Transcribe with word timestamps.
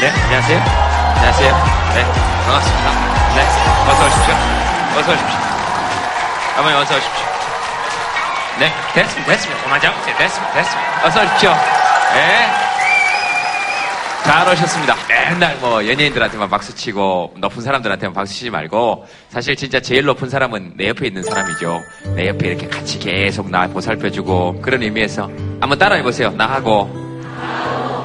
네, 0.00 0.10
안녕하세요. 0.10 0.58
안녕하세요. 0.58 1.52
네, 1.94 2.04
반갑습니다. 2.44 2.90
네, 3.34 3.42
어서 3.90 4.06
오십시오. 4.06 4.34
어서 4.98 5.12
오십시오. 5.12 5.38
어머니, 6.58 6.76
어서 6.76 6.96
오십시오. 6.96 7.24
네, 8.58 8.72
됐습니다. 8.94 9.32
됐습니다. 9.32 9.62
그만 9.62 9.80
잡으세요. 9.80 10.16
됐습니다. 10.18 10.52
됐습니다. 10.54 11.06
어서 11.06 11.22
오십시오. 11.24 11.50
네. 12.14 12.46
잘 14.24 14.48
오셨습니다. 14.52 14.96
맨날 15.08 15.56
뭐 15.60 15.86
연예인들한테만 15.88 16.50
박수치고 16.50 17.34
높은 17.38 17.62
사람들한테만 17.62 18.12
박수치지 18.12 18.50
말고 18.50 19.06
사실 19.30 19.54
진짜 19.56 19.80
제일 19.80 20.04
높은 20.04 20.28
사람은 20.28 20.72
내 20.76 20.88
옆에 20.88 21.06
있는 21.06 21.22
사람이죠. 21.22 21.80
내 22.16 22.28
옆에 22.28 22.48
이렇게 22.48 22.66
같이 22.66 22.98
계속 22.98 23.48
나 23.50 23.66
보살펴주고 23.68 24.60
그런 24.60 24.82
의미에서 24.82 25.30
한번 25.60 25.78
따라해보세요. 25.78 26.32
나하고 26.32 26.90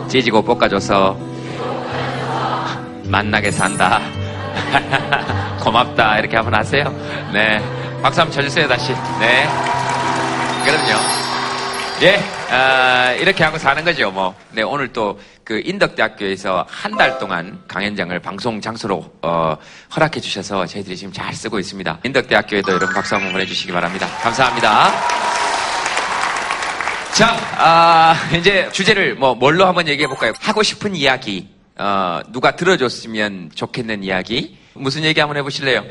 찢지고 0.10 0.44
볶아줘서 0.44 1.31
만나게 3.12 3.52
산다. 3.52 4.00
고맙다. 5.62 6.20
이렇게 6.20 6.38
한번 6.38 6.56
하세요. 6.56 6.84
네. 7.34 7.60
박수 8.02 8.22
한번 8.22 8.34
쳐주세요, 8.36 8.68
다시. 8.68 8.94
네. 9.20 9.48
그럼요. 10.66 11.00
예, 12.04 12.20
아, 12.50 13.12
이렇게 13.20 13.44
하고 13.44 13.58
사는 13.60 13.84
거죠, 13.84 14.10
뭐. 14.10 14.34
네, 14.52 14.62
오늘 14.64 14.92
또 14.92 15.20
그 15.44 15.62
인덕대학교에서 15.66 16.66
한 16.70 16.96
달 16.96 17.18
동안 17.20 17.60
강연장을 17.68 18.18
방송 18.20 18.62
장소로 18.62 19.12
어, 19.22 19.58
허락해 19.94 20.22
주셔서 20.22 20.66
저희들이 20.66 20.96
지금 20.96 21.12
잘 21.12 21.34
쓰고 21.34 21.60
있습니다. 21.60 22.00
인덕대학교에도 22.06 22.72
여러분 22.72 22.94
박수 22.94 23.16
한번 23.16 23.34
보내주시기 23.34 23.72
바랍니다. 23.74 24.08
감사합니다. 24.22 24.92
자, 27.14 27.36
아, 27.58 28.16
이제 28.38 28.70
주제를 28.72 29.16
뭐 29.16 29.36
뭘로 29.36 29.66
한번 29.66 29.88
얘기해 29.90 30.08
볼까요? 30.08 30.32
하고 30.40 30.64
싶은 30.64 30.96
이야기, 30.96 31.50
어, 31.82 32.22
누가 32.32 32.56
들어줬으면 32.56 33.52
좋겠는 33.56 34.04
이야기. 34.04 34.56
무슨 34.74 35.04
얘기 35.04 35.20
한번 35.20 35.38
해보실래요? 35.38 35.84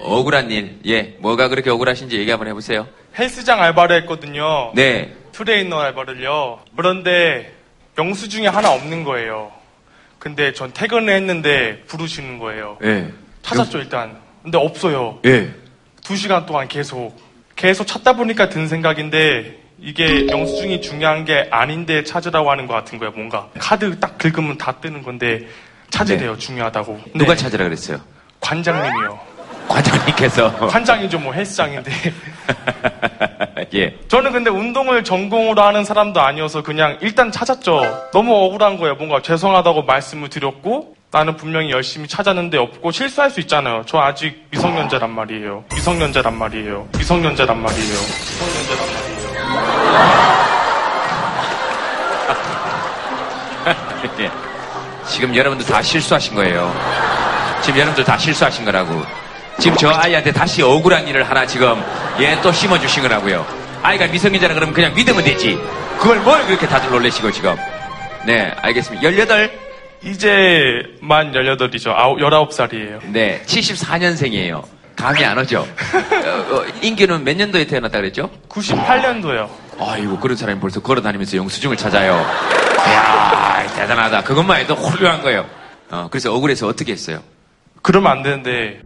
억울한 0.00 0.50
일. 0.50 0.80
예, 0.86 1.16
뭐가 1.20 1.46
그렇게 1.46 1.70
억울하신지 1.70 2.18
얘기 2.18 2.28
한번 2.28 2.48
해보세요. 2.48 2.88
헬스장 3.16 3.62
알바를 3.62 4.02
했거든요. 4.02 4.72
네, 4.74 5.14
트레이너 5.30 5.78
알바를요. 5.78 6.60
그런데 6.76 7.52
영수 7.96 8.28
중에 8.28 8.48
하나 8.48 8.72
없는 8.72 9.04
거예요. 9.04 9.52
근데 10.18 10.52
전 10.52 10.72
퇴근을 10.72 11.14
했는데 11.14 11.84
부르시는 11.86 12.40
거예요. 12.40 12.78
예, 12.82 13.12
찾았죠, 13.42 13.78
일단. 13.78 14.18
근데 14.42 14.58
없어요. 14.58 15.20
예. 15.24 15.54
두 16.02 16.16
시간 16.16 16.46
동안 16.46 16.66
계속. 16.66 17.16
계속 17.54 17.86
찾다 17.86 18.14
보니까 18.14 18.48
든 18.48 18.66
생각인데, 18.66 19.60
이게 19.80 20.26
영수증이 20.26 20.80
중요한 20.80 21.24
게 21.24 21.46
아닌데 21.50 22.02
찾으라고 22.02 22.50
하는 22.50 22.66
것 22.66 22.74
같은 22.74 22.98
거예요, 22.98 23.12
뭔가. 23.12 23.48
카드 23.58 23.98
딱 23.98 24.18
긁으면 24.18 24.58
다 24.58 24.72
뜨는 24.80 25.02
건데, 25.02 25.46
찾으래요, 25.90 26.36
중요하다고. 26.36 27.00
누가 27.14 27.34
네, 27.34 27.40
찾으라 27.42 27.64
그랬어요? 27.64 27.98
관장님이요. 28.40 29.18
과장님께서. 29.68 30.66
관장이죠, 30.68 31.18
뭐 31.18 31.32
헬스장인데. 31.32 31.90
예. 33.74 33.96
저는 34.08 34.32
근데 34.32 34.50
운동을 34.50 35.04
전공으로 35.04 35.62
하는 35.62 35.84
사람도 35.84 36.20
아니어서 36.20 36.62
그냥 36.62 36.98
일단 37.00 37.30
찾았죠. 37.30 38.08
너무 38.12 38.34
억울한 38.34 38.78
거예요. 38.78 38.94
뭔가 38.94 39.20
죄송하다고 39.20 39.82
말씀을 39.82 40.30
드렸고 40.30 40.96
나는 41.10 41.36
분명히 41.36 41.70
열심히 41.70 42.08
찾았는데 42.08 42.56
없고 42.58 42.90
실수할 42.90 43.30
수 43.30 43.40
있잖아요. 43.40 43.82
저 43.86 43.98
아직 43.98 44.46
미성년자란 44.50 45.10
말이에요. 45.10 45.64
미성년자란 45.74 46.36
말이에요. 46.36 46.88
미성년자란 46.96 47.60
말이에요. 47.62 47.98
미성년자란 47.98 48.92
말이에요. 48.94 49.17
예. 54.20 54.30
지금 55.08 55.34
여러분들 55.34 55.66
다 55.66 55.82
실수하신 55.82 56.34
거예요. 56.34 56.72
지금 57.62 57.80
여러분들 57.80 58.04
다 58.04 58.16
실수하신 58.18 58.64
거라고. 58.64 59.02
지금 59.58 59.76
저 59.76 59.90
아이한테 59.90 60.32
다시 60.32 60.62
억울한 60.62 61.08
일을 61.08 61.28
하나 61.28 61.44
지금 61.46 61.82
얘 62.20 62.38
또 62.42 62.52
심어주신 62.52 63.02
거라고요. 63.02 63.44
아이가 63.82 64.06
미성년자라 64.06 64.54
그러면 64.54 64.74
그냥 64.74 64.94
믿으면 64.94 65.24
되지. 65.24 65.58
그걸 65.98 66.18
뭘 66.20 66.44
그렇게 66.46 66.66
다들 66.68 66.90
놀래시고 66.90 67.30
지금. 67.32 67.56
네, 68.24 68.52
알겠습니다. 68.62 69.02
18? 69.12 69.50
이제 70.04 70.82
만 71.00 71.32
18이죠. 71.32 71.94
19살이에요. 71.96 73.00
네, 73.06 73.42
74년생이에요. 73.46 74.62
감이 74.98 75.24
안 75.24 75.38
오죠? 75.38 75.60
어, 75.60 75.64
어, 76.56 76.64
인규는 76.82 77.22
몇 77.24 77.36
년도에 77.36 77.66
태어났다 77.66 77.98
그랬죠? 77.98 78.30
98년도요. 78.48 79.48
아이고 79.80 80.18
그런 80.18 80.36
사람이 80.36 80.60
벌써 80.60 80.80
걸어 80.80 81.00
다니면서 81.00 81.36
영수증을 81.36 81.76
찾아요. 81.76 82.14
이야 82.86 83.66
대단하다. 83.76 84.24
그것만 84.24 84.60
해도 84.60 84.74
훌륭한 84.74 85.22
거예요. 85.22 85.46
어, 85.90 86.08
그래서 86.10 86.34
억울해서 86.34 86.66
어떻게 86.66 86.92
했어요? 86.92 87.20
그러면 87.80 88.10
안 88.12 88.22
되는데 88.24 88.80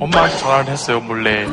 엄마한테 0.00 0.36
전화를 0.38 0.72
했어요 0.72 1.00
몰래 1.00 1.46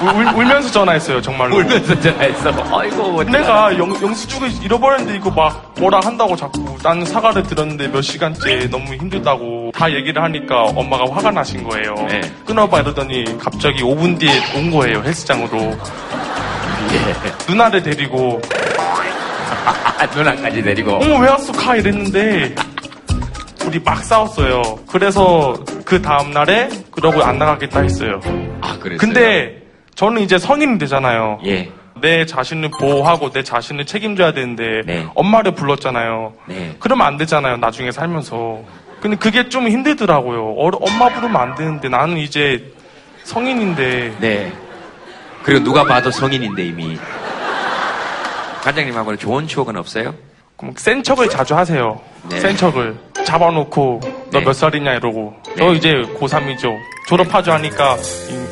울, 0.00 0.08
울- 0.14 0.26
울면서 0.36 0.70
전화했어요 0.70 1.20
정말로 1.20 1.56
울면서 1.56 1.98
전화했어. 2.00 2.52
아이고. 2.78 3.24
내가 3.24 3.76
영, 3.78 3.90
영수증을 4.00 4.62
잃어버렸는데 4.62 5.16
이거 5.16 5.28
막 5.30 5.74
뭐라 5.78 5.98
한다고 6.02 6.36
자꾸 6.36 6.76
나는 6.82 7.04
사과를 7.04 7.42
들었는데 7.42 7.88
몇 7.88 8.00
시간째 8.02 8.68
너무 8.70 8.94
힘들다고 8.94 9.72
다 9.74 9.90
얘기를 9.92 10.22
하니까 10.22 10.62
엄마가 10.66 11.04
화가 11.12 11.30
나신 11.32 11.64
거예요 11.64 11.94
네. 12.08 12.20
끊어봐 12.46 12.80
이러더니 12.80 13.24
갑자기 13.38 13.82
5분 13.82 14.18
뒤에 14.20 14.30
온 14.56 14.70
거예요 14.70 15.02
헬스장으로 15.04 15.58
예. 15.58 17.14
누나를 17.48 17.82
데리고 17.82 18.40
아, 19.66 20.06
누나까지 20.14 20.62
내리고. 20.62 20.92
어머 20.94 21.18
왜 21.18 21.28
왔어 21.28 21.52
가 21.52 21.74
이랬는데 21.76 22.54
둘이 23.58 23.78
막 23.84 24.02
싸웠어요. 24.02 24.62
그래서 24.90 25.54
그 25.88 26.02
다음 26.02 26.32
날에 26.32 26.68
그러고 26.90 27.22
안 27.22 27.38
나가겠다 27.38 27.80
했어요. 27.80 28.20
아 28.60 28.78
그랬어요. 28.78 28.98
근데 28.98 29.62
저는 29.94 30.20
이제 30.20 30.36
성인이 30.36 30.76
되잖아요. 30.76 31.40
예. 31.46 31.72
내 32.02 32.26
자신을 32.26 32.70
보호하고 32.78 33.30
내 33.30 33.42
자신을 33.42 33.86
책임져야 33.86 34.32
되는데 34.34 34.82
네. 34.84 35.06
엄마를 35.14 35.52
불렀잖아요. 35.52 36.34
네. 36.44 36.76
그러면 36.78 37.06
안 37.06 37.16
되잖아요. 37.16 37.56
나중에 37.56 37.90
살면서. 37.90 38.60
근데 39.00 39.16
그게 39.16 39.48
좀 39.48 39.66
힘들더라고요. 39.66 40.50
어, 40.58 40.70
엄마 40.78 41.08
부르면 41.08 41.34
안 41.40 41.54
되는데 41.54 41.88
나는 41.88 42.18
이제 42.18 42.70
성인인데 43.24 44.16
네. 44.20 44.52
그리고 45.42 45.64
누가 45.64 45.84
봐도 45.84 46.10
성인인데 46.10 46.66
이미. 46.66 46.98
관장님하고는 48.62 49.18
좋은 49.18 49.46
추억은 49.46 49.74
없어요? 49.78 50.14
그럼 50.58 50.74
센 50.76 51.02
척을 51.02 51.30
자주 51.30 51.56
하세요. 51.56 51.98
네. 52.28 52.40
센 52.40 52.54
척을. 52.58 52.94
잡아놓고 53.24 54.17
너 54.30 54.40
네. 54.40 54.44
몇 54.44 54.52
살이냐 54.52 54.94
이러고 54.94 55.34
네. 55.48 55.54
저 55.58 55.72
이제 55.74 55.92
고3이죠. 56.18 56.76
졸업하죠 57.06 57.52
하니까 57.52 57.96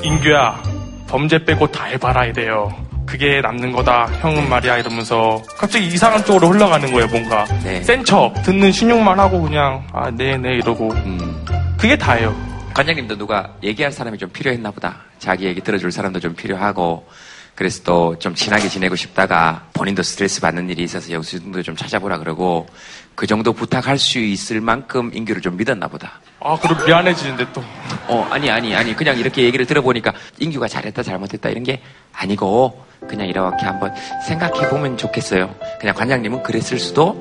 인, 0.02 0.18
규야 0.20 0.60
범죄 1.08 1.44
빼고 1.44 1.70
다 1.70 1.84
해봐라 1.84 2.24
이래요. 2.26 2.74
그게 3.04 3.40
남는 3.40 3.70
거다 3.72 4.06
형은 4.20 4.48
말이야 4.48 4.78
이러면서 4.78 5.40
갑자기 5.56 5.86
이상한 5.86 6.24
쪽으로 6.24 6.48
흘러가는 6.48 6.90
거예요 6.90 7.06
뭔가 7.06 7.44
네. 7.62 7.80
센척 7.82 8.42
듣는 8.42 8.72
신용만 8.72 9.20
하고 9.20 9.40
그냥 9.42 9.86
아 9.92 10.10
네네 10.10 10.56
이러고 10.56 10.90
음. 10.92 11.44
그게 11.78 11.96
다예요. 11.96 12.34
관장님도 12.74 13.16
누가 13.16 13.54
얘기할 13.62 13.90
사람이 13.92 14.18
좀 14.18 14.28
필요했나 14.30 14.70
보다. 14.70 14.96
자기 15.18 15.46
얘기 15.46 15.62
들어줄 15.62 15.90
사람도 15.90 16.20
좀 16.20 16.34
필요하고, 16.34 17.06
그래서 17.56 17.82
또 17.82 18.16
좀 18.20 18.34
친하게 18.34 18.68
지내고 18.68 18.94
싶다가 18.96 19.66
본인도 19.72 20.02
스트레스 20.02 20.40
받는 20.40 20.70
일이 20.70 20.84
있어서 20.84 21.10
영수증도 21.10 21.62
좀 21.62 21.74
찾아보라 21.74 22.18
그러고, 22.18 22.68
그 23.14 23.26
정도 23.26 23.52
부탁할 23.52 23.98
수 23.98 24.18
있을 24.18 24.60
만큼 24.60 25.10
인규를 25.12 25.40
좀 25.42 25.56
믿었나 25.56 25.88
보다. 25.88 26.20
아 26.38 26.56
그럼 26.60 26.84
미안해지는데 26.86 27.46
또 27.54 27.64
어, 28.08 28.28
아니, 28.30 28.50
아니, 28.50 28.74
아니. 28.76 28.94
그냥 28.94 29.18
이렇게 29.18 29.42
얘기를 29.42 29.64
들어보니까 29.66 30.12
인규가 30.38 30.68
잘했다, 30.68 31.02
잘못했다 31.02 31.48
이런 31.48 31.64
게 31.64 31.80
아니고, 32.12 32.84
그냥 33.08 33.26
이렇게 33.26 33.64
한번 33.64 33.92
생각해 34.26 34.68
보면 34.68 34.96
좋겠어요. 34.98 35.54
그냥 35.80 35.94
관장님은 35.94 36.42
그랬을 36.42 36.78
수도 36.78 37.16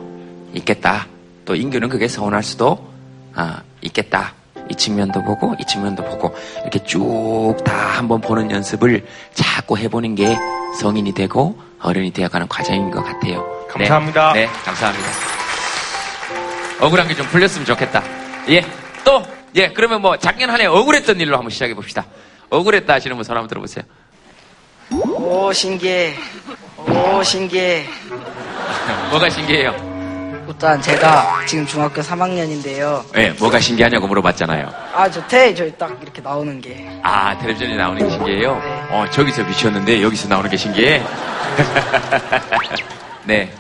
있겠다. 0.54 1.08
또 1.46 1.56
인규는 1.56 1.90
그게 1.90 2.08
서운할 2.08 2.44
수도, 2.44 2.92
아, 3.34 3.62
있겠다. 3.82 4.34
이 4.70 4.76
측면도 4.76 5.24
보고, 5.24 5.56
이 5.60 5.66
측면도 5.66 6.04
보고, 6.04 6.36
이렇게 6.62 6.80
쭉 6.84 7.56
다 7.64 7.74
한번 7.98 8.22
보는 8.22 8.52
연습을 8.52 9.06
자꾸 9.34 9.78
해보는 9.78 10.16
게 10.16 10.36
성인이 10.80 11.14
되고 11.14 11.58
어른이 11.82 12.12
되어가는 12.12 12.48
과정인 12.48 12.92
것 12.92 13.04
같아요. 13.04 13.42
네. 13.78 13.86
감사합니다. 13.86 14.34
네, 14.34 14.46
감사합니다. 14.64 15.08
억울한 16.82 17.08
게 17.08 17.16
좀 17.16 17.26
풀렸으면 17.28 17.66
좋겠다. 17.66 18.04
예, 18.50 18.62
또, 19.04 19.24
예, 19.56 19.70
그러면 19.70 20.02
뭐 20.02 20.18
작년 20.18 20.50
한 20.50 20.60
해 20.62 20.66
억울했던 20.66 21.20
일로 21.20 21.36
한번 21.38 21.50
시작해 21.52 21.74
봅시다. 21.74 22.06
억울했다 22.50 22.94
하시는 22.94 23.16
분 23.16 23.24
손 23.24 23.36
한번 23.38 23.48
들어보세요. 23.48 23.84
오 24.92 25.52
신기해 25.52 26.16
오 26.78 27.24
신기해 27.24 27.86
뭐가 29.10 29.30
신기해요? 29.30 29.95
일단 30.48 30.82
제가 30.82 31.46
지금 31.48 31.66
중학교 31.66 32.02
3학년인데요. 32.02 33.04
예, 33.18 33.30
뭐가 33.32 33.60
신기하냐고 33.60 34.08
물어봤잖아요. 34.08 34.70
아, 34.94 35.10
저 35.10 35.26
태, 35.28 35.54
저딱 35.54 35.98
이렇게 36.02 36.22
나오는 36.22 36.62
게. 36.62 36.88
아, 37.04 37.38
텔레비전에 37.40 37.76
나오는 37.76 38.02
게 38.04 38.10
신기해요? 38.10 38.56
네. 38.56 38.84
어, 38.92 39.06
저기서 39.10 39.46
비쳤는데 39.46 40.02
여기서 40.04 40.28
나오는 40.28 40.50
게 40.50 40.58
신기해? 40.58 41.04
네. 43.26 43.52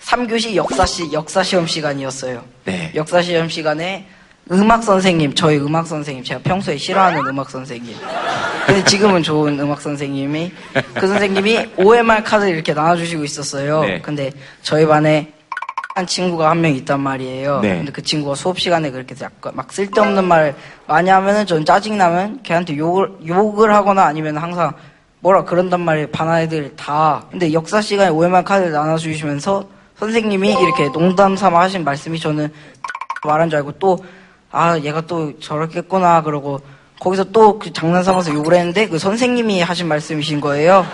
3교시 0.00 0.54
역사시, 0.54 1.12
역사시험 1.12 1.66
시간이었어요. 1.66 2.42
네. 2.64 2.92
역사시험 2.94 3.48
시간에 3.48 4.06
음악 4.52 4.84
선생님, 4.84 5.34
저희 5.34 5.58
음악 5.58 5.86
선생님, 5.86 6.22
제가 6.22 6.40
평소에 6.42 6.76
싫어하는 6.76 7.26
음악 7.26 7.50
선생님. 7.50 7.96
근데 8.64 8.84
지금은 8.84 9.22
좋은 9.22 9.58
음악 9.58 9.80
선생님이, 9.80 10.52
그 10.94 11.06
선생님이 11.06 11.70
OMR 11.78 12.22
카드를 12.22 12.54
이렇게 12.54 12.72
나눠주시고 12.72 13.24
있었어요. 13.24 13.82
네. 13.82 14.00
근데 14.00 14.30
저희 14.62 14.86
반에 14.86 15.32
한 15.96 16.06
친구가 16.06 16.50
한 16.50 16.60
명 16.60 16.72
있단 16.74 17.00
말이에요. 17.00 17.60
네. 17.60 17.76
근데 17.78 17.90
그 17.90 18.02
친구가 18.02 18.34
수업 18.34 18.60
시간에 18.60 18.90
그렇게 18.90 19.14
약간 19.22 19.52
막 19.56 19.72
쓸데없는 19.72 20.24
말 20.24 20.54
많이 20.86 21.08
하면은 21.08 21.46
전 21.46 21.64
짜증 21.64 21.96
나면 21.96 22.40
걔한테 22.42 22.76
욕을, 22.76 23.10
욕을 23.26 23.72
하거나 23.74 24.04
아니면 24.04 24.36
항상 24.36 24.74
뭐라 25.20 25.44
그런단 25.44 25.80
말이에요. 25.80 26.08
반 26.08 26.38
애들 26.38 26.76
다. 26.76 27.24
근데 27.30 27.50
역사 27.54 27.80
시간에 27.80 28.10
OMR 28.10 28.44
카드를 28.44 28.72
나눠주시면서 28.72 29.64
선생님이 29.98 30.50
이렇게 30.60 30.92
농담 30.92 31.34
삼아 31.34 31.60
하신 31.62 31.82
말씀이 31.82 32.18
저는 32.20 32.52
말한 33.26 33.48
줄 33.48 33.56
알고 33.56 33.72
또, 33.78 33.96
아, 34.52 34.78
얘가 34.78 35.00
또 35.00 35.38
저렇겠구나. 35.40 36.20
그러고 36.22 36.60
거기서 37.00 37.24
또 37.24 37.58
그 37.58 37.72
장난 37.72 38.04
삼아서 38.04 38.34
욕을 38.34 38.52
했는데 38.52 38.86
그 38.86 38.98
선생님이 38.98 39.62
하신 39.62 39.88
말씀이신 39.88 40.42
거예요. 40.42 40.84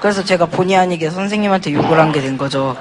그래서 0.00 0.24
제가 0.24 0.46
본의 0.46 0.76
아니게 0.76 1.08
선생님한테 1.10 1.72
욕을 1.72 2.00
한 2.00 2.10
게 2.12 2.20
된 2.20 2.36
거죠. 2.36 2.76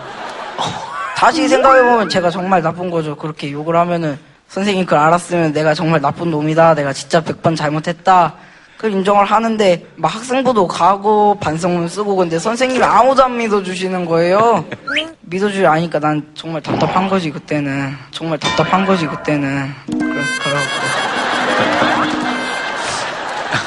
다시 1.24 1.48
생각해보면 1.48 2.10
제가 2.10 2.30
정말 2.30 2.62
나쁜 2.62 2.90
거죠. 2.90 3.16
그렇게 3.16 3.50
욕을 3.50 3.78
하면은 3.78 4.20
선생님 4.50 4.84
그걸 4.84 5.00
알았으면 5.00 5.54
내가 5.54 5.74
정말 5.74 6.02
나쁜 6.02 6.30
놈이다. 6.30 6.76
내가 6.76 6.92
진짜 6.92 7.22
100번 7.24 7.56
잘못했다. 7.56 8.34
그걸 8.76 8.92
인정을 8.92 9.24
하는데 9.24 9.86
막 9.96 10.14
학생부도 10.14 10.68
가고 10.68 11.40
반성문 11.40 11.88
쓰고 11.88 12.18
근데 12.18 12.38
선생님이 12.38 12.84
아무도 12.84 13.24
안 13.24 13.38
믿어주시는 13.38 14.04
거예요. 14.04 14.66
믿어주지 15.22 15.66
않으니까 15.66 15.98
난 16.00 16.30
정말 16.36 16.62
답답한 16.62 17.08
거지 17.08 17.32
그때는. 17.32 17.96
정말 18.12 18.38
답답한 18.38 18.86
거지 18.86 19.08
그때는. 19.08 19.74
그러, 19.88 20.00
그러고. 20.44 20.66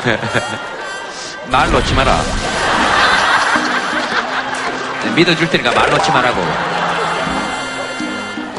말 1.50 1.72
놓지 1.72 1.94
마라. 1.94 2.20
네, 5.04 5.10
믿어줄 5.14 5.48
테니까 5.48 5.72
말 5.72 5.88
놓지 5.88 6.10
말라고. 6.10 6.75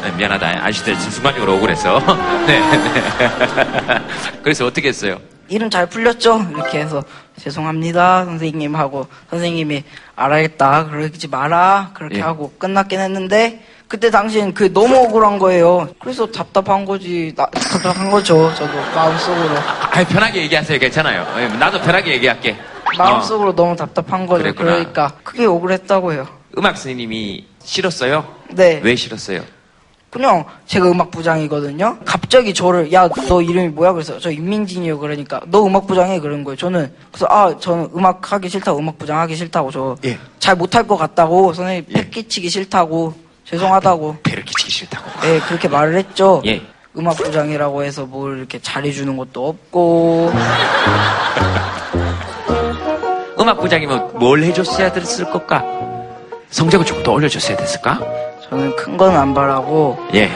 네, 0.02 0.12
미안하다. 0.16 0.64
아저씨들 0.64 0.96
순간적으로 0.96 1.54
억울해서. 1.54 1.98
네, 2.46 2.60
네. 2.60 4.02
그래서 4.42 4.66
어떻게 4.66 4.88
했어요? 4.88 5.18
일은 5.48 5.70
잘 5.70 5.86
풀렸죠? 5.86 6.46
이렇게 6.50 6.80
해서 6.80 7.02
죄송합니다 7.40 8.26
선생님 8.26 8.76
하고 8.76 9.06
선생님이 9.30 9.82
알아야겠다 10.14 10.88
그러지 10.90 11.28
마라 11.28 11.92
그렇게 11.94 12.18
예. 12.18 12.20
하고 12.20 12.52
끝났긴 12.58 13.00
했는데 13.00 13.64
그때 13.86 14.10
당시엔 14.10 14.52
그게 14.52 14.70
너무 14.70 14.94
억울한 14.96 15.38
거예요 15.38 15.88
그래서 16.00 16.26
답답한 16.30 16.84
거지 16.84 17.32
나, 17.34 17.46
답답한 17.46 18.10
거죠 18.10 18.52
저도 18.56 18.74
마음속으로 18.94 19.56
아, 19.56 20.04
편하게 20.04 20.42
얘기하세요. 20.42 20.78
괜찮아요. 20.78 21.26
예, 21.38 21.48
나도 21.48 21.80
편하게 21.80 22.12
얘기할게. 22.12 22.54
마음속으로 22.98 23.54
너무 23.56 23.74
답답한 23.74 24.26
거죠 24.26 24.42
그랬구나. 24.42 24.70
그러니까 24.72 25.12
크게 25.22 25.46
억울했다고요 25.46 26.22
어, 26.22 26.38
음악 26.58 26.76
선생님이 26.76 27.46
싫었어요? 27.64 28.26
네왜 28.50 28.96
싫었어요? 28.96 29.40
그냥 30.10 30.44
제가 30.66 30.90
음악부장이거든요. 30.90 31.98
갑자기 32.04 32.54
저를 32.54 32.92
야 32.92 33.08
너 33.28 33.42
이름이 33.42 33.68
뭐야? 33.68 33.92
그래서 33.92 34.18
저 34.18 34.32
윤민진이요. 34.32 34.98
그러니까 34.98 35.40
너 35.46 35.64
음악부장해 35.66 36.20
그런 36.20 36.44
거예요. 36.44 36.56
저는 36.56 36.90
그래서 37.12 37.26
아 37.28 37.54
저는 37.58 37.90
음악 37.94 38.32
하기 38.32 38.48
싫다고 38.48 38.78
음악부장 38.78 39.18
하기 39.20 39.36
싫다고 39.36 39.70
저잘 39.70 39.96
예. 40.06 40.18
못할 40.54 40.86
것 40.86 40.96
같다고 40.96 41.52
선생님 41.52 41.84
예. 41.90 41.94
패 41.94 42.08
끼치기 42.08 42.48
싫다고 42.48 43.12
죄송하다고 43.44 44.16
배를 44.22 44.44
끼치기 44.44 44.70
싫다고. 44.72 45.10
예 45.26 45.40
그렇게 45.40 45.68
말을 45.68 45.96
했죠. 45.98 46.42
예. 46.46 46.62
음악부장이라고 46.96 47.84
해서 47.84 48.06
뭘 48.06 48.38
이렇게 48.38 48.58
잘해주는 48.60 49.14
것도 49.16 49.46
없고 49.46 50.32
음악 53.38 53.60
부장이면 53.60 54.18
뭘 54.18 54.42
해줬어야 54.42 54.92
됐을 54.92 55.30
것까? 55.30 55.62
성적을 56.50 56.86
조금 56.86 57.02
더 57.02 57.12
올려줬어야 57.12 57.56
됐을까? 57.56 58.00
저는 58.48 58.74
큰 58.76 58.96
건 58.96 59.14
안 59.16 59.34
바라고 59.34 59.98
예. 60.14 60.30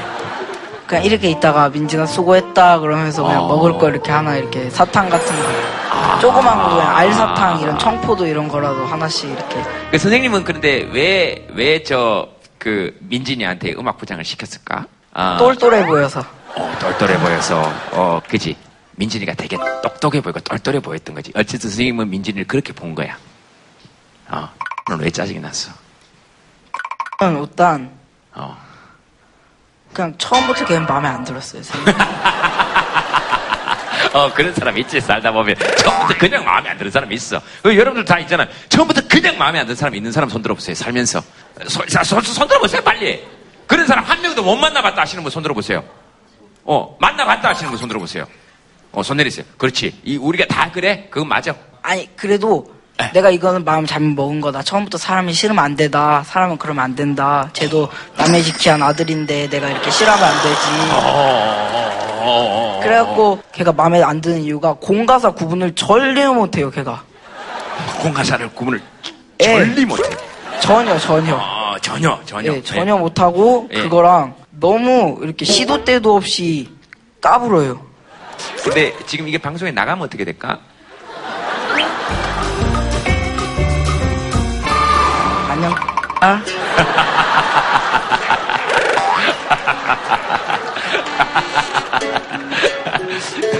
그냥 0.86 1.04
이렇게 1.04 1.30
있다가 1.30 1.70
민진아 1.70 2.04
수고했다 2.06 2.80
그러면서 2.80 3.22
그냥 3.22 3.44
어. 3.44 3.48
먹을 3.48 3.78
거 3.78 3.88
이렇게 3.88 4.10
하나 4.12 4.36
이렇게 4.36 4.68
사탕 4.68 5.08
같은 5.08 5.34
거 5.34 6.20
조그만 6.20 6.58
거 6.62 6.74
그냥 6.76 6.96
알사탕 6.96 7.60
이런 7.60 7.78
청포도 7.78 8.26
이런 8.26 8.48
거라도 8.48 8.84
하나씩 8.84 9.30
이렇게 9.30 9.56
그 9.90 9.98
선생님은 9.98 10.44
그런데 10.44 10.88
왜, 10.92 11.46
왜 11.54 11.82
저, 11.82 12.28
그, 12.58 12.96
민진이한테 13.00 13.74
음악 13.78 13.98
부장을 13.98 14.22
시켰을까? 14.24 14.86
아, 15.14 15.36
똘똘해 15.38 15.86
보여서 15.86 16.20
어, 16.54 16.72
똘똘해 16.78 17.18
보여서, 17.18 17.62
어, 17.92 18.20
그지? 18.28 18.56
민진이가 18.96 19.34
되게 19.34 19.56
똑똑해 19.82 20.20
보이고 20.20 20.38
똘똘해 20.40 20.80
보였던 20.80 21.14
거지. 21.14 21.32
어쨌든 21.34 21.70
선생님은 21.70 22.08
민진이를 22.10 22.46
그렇게 22.46 22.72
본 22.72 22.94
거야. 22.94 23.16
어, 24.30 24.48
넌왜 24.90 25.10
짜증이 25.10 25.40
났어? 25.40 25.72
저는 27.22 27.40
일단 27.42 27.88
어. 28.34 28.56
그냥 29.92 30.12
처음부터 30.18 30.64
걔는 30.66 30.86
마음에 30.86 31.06
안 31.08 31.22
들었어요. 31.22 31.62
어, 34.12 34.32
그런 34.34 34.52
사람 34.54 34.76
있지, 34.78 35.00
살다 35.00 35.30
보면. 35.30 35.54
처음부터 35.78 36.18
그냥 36.18 36.44
마음에 36.44 36.68
안 36.70 36.76
드는 36.78 36.90
사람 36.90 37.12
있어. 37.12 37.40
그 37.62 37.76
여러분들 37.76 38.04
다 38.04 38.18
있잖아요. 38.18 38.48
처음부터 38.68 39.02
그냥 39.08 39.38
마음에 39.38 39.60
안 39.60 39.66
드는 39.66 39.76
사람 39.76 39.94
있는 39.94 40.10
사람 40.10 40.28
손 40.28 40.42
들어 40.42 40.54
보세요, 40.54 40.74
살면서. 40.74 41.22
손, 41.68 41.86
자, 41.86 42.02
손, 42.02 42.20
손 42.22 42.48
들어 42.48 42.58
보세요, 42.58 42.82
빨리. 42.82 43.24
그런 43.68 43.86
사람 43.86 44.04
한 44.04 44.20
명도 44.20 44.42
못 44.42 44.56
만나봤다 44.56 45.02
하시는 45.02 45.22
분 45.22 45.30
손 45.30 45.42
들어 45.44 45.54
보세요. 45.54 45.84
어, 46.64 46.96
만나봤다 47.00 47.50
하시는 47.50 47.70
분 47.70 47.78
손 47.78 47.88
들어 47.88 48.00
보세요. 48.00 48.26
어, 48.90 49.02
손 49.04 49.16
내리세요. 49.18 49.46
그렇지. 49.58 50.00
이, 50.04 50.16
우리가 50.16 50.46
다 50.46 50.70
그래? 50.72 51.06
그건 51.10 51.28
맞아. 51.28 51.54
아니 51.82 52.14
그래도 52.16 52.66
에. 52.68 52.81
내가 53.14 53.30
이거는 53.30 53.64
마음 53.64 53.84
잘못 53.86 54.14
먹은 54.14 54.40
거다 54.40 54.62
처음부터 54.62 54.98
사람이 54.98 55.32
싫으면 55.32 55.62
안 55.64 55.76
되다 55.76 56.22
사람은 56.24 56.58
그러면 56.58 56.84
안 56.84 56.94
된다 56.94 57.50
쟤도 57.52 57.88
남의 58.16 58.42
지키한 58.44 58.82
아들인데 58.82 59.48
내가 59.48 59.68
이렇게 59.68 59.90
싫어하면 59.90 60.24
안 60.24 60.34
되지 60.42 60.56
어, 62.24 62.80
그래갖고 62.82 63.42
걔가 63.52 63.72
마음에 63.72 64.02
안 64.02 64.20
드는 64.20 64.42
이유가 64.42 64.74
공가사 64.74 65.32
구분을 65.32 65.74
전혀 65.74 66.32
못해요 66.32 66.70
걔가 66.70 67.02
공가사를 68.00 68.48
구분을 68.54 68.80
예. 69.40 69.44
전리 69.44 69.84
못해. 69.84 70.02
전혀 70.60 70.96
전혀 70.98 71.34
어, 71.34 71.74
전혀, 71.80 72.20
전혀. 72.24 72.52
예, 72.54 72.62
전혀 72.62 72.96
못하고 72.96 73.68
예. 73.72 73.82
그거랑 73.82 74.34
너무 74.50 75.18
이렇게 75.22 75.44
시도 75.44 75.84
때도 75.84 76.14
없이 76.16 76.68
까불어요 77.20 77.84
근데 78.62 78.94
지금 79.06 79.26
이게 79.28 79.38
방송에 79.38 79.72
나가면 79.72 80.04
어떻게 80.04 80.24
될까? 80.24 80.60
아다 86.22 86.44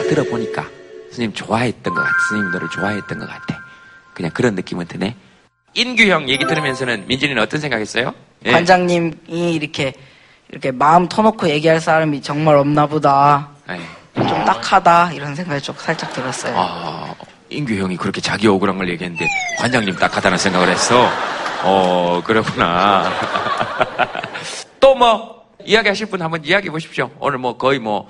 들어보니까 0.09 0.64
스님 1.11 1.33
좋아했던 1.33 1.95
것 1.95 2.00
같아. 2.00 2.12
스님 2.28 2.50
너를 2.52 2.69
좋아했던 2.69 3.19
것 3.19 3.28
같아. 3.28 3.61
그냥 4.14 4.31
그런 4.33 4.54
느낌은 4.54 4.87
드네. 4.87 5.16
인규 5.75 6.04
형 6.04 6.28
얘기 6.28 6.47
들으면서는 6.47 7.07
민진이는 7.09 7.42
어떤 7.42 7.61
생각했어요? 7.61 8.12
예. 8.45 8.52
관장님이 8.52 9.14
이렇게 9.54 9.95
이렇게 10.50 10.71
마음 10.71 11.09
터놓고 11.09 11.49
얘기할 11.49 11.81
사람이 11.81 12.21
정말 12.21 12.57
없나 12.57 12.87
보다 12.87 13.49
예. 13.71 13.81
좀 14.14 14.45
딱하다 14.45 15.12
이런 15.12 15.35
생각이 15.35 15.62
좀 15.62 15.75
살짝 15.78 16.12
들었어요. 16.12 16.54
아, 16.57 17.14
인규 17.49 17.75
형이 17.75 17.97
그렇게 17.97 18.21
자기 18.21 18.47
억울한 18.49 18.76
걸 18.76 18.90
얘기했는데 18.90 19.26
관장님 19.59 19.97
딱하다는 19.97 20.38
생각을 20.38 20.69
했어. 20.69 21.11
어, 21.64 22.21
그렇구나. 22.25 23.11
또 24.81 24.95
뭐 24.95 25.42
이야기하실 25.64 26.07
분 26.07 26.21
한번 26.23 26.45
이야기해 26.45 26.71
보십시오. 26.73 27.11
오늘 27.21 27.38
뭐 27.38 27.57
거의 27.57 27.78
뭐 27.78 28.09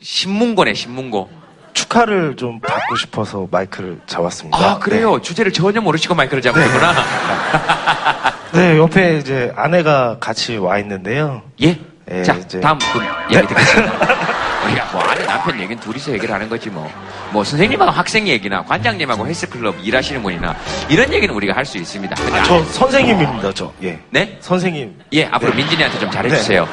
신문고네 0.00 0.74
신문고. 0.74 1.30
축하를 1.72 2.34
좀 2.36 2.58
받고 2.60 2.96
싶어서 2.96 3.46
마이크를 3.50 4.00
잡았습니다. 4.06 4.58
아 4.58 4.78
그래요. 4.80 5.20
주제를 5.22 5.52
전혀 5.52 5.80
모르시고 5.80 6.14
마이크를 6.16 6.42
잡으셨구나. 6.42 6.92
네. 8.52 8.72
네, 8.72 8.78
옆에 8.78 9.18
이제 9.18 9.52
아내가 9.56 10.16
같이 10.18 10.56
와 10.56 10.78
있는데요. 10.78 11.42
예. 11.62 11.78
예, 12.10 12.22
자 12.24 12.34
이제- 12.34 12.58
다음 12.60 12.78
분 12.78 13.04
이야기 13.30 13.46
듣겠습니다. 13.46 13.92
우리가 14.68 14.84
뭐 14.92 15.02
아내 15.02 15.24
남편 15.24 15.58
얘기는 15.60 15.80
둘이서 15.80 16.12
얘기를 16.12 16.34
하는 16.34 16.48
거지 16.48 16.68
뭐. 16.70 16.90
뭐 17.32 17.42
선생님하고 17.44 17.90
학생 17.90 18.26
얘기나 18.28 18.62
관장님하고 18.64 19.26
헬스클럽 19.26 19.76
일하시는 19.82 20.22
분이나 20.22 20.54
이런 20.88 21.12
얘기는 21.12 21.34
우리가 21.34 21.54
할 21.56 21.68
수 21.68 21.76
있습니다. 21.76 22.16
아, 22.32 22.42
저 22.44 22.62
선생님입니다, 22.64 23.52
저. 23.52 23.70
예. 23.82 24.00
네? 24.08 24.38
선생님. 24.40 24.98
예, 25.12 25.26
앞으로 25.26 25.52
민진이한테 25.54 25.98
좀 25.98 26.10
잘해주세요. 26.10 26.66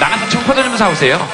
나가서 0.00 0.28
청포도 0.30 0.64
좀 0.64 0.76
사오세요. 0.76 1.28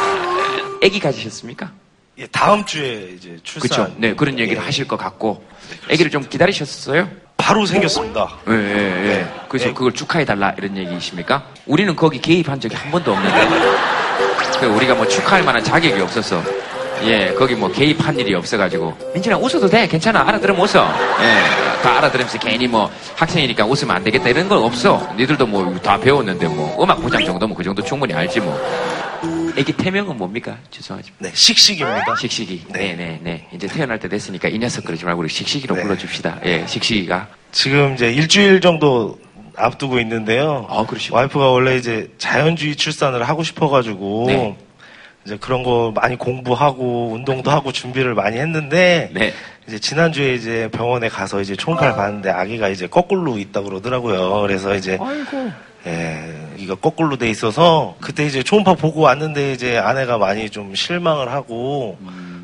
애기 0.82 1.00
가지셨습니까? 1.00 1.70
예, 2.18 2.26
다음 2.26 2.62
주에 2.66 3.14
이제 3.16 3.38
출산. 3.42 3.70
그렇죠. 3.70 3.94
네, 3.96 4.14
그런 4.14 4.38
얘기를 4.38 4.60
예. 4.60 4.66
하실 4.66 4.86
것 4.86 4.98
같고. 4.98 5.42
애기를 5.88 6.10
좀 6.10 6.28
기다리셨어요? 6.28 7.08
바로 7.40 7.66
생겼습니다. 7.66 8.28
예, 8.48 8.52
예, 8.52 8.56
예. 8.56 9.08
네. 9.18 9.26
그래서 9.48 9.66
네. 9.68 9.72
그걸 9.74 9.92
축하해달라 9.92 10.54
이런 10.58 10.76
얘기이십니까? 10.76 11.42
우리는 11.66 11.94
거기 11.96 12.20
개입한 12.20 12.60
적이 12.60 12.76
한 12.76 12.90
번도 12.90 13.12
없는데. 13.12 13.48
그 14.60 14.66
우리가 14.66 14.94
뭐 14.94 15.06
축하할 15.06 15.42
만한 15.42 15.62
자격이 15.64 16.00
없어서. 16.02 16.42
예, 17.04 17.32
거기 17.32 17.54
뭐 17.54 17.70
개입한 17.72 18.18
일이 18.18 18.34
없어가지고. 18.34 18.94
민진아, 19.14 19.38
웃어도 19.38 19.66
돼. 19.68 19.88
괜찮아. 19.88 20.20
알아들으면 20.28 20.60
웃어. 20.60 20.86
예, 21.22 21.80
다 21.82 21.96
알아들으면서 21.96 22.38
괜히 22.38 22.66
뭐 22.66 22.90
학생이니까 23.16 23.64
웃으면 23.64 23.96
안 23.96 24.04
되겠다 24.04 24.28
이런 24.28 24.48
건 24.48 24.58
없어. 24.62 25.08
니들도 25.16 25.46
뭐 25.46 25.74
다 25.82 25.98
배웠는데 25.98 26.46
뭐 26.48 26.76
음악 26.82 27.00
보장 27.00 27.24
정도면 27.24 27.56
그 27.56 27.62
정도 27.64 27.82
충분히 27.82 28.12
알지 28.12 28.40
뭐. 28.40 28.54
애기 29.60 29.72
태명은 29.74 30.16
뭡니까? 30.16 30.56
죄송하지만. 30.70 31.16
네, 31.18 31.30
식식입니다. 31.34 32.16
식식이. 32.16 32.64
네. 32.72 32.78
네, 32.78 32.94
네, 32.94 33.20
네. 33.22 33.48
이제 33.52 33.66
태어날 33.66 33.98
때 33.98 34.08
됐으니까 34.08 34.48
이 34.48 34.58
녀석 34.58 34.84
그러지 34.84 35.04
말고 35.04 35.20
우리 35.20 35.28
식식이로 35.28 35.76
네. 35.76 35.82
불러줍시다. 35.82 36.40
예, 36.46 36.66
식식이가. 36.66 37.28
지금 37.52 37.94
이제 37.94 38.10
일주일 38.10 38.60
정도 38.60 39.18
앞두고 39.56 40.00
있는데요. 40.00 40.66
아, 40.70 40.86
그러시구나. 40.86 41.20
와이프가 41.20 41.50
원래 41.50 41.76
이제 41.76 42.10
자연주의 42.16 42.74
출산을 42.74 43.28
하고 43.28 43.42
싶어가지고 43.42 44.24
네. 44.28 44.56
이제 45.26 45.36
그런 45.38 45.62
거 45.62 45.92
많이 45.94 46.16
공부하고 46.16 47.10
운동도 47.12 47.50
하고 47.50 47.72
준비를 47.72 48.14
많이 48.14 48.38
했는데 48.38 49.10
네. 49.12 49.34
이제 49.68 49.78
지난주에 49.78 50.34
이제 50.34 50.70
병원에 50.72 51.08
가서 51.08 51.42
이제 51.42 51.54
초음파를 51.54 51.94
봤는데 51.94 52.30
아기가 52.30 52.68
이제 52.68 52.86
거꾸로 52.86 53.36
있다 53.36 53.60
그러더라고요. 53.60 54.40
그래서 54.40 54.74
이제 54.74 54.96
아이고. 54.98 55.50
예, 55.86 56.36
이가 56.58 56.74
거꾸로 56.74 57.16
돼 57.16 57.30
있어서 57.30 57.96
그때 58.00 58.26
이제 58.26 58.42
초음파 58.42 58.74
보고 58.74 59.00
왔는데 59.00 59.52
이제 59.52 59.78
아내가 59.78 60.18
많이 60.18 60.50
좀 60.50 60.74
실망을 60.74 61.30
하고 61.32 61.98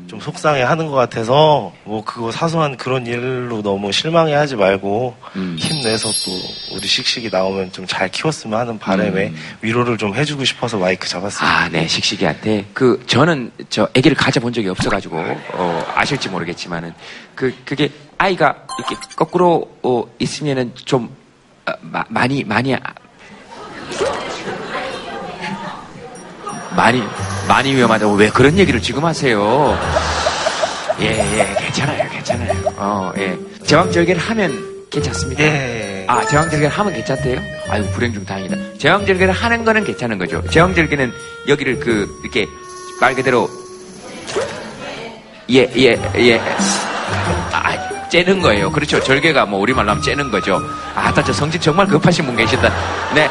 좀 0.07 0.19
속상해 0.21 0.61
하는 0.63 0.87
것 0.87 0.93
같아서 0.93 1.73
뭐 1.83 2.03
그거 2.03 2.31
사소한 2.31 2.77
그런 2.77 3.05
일로 3.05 3.61
너무 3.61 3.91
실망해 3.91 4.33
하지 4.33 4.55
말고 4.55 5.15
음. 5.35 5.55
힘내서 5.59 6.09
또 6.25 6.41
우리 6.75 6.87
식식이 6.87 7.29
나오면 7.29 7.71
좀 7.73 7.85
잘 7.87 8.09
키웠으면 8.09 8.57
하는 8.59 8.79
바람에 8.79 9.33
위로를 9.61 9.97
좀 9.97 10.15
해주고 10.15 10.43
싶어서 10.45 10.77
마이크 10.77 11.07
잡았습니다. 11.07 11.45
아, 11.57 11.69
네, 11.69 11.87
식식이한테. 11.87 12.65
그, 12.73 13.01
저는 13.07 13.51
저 13.69 13.83
아기를 13.95 14.15
가져본 14.17 14.51
적이 14.53 14.69
없어가지고, 14.69 15.17
어, 15.53 15.85
아실지 15.95 16.27
모르겠지만은, 16.29 16.93
그, 17.33 17.55
그게 17.65 17.89
아이가 18.17 18.55
이렇게 18.77 18.95
거꾸로, 19.15 19.69
어, 19.83 20.03
있으면은 20.19 20.73
좀, 20.75 21.09
어, 21.65 21.71
마- 21.81 22.03
많이, 22.09 22.43
많이, 22.43 22.75
아- 22.75 22.79
많이, 26.75 27.03
많이 27.47 27.75
위험하다고 27.75 28.13
왜 28.15 28.29
그런 28.29 28.57
얘기를 28.57 28.81
지금 28.81 29.05
하세요? 29.05 29.77
예, 30.99 31.05
예, 31.07 31.55
괜찮아요, 31.59 32.09
괜찮아요. 32.09 32.51
어, 32.77 33.11
예. 33.17 33.37
제왕절개를 33.65 34.21
하면 34.21 34.85
괜찮습니까? 34.89 35.43
예. 35.43 36.05
아, 36.07 36.25
제왕절개를 36.25 36.69
하면 36.69 36.93
괜찮대요? 36.93 37.39
아유, 37.69 37.85
불행 37.91 38.13
중 38.13 38.25
다행이다. 38.25 38.55
제왕절개를 38.79 39.33
하는 39.33 39.65
거는 39.65 39.83
괜찮은 39.83 40.17
거죠. 40.17 40.41
제왕절개는 40.49 41.11
여기를 41.47 41.79
그, 41.79 42.07
이렇게, 42.23 42.47
말 43.01 43.13
그대로, 43.15 43.49
예, 45.49 45.69
예, 45.77 45.99
예. 46.17 46.41
아, 47.51 48.07
째는 48.09 48.41
거예요. 48.41 48.71
그렇죠. 48.71 49.01
절개가 49.01 49.45
뭐 49.45 49.59
우리말로 49.59 49.89
하면 49.91 50.01
째는 50.03 50.31
거죠. 50.31 50.61
아, 50.95 51.13
따, 51.13 51.23
저 51.23 51.31
성질 51.33 51.59
정말 51.59 51.85
급하신 51.87 52.25
분 52.25 52.35
계신다. 52.35 52.71
네, 53.13 53.29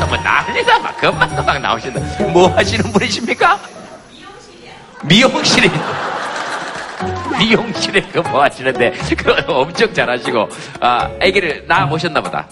혼자서 0.00 0.06
뭐 0.06 0.16
난리다 0.16 0.78
막, 0.78 0.96
금방도 0.96 1.42
막 1.42 1.60
나오신다. 1.60 2.00
뭐 2.32 2.48
하시는 2.48 2.90
분이십니까? 2.92 3.60
미용실에. 5.04 5.70
미용실에 7.38 8.02
그뭐 8.12 8.42
하시는데, 8.42 8.92
그거 9.16 9.34
엄청 9.52 9.92
잘하시고, 9.92 10.48
아, 10.80 11.10
아기를 11.20 11.64
낳아 11.66 11.88
보셨나 11.88 12.20
보다. 12.20 12.46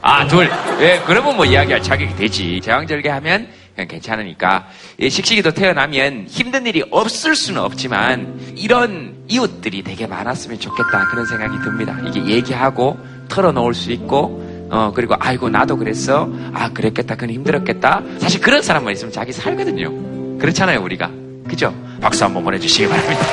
아, 0.00 0.26
둘. 0.26 0.50
예, 0.80 1.00
그러면 1.06 1.36
뭐 1.36 1.44
이야기할 1.44 1.82
자격이 1.82 2.16
되지. 2.16 2.60
제왕절개 2.62 3.08
하면 3.08 3.48
그냥 3.74 3.88
괜찮으니까. 3.88 4.66
예, 5.00 5.08
식식이도 5.08 5.52
태어나면 5.52 6.26
힘든 6.28 6.66
일이 6.66 6.84
없을 6.90 7.34
수는 7.34 7.60
없지만, 7.60 8.54
이런 8.56 9.16
이웃들이 9.28 9.82
되게 9.82 10.06
많았으면 10.06 10.60
좋겠다. 10.60 11.08
그런 11.08 11.26
생각이 11.26 11.58
듭니다. 11.64 11.96
이게 12.04 12.24
얘기하고, 12.34 12.98
털어놓을 13.28 13.74
수 13.74 13.90
있고, 13.90 14.51
어, 14.72 14.90
그리고, 14.94 15.14
아이고, 15.20 15.50
나도 15.50 15.76
그랬어. 15.76 16.30
아, 16.54 16.70
그랬겠다. 16.70 17.14
그건 17.14 17.34
힘들었겠다. 17.34 18.00
사실 18.18 18.40
그런 18.40 18.62
사람만 18.62 18.94
있으면 18.94 19.12
자기 19.12 19.30
살거든요. 19.30 20.38
그렇잖아요, 20.38 20.82
우리가. 20.82 21.10
그죠? 21.46 21.74
박수 22.00 22.24
한번 22.24 22.42
보내주시기 22.42 22.88
바랍니다. 22.88 23.20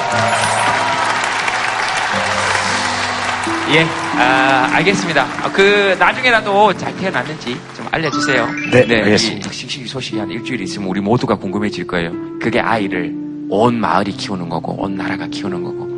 예, 3.71 3.85
아, 4.19 4.67
알겠습니다. 4.73 5.23
아, 5.23 5.49
그, 5.53 5.95
나중에라도 5.97 6.73
잘 6.75 6.93
태어났는지 6.97 7.55
좀 7.73 7.87
알려주세요. 7.89 8.45
네, 8.73 8.79
알겠습니다. 9.03 9.49
이 9.49 9.87
소식이 9.87 10.19
한 10.19 10.29
일주일 10.29 10.59
있으면 10.61 10.89
우리 10.89 10.99
모두가 10.99 11.35
궁금해질 11.35 11.87
거예요. 11.87 12.11
그게 12.41 12.59
아이를 12.59 13.13
온 13.49 13.79
마을이 13.79 14.11
키우는 14.11 14.49
거고, 14.49 14.73
온 14.73 14.95
나라가 14.95 15.25
키우는 15.27 15.63
거고. 15.63 15.88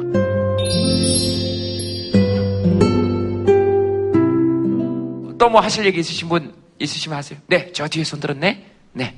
또 5.41 5.49
뭐 5.49 5.59
하실 5.59 5.83
얘기 5.85 5.99
있으신 6.01 6.29
분 6.29 6.53
있으시면 6.77 7.17
하세요. 7.17 7.39
네, 7.47 7.71
저 7.73 7.87
뒤에 7.87 8.03
손 8.03 8.19
들었네? 8.19 8.63
네. 8.93 9.15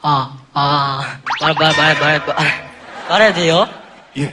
아, 0.00 0.38
아, 0.52 1.18
말, 1.40 1.54
말, 1.54 1.76
말, 1.76 1.98
말, 1.98 2.24
말, 2.24 2.70
말해도 3.08 3.34
돼요? 3.40 3.68
예. 4.16 4.32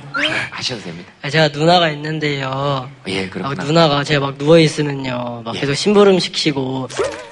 하셔도 0.52 0.84
됩니다. 0.84 1.12
아, 1.24 1.30
제가 1.32 1.48
누나가 1.48 1.90
있는데요. 1.90 2.88
예, 3.08 3.26
아, 3.26 3.30
그렇구나. 3.32 3.64
누나가 3.64 4.04
제가 4.04 4.28
막 4.28 4.36
누워있으면요. 4.38 5.42
막 5.44 5.56
예. 5.56 5.60
계속 5.62 5.74
심부름 5.74 6.20
시키고, 6.20 6.88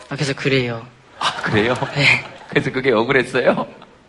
막 0.10 0.17
계속 0.17 0.36
그래요. 0.36 0.83
아, 1.19 1.31
그래요? 1.43 1.75
네. 1.95 2.25
그래서 2.50 2.72
그게 2.72 2.91
억울했어요? 2.91 3.67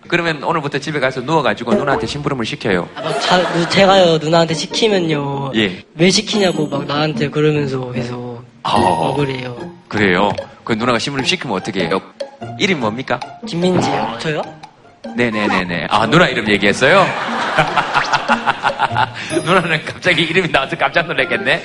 그러면 0.09 0.43
오늘부터 0.43 0.79
집에 0.79 1.01
가서 1.01 1.21
누워가지고 1.21 1.75
누나한테 1.75 2.07
심부름을 2.07 2.47
시켜요. 2.47 2.89
아, 2.95 3.03
막 3.03 3.21
자, 3.21 3.53
누- 3.53 3.69
제가요, 3.69 4.17
누나한테 4.19 4.55
시키면요. 4.55 5.53
예. 5.57 5.85
왜 5.97 6.11
시키냐고 6.11 6.67
막 6.67 6.87
나한테 6.87 7.29
그러면서 7.29 7.91
계속 7.93 8.34
아. 8.65 8.73
억울해요. 8.73 9.73
그래요? 9.89 10.33
그 10.65 10.73
누나가 10.73 10.99
심부름 10.99 11.25
시키면 11.25 11.57
어떻게 11.57 11.87
해요? 11.87 12.01
이름 12.59 12.81
뭡니까? 12.81 13.21
김민지요? 13.47 14.19
저요? 14.19 14.43
네네네네. 15.17 15.87
아, 15.91 16.07
누나 16.07 16.27
이름 16.27 16.49
얘기했어요? 16.49 17.05
누나는 19.45 19.85
갑자기 19.85 20.23
이름이 20.23 20.51
나와서 20.51 20.77
깜짝 20.77 21.07
놀랐겠네? 21.07 21.63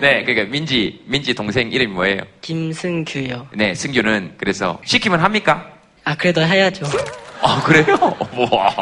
네, 0.00 0.24
그러니까 0.24 0.50
민지, 0.50 1.02
민지 1.06 1.34
동생 1.34 1.70
이름이 1.70 1.92
뭐예요? 1.92 2.20
김승규요. 2.42 3.48
네, 3.54 3.74
승규는 3.74 4.34
그래서 4.38 4.78
시키면 4.84 5.20
합니까? 5.20 5.66
아, 6.04 6.14
그래도 6.16 6.42
해야죠. 6.42 6.86
아, 7.42 7.60
그래요? 7.64 7.86
우와. 8.36 8.72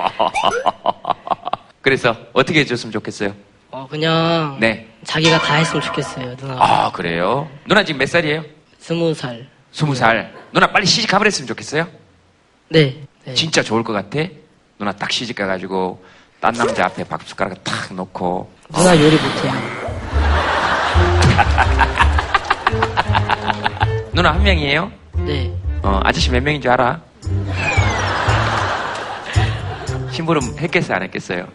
그래서 1.81 2.15
어떻게 2.35 2.61
해줬으면 2.61 2.93
좋겠어요? 2.93 3.35
어, 3.75 3.89
그냥. 3.91 4.57
네. 4.61 4.87
자기가 5.03 5.41
다 5.41 5.57
했으면 5.57 5.83
좋겠어요, 5.83 6.37
누나가. 6.41 6.65
아, 6.87 6.93
그래요? 6.93 7.51
누나 7.67 7.83
지금 7.83 7.99
몇 7.99 8.09
살이에요? 8.09 8.45
스무 8.79 9.13
살. 9.13 9.49
스무 9.73 9.97
살. 9.97 10.33
누나 10.53 10.69
빨리 10.69 10.87
시집 10.87 11.11
가버렸으면 11.11 11.49
좋겠어요? 11.49 11.89
네. 12.69 13.03
네. 13.25 13.35
진짜 13.35 13.65
좋을 13.65 13.83
것 13.83 13.93
같아? 13.93 14.21
누나 14.79 14.93
딱 14.93 15.11
시집 15.11 15.35
가가지고 15.37 16.05
딴 16.39 16.55
남자 16.55 16.87
앞에 16.87 17.03
밥숟가락 17.03 17.65
탁 17.65 17.93
놓고 17.93 18.53
누나 18.73 18.97
요리 18.97 19.17
못해요. 19.17 19.53
누나 24.15 24.35
한 24.35 24.43
명이에요? 24.45 24.93
네. 25.17 25.53
어, 25.83 26.01
아저씨 26.05 26.31
몇 26.31 26.41
명인 26.45 26.61
줄 26.61 26.71
알아? 26.71 27.01
심부름 30.13 30.59
했겠어요, 30.61 30.97
안 30.97 31.03
했겠어요? 31.03 31.49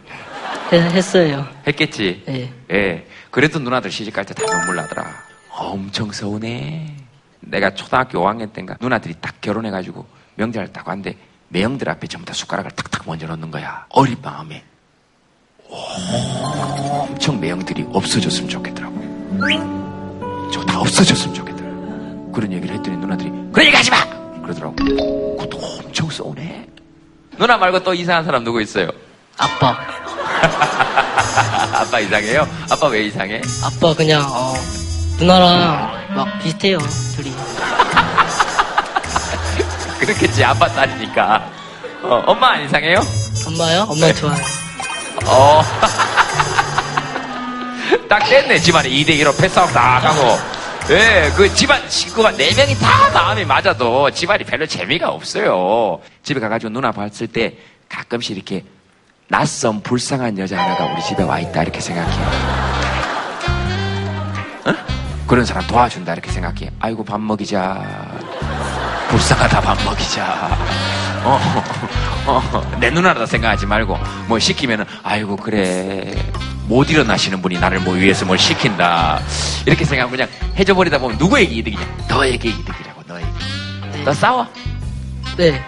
해- 0.71 0.79
했어요. 0.81 1.47
했겠지? 1.67 2.23
네. 2.27 2.53
예. 2.71 3.07
그래도 3.31 3.59
누나들 3.59 3.91
시집 3.91 4.13
갈 4.13 4.25
때 4.25 4.33
다 4.33 4.45
눈물 4.45 4.75
나더라. 4.75 5.05
엄청 5.49 6.11
서운해. 6.11 6.95
내가 7.41 7.73
초등학교 7.73 8.19
5학년 8.19 8.53
때인가 8.53 8.75
누나들이 8.79 9.15
딱 9.21 9.41
결혼해가지고 9.41 10.05
명절 10.35 10.71
딱 10.71 10.88
왔는데 10.88 11.15
매형들 11.49 11.89
앞에 11.89 12.07
전부 12.07 12.25
다 12.25 12.33
숟가락을 12.33 12.71
탁탁 12.71 13.03
먼저 13.07 13.25
넣는 13.27 13.49
거야. 13.51 13.85
어린 13.89 14.17
마음에. 14.21 14.63
엄청 15.67 17.39
매형들이 17.39 17.85
없어졌으면 17.91 18.49
좋겠더라고. 18.49 19.29
저거 20.51 20.65
다 20.65 20.79
없어졌으면 20.79 21.33
좋겠더라. 21.33 21.69
그런 22.33 22.51
얘기를 22.53 22.75
했더니 22.75 22.97
누나들이 22.97 23.29
그런 23.51 23.65
얘기 23.67 23.75
하지 23.75 23.89
마! 23.91 23.97
그러더라고. 24.41 24.75
그것도 24.75 25.57
엄청 25.57 26.09
쏘네. 26.09 26.67
누나 27.38 27.57
말고 27.57 27.83
또 27.83 27.93
이상한 27.93 28.23
사람 28.25 28.43
누구 28.43 28.61
있어요? 28.61 28.89
아빠. 29.39 29.77
아빠 31.79 32.00
이상해요? 32.00 32.48
아빠 32.69 32.88
왜 32.88 33.05
이상해? 33.05 33.41
아빠 33.63 33.93
그냥, 33.96 34.22
어, 34.29 34.53
누나랑 35.17 36.13
막 36.15 36.39
비슷해요, 36.39 36.77
둘이. 37.15 37.34
그렇겠지. 40.00 40.43
아빠 40.43 40.67
딸이니까. 40.67 41.50
어, 42.03 42.24
엄마 42.25 42.51
안 42.51 42.65
이상해요? 42.65 43.00
엄마요? 43.48 43.86
엄마 43.89 44.12
좋아요. 44.13 44.38
어. 45.25 45.62
딱 48.10 48.19
됐네. 48.27 48.60
집안에 48.60 48.89
2대1로 48.89 49.38
패싸움 49.39 49.72
딱 49.72 50.03
하고. 50.03 50.38
예, 50.89 51.31
그 51.36 51.53
집안 51.53 51.88
식구가 51.88 52.31
4명이 52.31 52.79
다 52.79 53.10
마음이 53.13 53.46
맞아도 53.46 54.10
집안이 54.10 54.43
별로 54.46 54.65
재미가 54.65 55.10
없어요. 55.10 56.00
집에 56.24 56.39
가가지고 56.39 56.74
누나 56.74 56.91
봤을 56.91 57.27
때 57.27 57.53
가끔씩 57.88 58.36
이렇게 58.36 58.63
낯선 59.29 59.81
불쌍한 59.81 60.39
여자 60.39 60.57
하나가 60.59 60.86
우리 60.86 61.01
집에 61.03 61.21
와 61.21 61.39
있다 61.39 61.62
이렇게 61.62 61.79
생각해요. 61.79 62.27
어? 64.65 64.74
그런 65.27 65.45
사람 65.45 65.65
도와준다 65.67 66.13
이렇게 66.13 66.31
생각해. 66.31 66.71
아이고 66.79 67.03
밥 67.03 67.21
먹이자. 67.21 67.86
불쌍하다 69.09 69.62
밥 69.62 69.83
먹이자. 69.83 70.57
어, 71.25 71.39
어, 72.25 72.77
내 72.79 72.89
누나라다 72.89 73.27
생각하지 73.27 73.67
말고 73.67 74.00
뭐 74.27 74.39
시키면은 74.39 74.86
아이고 75.03 75.36
그래 75.36 76.12
못 76.67 76.89
일어나시는 76.89 77.41
분이 77.41 77.59
나를 77.59 77.81
뭐 77.81 77.93
위해서 77.93 78.25
뭘 78.25 78.38
시킨다 78.39 79.19
이렇게 79.67 79.86
생각하면 79.86 80.27
그냥 80.27 80.29
해줘버리다 80.57 80.98
보면 80.98 81.17
누구에게 81.19 81.53
이득이냐? 81.53 81.86
너에게 82.07 82.50
이득이라고 82.50 83.03
너에게. 83.05 83.27
더 84.05 84.12
싸워. 84.12 84.48
네. 85.38 85.63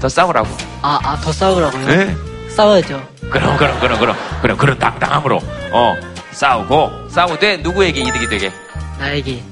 더 0.00 0.08
싸우라고. 0.08 0.48
아, 0.82 0.98
아, 1.00 1.16
더 1.20 1.30
싸우라고요? 1.32 1.86
네? 1.86 2.33
싸워야죠. 2.54 3.08
그럼 3.30 3.56
그럼 3.56 3.80
그럼 3.80 3.98
그럼 3.98 4.16
그럼 4.42 4.56
그런 4.56 4.78
당당함으로 4.78 5.40
어 5.72 5.96
싸우고 6.32 7.08
싸우되 7.10 7.58
누구에게 7.58 8.00
이득이 8.00 8.28
되게. 8.28 8.52
나에게. 8.98 9.42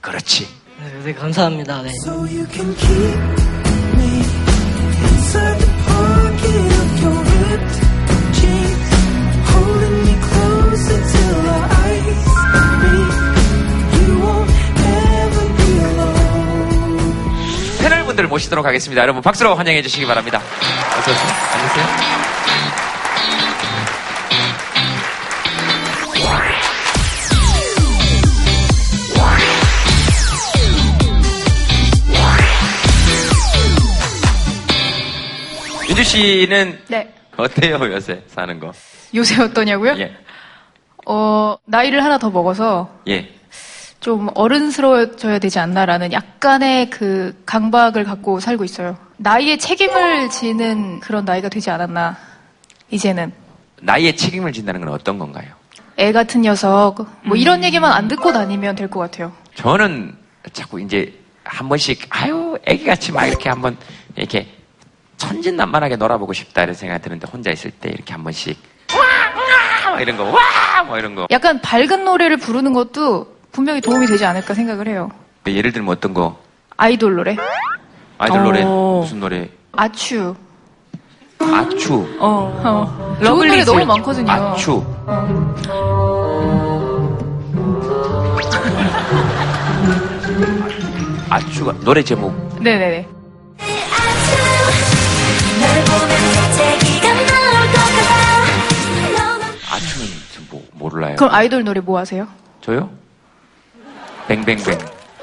그렇지. 0.00 0.48
네, 0.78 0.92
네, 1.04 1.14
감사합니다. 1.14 1.82
네. 1.82 1.90
So 2.04 2.12
you 2.26 2.46
can 2.50 2.74
keep 2.76 3.18
me 3.96 4.22
inside 5.04 5.58
the 5.58 5.70
pocket 5.86 6.72
of 6.80 7.02
your 7.02 7.18
ripped 7.18 7.76
jeans, 8.32 8.88
holding 9.52 9.96
me 10.06 10.14
closer 10.28 11.00
till 11.12 11.48
our 11.48 11.64
eyes 11.84 12.26
meet. 12.82 13.12
You 14.06 14.14
won't 14.20 14.50
ever 14.80 15.46
be 15.56 15.68
alone. 15.80 17.12
패널 17.80 18.04
분들 18.04 18.28
모시도록 18.28 18.64
하겠습니다. 18.64 19.02
여러분 19.02 19.20
박수로 19.22 19.54
환영해 19.56 19.82
주시기 19.82 20.06
바랍니다. 20.06 20.40
어서 20.98 21.10
오세요. 21.10 21.28
앉으세요. 21.52 22.25
씨는 36.06 36.78
네. 36.88 37.12
어때요 37.36 37.78
요새 37.92 38.22
사는 38.28 38.58
거? 38.60 38.72
요새 39.14 39.42
어떠냐고요? 39.42 39.96
예, 39.98 40.16
어, 41.06 41.56
나이를 41.64 42.02
하나 42.02 42.18
더 42.18 42.30
먹어서 42.30 42.88
예. 43.08 43.28
좀 44.00 44.28
어른스러워져야 44.34 45.38
되지 45.40 45.58
않나라는 45.58 46.12
약간의 46.12 46.90
그 46.90 47.42
강박을 47.44 48.04
갖고 48.04 48.38
살고 48.40 48.62
있어요. 48.64 48.96
나이에 49.16 49.56
책임을 49.56 50.30
지는 50.30 51.00
그런 51.00 51.24
나이가 51.24 51.48
되지 51.48 51.70
않았나. 51.70 52.16
이제는. 52.90 53.32
나이에 53.80 54.14
책임을 54.14 54.52
진다는 54.52 54.80
건 54.82 54.90
어떤 54.90 55.18
건가요? 55.18 55.48
애 55.98 56.12
같은 56.12 56.42
녀석. 56.42 57.06
뭐 57.24 57.36
이런 57.36 57.64
얘기만 57.64 57.90
안 57.90 58.06
듣고 58.06 58.32
다니면 58.32 58.76
될 58.76 58.88
것 58.88 59.00
같아요. 59.00 59.32
저는 59.56 60.14
자꾸 60.52 60.80
이제 60.80 61.12
한 61.42 61.68
번씩 61.68 62.06
아유 62.10 62.58
애기같이 62.64 63.10
막 63.12 63.26
이렇게 63.26 63.48
한번 63.48 63.76
이렇게 64.14 64.46
천진난만하게 65.16 65.96
놀아보고 65.96 66.32
싶다 66.32 66.62
이런 66.62 66.74
생각이 66.74 67.02
드는데 67.02 67.26
혼자 67.32 67.50
있을 67.50 67.70
때 67.70 67.88
이렇게 67.90 68.12
한 68.12 68.22
번씩 68.22 68.56
와 68.94 69.92
와 69.92 70.00
이런 70.00 70.16
거 70.16 70.24
와 70.24 70.82
뭐 70.86 70.98
이런 70.98 71.14
거 71.14 71.26
약간 71.30 71.60
밝은 71.60 72.04
노래를 72.04 72.36
부르는 72.36 72.72
것도 72.72 73.34
분명히 73.52 73.80
도움이 73.80 74.06
되지 74.06 74.24
않을까 74.26 74.52
생각을 74.54 74.88
해요. 74.88 75.10
예를 75.46 75.72
들면 75.72 75.90
어떤 75.92 76.12
거 76.12 76.38
아이돌 76.76 77.14
노래. 77.16 77.36
아이돌 78.18 78.42
노래 78.42 78.62
어. 78.64 79.00
무슨 79.02 79.20
노래 79.20 79.48
아추. 79.72 80.34
아추 81.40 82.06
어. 82.20 83.16
좋은 83.24 83.48
노래 83.48 83.64
너무 83.64 83.84
많거든요. 83.86 84.30
아추 84.30 84.84
아추가 91.30 91.72
노래 91.80 92.02
제목 92.02 92.32
네네네. 92.60 93.08
몰라요 100.96 101.16
그럼 101.16 101.34
아이돌 101.34 101.62
노래 101.64 101.80
뭐 101.80 101.98
하세요? 101.98 102.26
저요? 102.62 102.88
뱅뱅뱅 104.28 104.78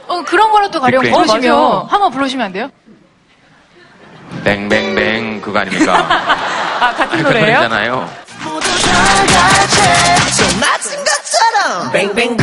어, 0.07 0.21
그런 0.23 0.51
거라도 0.51 0.79
가령 0.79 1.01
빅뱅. 1.01 1.15
부르시면, 1.25 1.55
어, 1.57 1.88
한번 1.89 2.12
부르시면 2.12 2.45
안 2.45 2.51
돼요? 2.53 2.69
뱅뱅뱅 4.43 5.41
그거 5.41 5.59
아닙니까? 5.59 5.93
아, 6.79 6.93
같은 6.93 7.23
그 7.23 7.27
노래잖아요. 7.29 8.09
모두 8.43 8.67
다 8.86 9.47
같이 9.47 9.77
좀 10.38 10.59
맞은 10.59 11.03
것처럼 11.03 11.91
뱅뱅뱅 11.91 12.38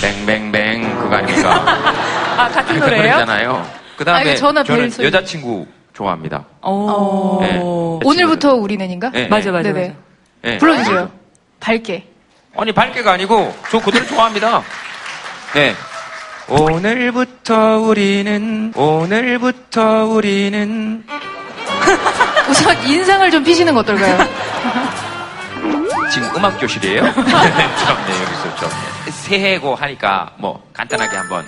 뱅뱅뱅 0.00 0.98
그거 0.98 1.16
아닙니까? 1.16 1.50
아, 2.38 2.48
같은 2.48 2.78
그 2.78 2.84
노래예요? 2.84 3.02
노래잖아요. 3.16 3.66
그 3.96 4.02
아, 4.02 4.04
다음에 4.06 4.30
이거 4.30 4.36
전화 4.36 4.64
저는. 4.64 4.90
여자친구 5.02 5.66
좋아합니다. 5.92 6.44
어. 6.62 7.38
네. 7.42 7.58
오늘부터 8.04 8.54
우리는인가? 8.54 9.10
네, 9.10 9.26
맞아, 9.28 9.46
네. 9.46 9.50
맞아, 9.50 9.72
네네. 9.72 9.96
네. 10.42 10.58
불러주세요. 10.58 11.10
밝게. 11.60 12.06
아니 12.56 12.72
밝게가 12.72 13.12
아니고 13.12 13.54
저 13.70 13.78
그 13.80 13.90
노래 13.90 14.04
좋아합니다. 14.06 14.62
네. 15.54 15.74
오늘부터 16.48 17.78
우리는 17.78 18.72
오늘부터 18.74 20.04
우리는 20.06 21.04
우선 22.50 22.84
인상을 22.86 23.30
좀 23.30 23.42
피시는 23.44 23.72
거 23.74 23.80
어떨까요? 23.80 24.18
지금 26.12 26.28
음악 26.36 26.58
교실이에요? 26.60 27.02
처음네 27.14 28.22
여기서 28.22 28.56
좀 28.56 28.70
새해고 29.10 29.74
하니까 29.76 30.32
뭐 30.36 30.62
간단하게 30.74 31.16
한번 31.16 31.46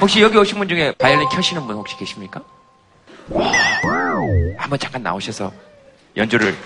혹시 0.00 0.20
여기 0.22 0.36
오신 0.38 0.58
분 0.58 0.68
중에 0.68 0.92
바이올린 0.92 1.28
켜시는 1.28 1.66
분 1.66 1.76
혹시 1.76 1.96
계십니까? 1.96 2.40
한번 4.56 4.78
잠깐 4.78 5.02
나오셔서 5.02 5.52
연주를. 6.16 6.56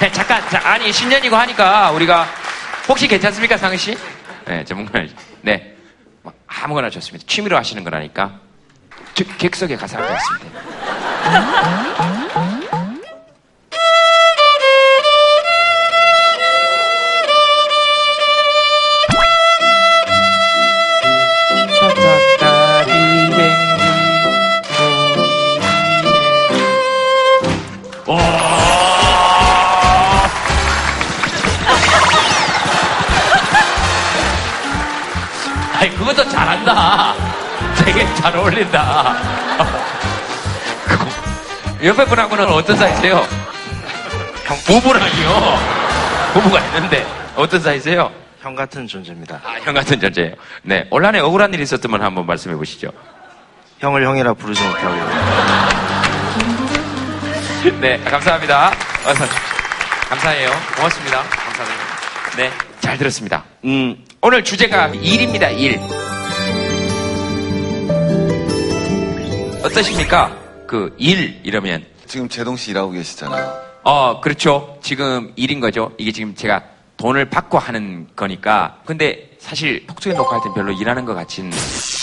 네, 0.00 0.12
잠깐. 0.12 0.46
자, 0.50 0.60
아니 0.68 0.92
신년이고 0.92 1.34
하니까 1.36 1.90
우리가 1.92 2.26
혹시 2.88 3.08
괜찮습니까 3.08 3.56
상은 3.56 3.76
씨? 3.76 3.96
네 4.46 4.64
전문가. 4.64 5.02
네. 5.42 5.74
뭐, 6.22 6.32
아무거나 6.46 6.90
좋습니다. 6.90 7.24
취미로 7.28 7.56
하시는 7.56 7.82
거라니까. 7.82 8.40
저, 9.14 9.24
객석에 9.38 9.76
가서 9.76 9.96
찾았다 9.96 10.18
잘 38.26 38.36
어울린다. 38.38 39.14
옆에 41.84 42.04
분하고는 42.06 42.48
어떤 42.48 42.76
사이세요? 42.76 43.24
형, 44.44 44.56
부부라니요. 44.66 45.58
부부가 46.32 46.58
있는데, 46.66 47.06
어떤 47.36 47.60
사이세요? 47.60 48.10
형 48.40 48.56
같은 48.56 48.88
존재입니다. 48.88 49.40
아, 49.44 49.60
형 49.62 49.74
같은 49.74 50.00
존재예요. 50.00 50.34
네. 50.62 50.88
온란에 50.90 51.20
억울한 51.20 51.54
일이 51.54 51.62
있었다면 51.62 52.02
한번 52.02 52.26
말씀해 52.26 52.56
보시죠. 52.56 52.90
형을 53.78 54.04
형이라 54.04 54.34
부르지 54.34 54.60
못하고 54.66 54.96
네, 57.80 57.98
감사합니다. 57.98 58.72
어서. 59.06 59.24
감사해요. 60.08 60.50
고맙습니다. 60.74 61.22
감사합니다. 61.22 61.84
네, 62.36 62.50
잘 62.80 62.98
들었습니다. 62.98 63.44
음, 63.64 64.04
오늘 64.20 64.42
주제가 64.42 64.88
일입니다, 64.88 65.48
일. 65.50 65.78
어떠십니까? 69.66 70.36
그 70.66 70.94
일 70.98 71.40
이러면 71.44 71.84
지금 72.06 72.28
제동 72.28 72.56
씨 72.56 72.70
일하고 72.70 72.90
계시잖아요. 72.92 73.66
어, 73.82 74.20
그렇죠. 74.20 74.78
지금 74.82 75.32
일인 75.36 75.60
거죠. 75.60 75.92
이게 75.98 76.12
지금 76.12 76.34
제가 76.34 76.62
돈을 76.96 77.26
받고 77.26 77.58
하는 77.58 78.06
거니까. 78.16 78.80
근데 78.84 79.30
사실 79.38 79.86
톡투에 79.86 80.12
녹화할 80.14 80.42
땐 80.42 80.54
별로 80.54 80.72
일하는 80.72 81.04
것 81.04 81.14
같진 81.14 81.52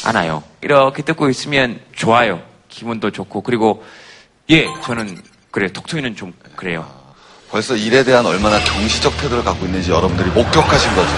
않아요. 0.05 0.43
이렇게 0.61 1.03
듣고 1.03 1.29
있으면 1.29 1.79
좋아요. 1.93 2.41
기분도 2.69 3.11
좋고. 3.11 3.41
그리고, 3.41 3.83
예, 4.49 4.65
저는, 4.83 5.21
그래요. 5.51 5.69
톡투이는 5.73 6.15
좀 6.15 6.33
그래요. 6.55 6.89
벌써 7.53 7.75
일에 7.75 8.03
대한 8.03 8.25
얼마나 8.25 8.57
경시적 8.63 9.15
태도를 9.17 9.43
갖고 9.43 9.67
있는지 9.67 9.91
여러분들이 9.91 10.27
목격하신 10.31 10.95
거죠. 10.95 11.11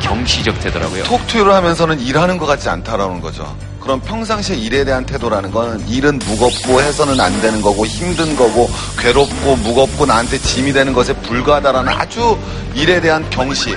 경시적 0.00 0.58
되더라고요. 0.58 1.04
톡투를 1.04 1.52
하면서는 1.52 2.00
일하는 2.00 2.38
것 2.38 2.46
같지 2.46 2.70
않다라는 2.70 3.20
거죠. 3.20 3.54
그럼 3.78 4.00
평상시에 4.00 4.56
일에 4.56 4.84
대한 4.84 5.04
태도라는 5.04 5.50
건 5.50 5.86
일은 5.86 6.18
무겁고 6.18 6.80
해서는 6.80 7.20
안 7.20 7.38
되는 7.42 7.60
거고 7.60 7.84
힘든 7.84 8.34
거고 8.36 8.70
괴롭고 8.98 9.56
무겁고 9.56 10.06
나한테 10.06 10.38
짐이 10.38 10.72
되는 10.72 10.94
것에 10.94 11.12
불과하다라는 11.12 11.92
아주 11.92 12.38
일에 12.74 12.98
대한 13.02 13.28
경시. 13.28 13.76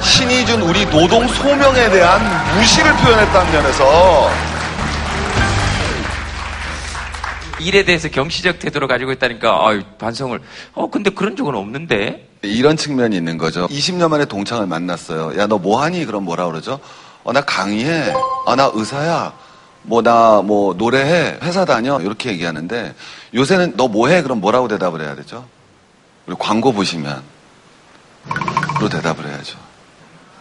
신이 0.00 0.46
준 0.46 0.62
우리 0.62 0.86
노동 0.88 1.28
소명에 1.28 1.90
대한 1.90 2.56
무시를 2.56 2.94
표현했다는 2.94 3.52
면에서 3.52 4.30
일에 7.60 7.84
대해서 7.84 8.08
경시적 8.08 8.58
태도를 8.58 8.88
가지고 8.88 9.12
있다니까, 9.12 9.66
아유, 9.68 9.82
반성을. 9.98 10.40
어, 10.74 10.90
근데 10.90 11.10
그런 11.10 11.36
적은 11.36 11.54
없는데? 11.54 12.28
이런 12.42 12.76
측면이 12.76 13.16
있는 13.16 13.36
거죠. 13.38 13.66
20년 13.68 14.08
만에 14.08 14.24
동창을 14.24 14.66
만났어요. 14.66 15.38
야, 15.38 15.46
너 15.46 15.58
뭐 15.58 15.82
하니? 15.82 16.04
그럼 16.06 16.24
뭐라 16.24 16.46
그러죠? 16.46 16.80
어, 17.22 17.32
나 17.32 17.42
강의해. 17.42 18.12
아, 18.46 18.56
나 18.56 18.70
의사야. 18.72 19.32
뭐, 19.82 20.02
나, 20.02 20.40
뭐, 20.42 20.74
노래해. 20.74 21.38
회사 21.42 21.64
다녀. 21.64 22.00
이렇게 22.00 22.30
얘기하는데, 22.30 22.94
요새는 23.34 23.76
너 23.76 23.88
뭐 23.88 24.08
해? 24.08 24.22
그럼 24.22 24.40
뭐라고 24.40 24.68
대답을 24.68 25.00
해야 25.02 25.14
되죠? 25.14 25.46
우리 26.26 26.36
광고 26.38 26.72
보시면, 26.72 27.22
로 28.80 28.88
대답을 28.88 29.26
해야죠. 29.26 29.58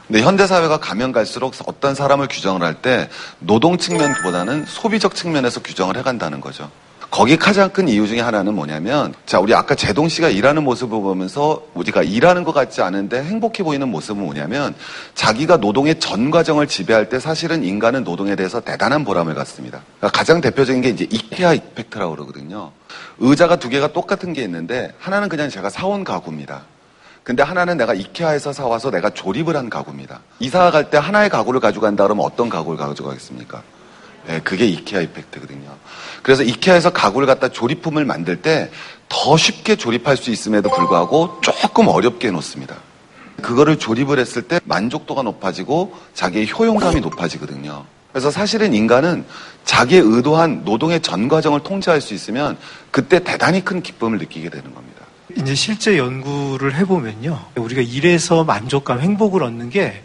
근데 0.08 0.22
현대 0.24 0.48
사회가 0.48 0.80
가면 0.80 1.12
갈수록 1.12 1.54
어떤 1.68 1.94
사람을 1.96 2.28
규정을 2.30 2.64
할 2.64 2.76
때, 2.76 3.10
노동 3.40 3.78
측면보다는 3.78 4.66
소비적 4.66 5.16
측면에서 5.16 5.62
규정을 5.62 5.98
해간다는 5.98 6.42
거죠. 6.42 6.72
거기 7.12 7.38
가장 7.38 7.72
큰 7.72 7.88
이유 7.88 8.08
중에 8.08 8.20
하나는 8.22 8.54
뭐냐면, 8.54 9.14
자, 9.26 9.40
우리 9.40 9.54
아까 9.56 9.74
제동 9.74 10.08
씨가 10.08 10.30
일하는 10.30 10.64
모습을 10.64 11.02
보면서 11.02 11.66
우리가 11.74 12.04
일하는 12.04 12.44
것 12.44 12.54
같지 12.54 12.84
않은데 12.84 13.24
행복해 13.24 13.64
보이는 13.64 13.90
모습은 13.90 14.22
뭐냐면, 14.24 14.76
자기가 15.16 15.58
노동의 15.58 16.00
전 16.00 16.30
과정을 16.30 16.68
지배할 16.68 17.10
때 17.10 17.20
사실은 17.20 17.64
인간은 17.64 18.04
노동에 18.04 18.36
대해서 18.36 18.60
대단한 18.60 19.04
보람을 19.06 19.34
갖습니다. 19.34 19.82
그러니까 19.98 20.18
가장 20.18 20.40
대표적인 20.40 20.82
게 20.84 20.90
이제 20.90 21.08
이케아 21.10 21.54
이펙트라고 21.56 22.14
그러거든요. 22.14 22.72
의자가 23.18 23.56
두 23.56 23.70
개가 23.70 23.92
똑같은 23.92 24.34
게 24.34 24.44
있는데, 24.44 24.94
하나는 25.00 25.30
그냥 25.30 25.50
제가 25.50 25.72
사온 25.72 26.04
가구입니다. 26.04 26.62
근데 27.24 27.42
하나는 27.44 27.78
내가 27.78 27.96
이케아에서 27.96 28.54
사와서 28.54 28.92
내가 28.92 29.10
조립을 29.10 29.56
한 29.56 29.70
가구입니다. 29.70 30.22
이사 30.40 30.70
갈 30.72 30.90
때 30.90 30.98
하나의 30.98 31.30
가구를 31.30 31.60
가져간다 31.60 32.04
그러면 32.04 32.26
어떤 32.26 32.50
가구를 32.50 32.78
가져가겠습니까? 32.78 33.62
네, 34.28 34.40
그게 34.44 34.66
이케아 34.66 35.02
이펙트거든요. 35.02 35.70
그래서 36.22 36.44
이케아에서 36.44 36.92
가구를 36.92 37.26
갖다 37.28 37.50
조립품을 37.50 38.06
만들 38.06 38.42
때 38.42 38.70
더 39.10 39.36
쉽게 39.36 39.76
조립할 39.76 40.16
수 40.16 40.30
있음에도 40.30 40.70
불구하고 40.70 41.42
조금 41.42 41.88
어렵게 41.88 42.28
해놓습니다. 42.30 42.76
그거를 43.42 43.78
조립을 43.80 44.20
했을 44.20 44.44
때 44.44 44.60
만족도가 44.66 45.24
높아지고 45.24 45.96
자기의 46.14 46.52
효용감이 46.52 47.02
높아지거든요. 47.02 47.86
그래서 48.12 48.32
사실은 48.32 48.74
인간은 48.74 49.26
자기의 49.66 50.02
의도한 50.04 50.64
노동의 50.64 51.02
전 51.02 51.28
과정을 51.28 51.62
통제할 51.62 52.02
수 52.02 52.14
있으면 52.14 52.58
그때 52.92 53.24
대단히 53.24 53.64
큰 53.64 53.82
기쁨을 53.82 54.20
느끼게 54.20 54.50
되는 54.50 54.74
겁니다. 54.74 55.06
이제 55.36 55.56
실제 55.56 55.98
연구를 55.98 56.76
해보면요. 56.76 57.40
우리가 57.56 57.82
일에서 57.82 58.44
만족감, 58.44 59.00
행복을 59.00 59.44
얻는 59.44 59.70
게 59.70 60.04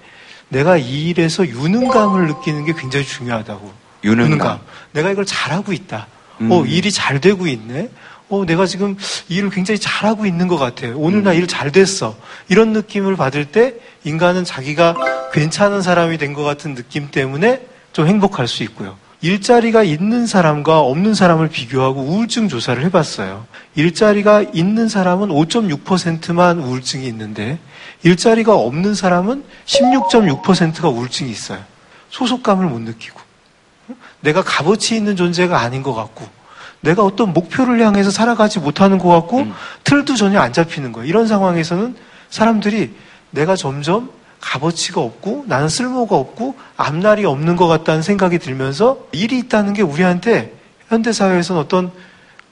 내가 0.48 0.77
이 0.77 1.09
일에서 1.09 1.46
유능감을 1.46 2.27
느끼는 2.29 2.64
게 2.66 2.72
굉장히 2.74 3.05
중요하다고. 3.07 3.84
유능감. 4.04 4.58
내가 4.92 5.10
이걸 5.10 5.24
잘하고 5.24 5.72
있다. 5.72 6.06
음. 6.40 6.52
어, 6.52 6.64
일이 6.64 6.92
잘 6.92 7.20
되고 7.20 7.46
있네. 7.46 7.88
어, 8.28 8.44
내가 8.44 8.66
지금 8.66 8.96
일을 9.28 9.50
굉장히 9.50 9.78
잘하고 9.78 10.26
있는 10.26 10.48
것 10.48 10.56
같아. 10.56 10.86
오늘 10.94 11.22
나일 11.22 11.46
잘 11.46 11.72
됐어. 11.72 12.16
이런 12.48 12.72
느낌을 12.72 13.16
받을 13.16 13.44
때 13.44 13.74
인간은 14.04 14.44
자기가 14.44 14.94
괜찮은 15.32 15.82
사람이 15.82 16.18
된 16.18 16.34
것 16.34 16.42
같은 16.42 16.74
느낌 16.74 17.10
때문에 17.10 17.60
좀 17.92 18.06
행복할 18.06 18.46
수 18.48 18.62
있고요. 18.64 18.96
일자리가 19.20 19.84
있는 19.84 20.26
사람과 20.26 20.80
없는 20.80 21.14
사람을 21.14 21.48
비교하고 21.48 22.00
우울증 22.02 22.48
조사를 22.48 22.82
해봤어요. 22.84 23.46
일자리가 23.74 24.42
있는 24.52 24.88
사람은 24.88 25.28
5.6%만 25.28 26.58
우울증이 26.58 27.06
있는데 27.06 27.58
일자리가 28.02 28.54
없는 28.54 28.94
사람은 28.94 29.44
16.6%가 29.64 30.88
우울증이 30.88 31.30
있어요. 31.30 31.60
소속감을 32.10 32.66
못 32.66 32.80
느끼고 32.80 33.18
내가 34.24 34.42
값어치 34.42 34.96
있는 34.96 35.16
존재가 35.16 35.60
아닌 35.60 35.82
것 35.82 35.94
같고 35.94 36.26
내가 36.80 37.04
어떤 37.04 37.32
목표를 37.32 37.80
향해서 37.80 38.10
살아가지 38.10 38.58
못하는 38.58 38.98
것 38.98 39.08
같고 39.08 39.46
틀도 39.84 40.16
전혀 40.16 40.40
안 40.40 40.52
잡히는 40.52 40.92
거예요. 40.92 41.08
이런 41.08 41.26
상황에서는 41.26 41.94
사람들이 42.30 42.94
내가 43.30 43.54
점점 43.54 44.10
값어치가 44.40 45.00
없고 45.00 45.44
나는 45.46 45.68
쓸모가 45.68 46.16
없고 46.16 46.56
앞날이 46.76 47.24
없는 47.24 47.56
것 47.56 47.66
같다는 47.66 48.02
생각이 48.02 48.38
들면서 48.38 48.98
일이 49.12 49.38
있다는 49.38 49.72
게 49.72 49.82
우리한테 49.82 50.54
현대사회에서는 50.88 51.60
어떤 51.60 51.90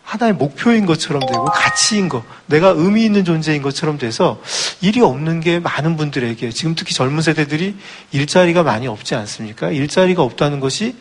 하나의 0.03 0.35
목표인 0.35 0.85
것처럼 0.87 1.21
되고 1.21 1.45
가치인 1.45 2.09
것, 2.09 2.23
내가 2.47 2.69
의미 2.69 3.05
있는 3.05 3.25
존재인 3.25 3.63
것처럼 3.63 3.99
돼서 3.99 4.41
일이 4.81 5.01
없는 5.01 5.41
게 5.41 5.59
많은 5.59 5.97
분들에게 5.97 6.51
지금 6.51 6.75
특히 6.75 6.95
젊은 6.95 7.23
세대들이 7.23 7.77
일자리가 8.13 8.63
많이 8.63 8.87
없지 8.87 9.15
않습니까? 9.15 9.71
일자리가 9.71 10.23
없다는 10.23 10.61
것이 10.61 10.97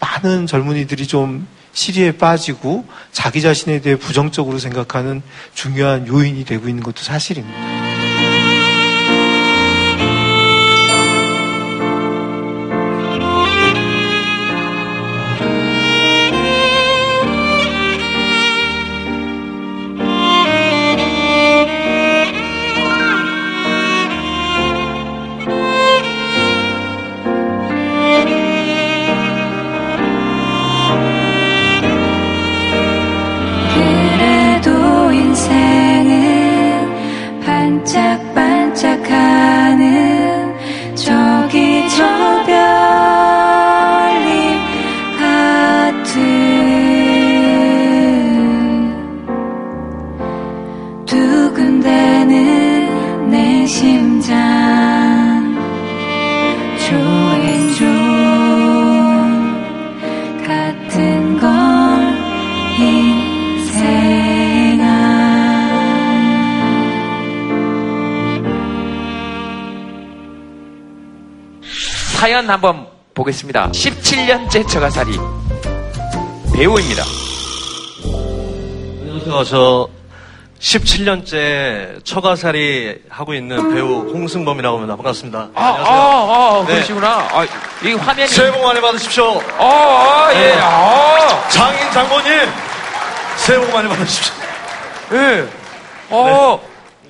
많은 0.00 0.46
젊은이들이 0.46 1.06
좀 1.06 1.46
시리에 1.72 2.12
빠지고 2.12 2.86
자기 3.12 3.40
자신에 3.40 3.80
대해 3.80 3.96
부정적으로 3.96 4.58
생각하는 4.58 5.22
중요한 5.54 6.06
요인이 6.06 6.44
되고 6.44 6.68
있는 6.68 6.82
것도 6.82 7.02
사실입니다. 7.02 8.01
인생은 37.82 38.34
반짝 38.34 38.41
사연 72.22 72.48
한번 72.48 72.86
보겠습니다. 73.14 73.72
17년째 73.72 74.68
처가살이 74.68 75.10
배우입니다. 76.54 77.02
안녕하세요. 79.00 79.42
저 79.42 79.88
17년째 80.60 82.04
처가살이 82.04 83.02
하고 83.08 83.34
있는 83.34 83.74
배우 83.74 84.08
홍승범이라고 84.08 84.76
합니다. 84.76 84.94
반갑습니다. 84.94 85.48
아, 85.52 85.64
아, 85.64 86.60
아, 86.60 86.64
네. 86.64 86.74
그러시구나. 86.74 87.28
아, 87.32 87.44
이 87.84 87.92
화면이. 87.92 88.28
새해 88.28 88.52
복 88.52 88.62
많이 88.62 88.80
받으십시오. 88.80 89.42
아, 89.58 89.64
아, 89.64 90.30
예, 90.32 90.38
네. 90.38 90.58
아. 90.60 91.48
장인 91.48 91.90
장모님 91.90 92.48
새해 93.34 93.58
복 93.58 93.72
많이 93.72 93.88
받으십시오. 93.88 94.34
예. 95.14 95.48
어, 96.08 96.60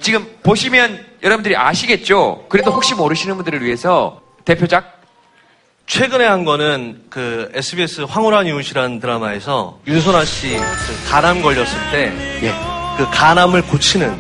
지금 0.01 0.27
보시면 0.43 1.05
여러분들이 1.23 1.55
아시겠죠? 1.55 2.47
그래도 2.49 2.71
혹시 2.71 2.95
모르시는 2.95 3.37
분들을 3.37 3.63
위해서 3.63 4.23
대표작 4.47 5.02
최근에 5.87 6.25
한 6.25 6.45
거는 6.45 7.03
그 7.11 7.51
SBS 7.55 8.03
황홀한 8.03 8.47
이웃이라는 8.47 9.01
드라마에서 9.01 9.79
윤소라 9.87 10.25
씨그 10.25 10.61
간암 11.11 11.43
걸렸을 11.43 11.77
때그 11.91 13.11
간암을 13.11 13.63
고치는 13.63 14.19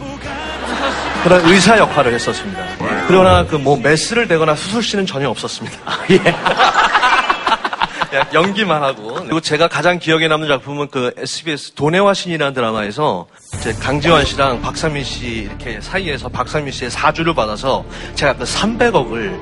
그런 1.23 1.41
의사 1.49 1.79
역할을 1.79 2.13
했었습니다. 2.15 2.65
그러나 3.07 3.47
그 3.47 3.57
뭐 3.57 3.77
메스를 3.77 4.27
대거나 4.29 4.55
수술실은 4.57 5.07
전혀 5.07 5.29
없었습니다. 5.31 5.79
예. 6.11 6.19
그냥 8.11 8.27
연기만 8.35 8.83
하고 8.83 9.15
그리고 9.15 9.41
제가 9.41 9.69
가장 9.69 9.99
기억에 9.99 10.29
남는 10.29 10.47
작품은 10.49 10.89
그 10.91 11.15
SBS 11.17 11.73
도네와 11.73 12.13
신이라는 12.13 12.53
드라마에서 12.53 13.27
이제 13.55 13.73
강지환 13.73 14.25
씨랑 14.27 14.61
박상민 14.61 15.03
씨 15.05 15.49
이렇게 15.49 15.81
사이에서 15.81 16.29
박상민 16.29 16.73
씨의 16.73 16.91
사주를 16.91 17.35
받아서 17.35 17.85
제가 18.15 18.35
그 18.35 18.45
300억을 18.45 19.41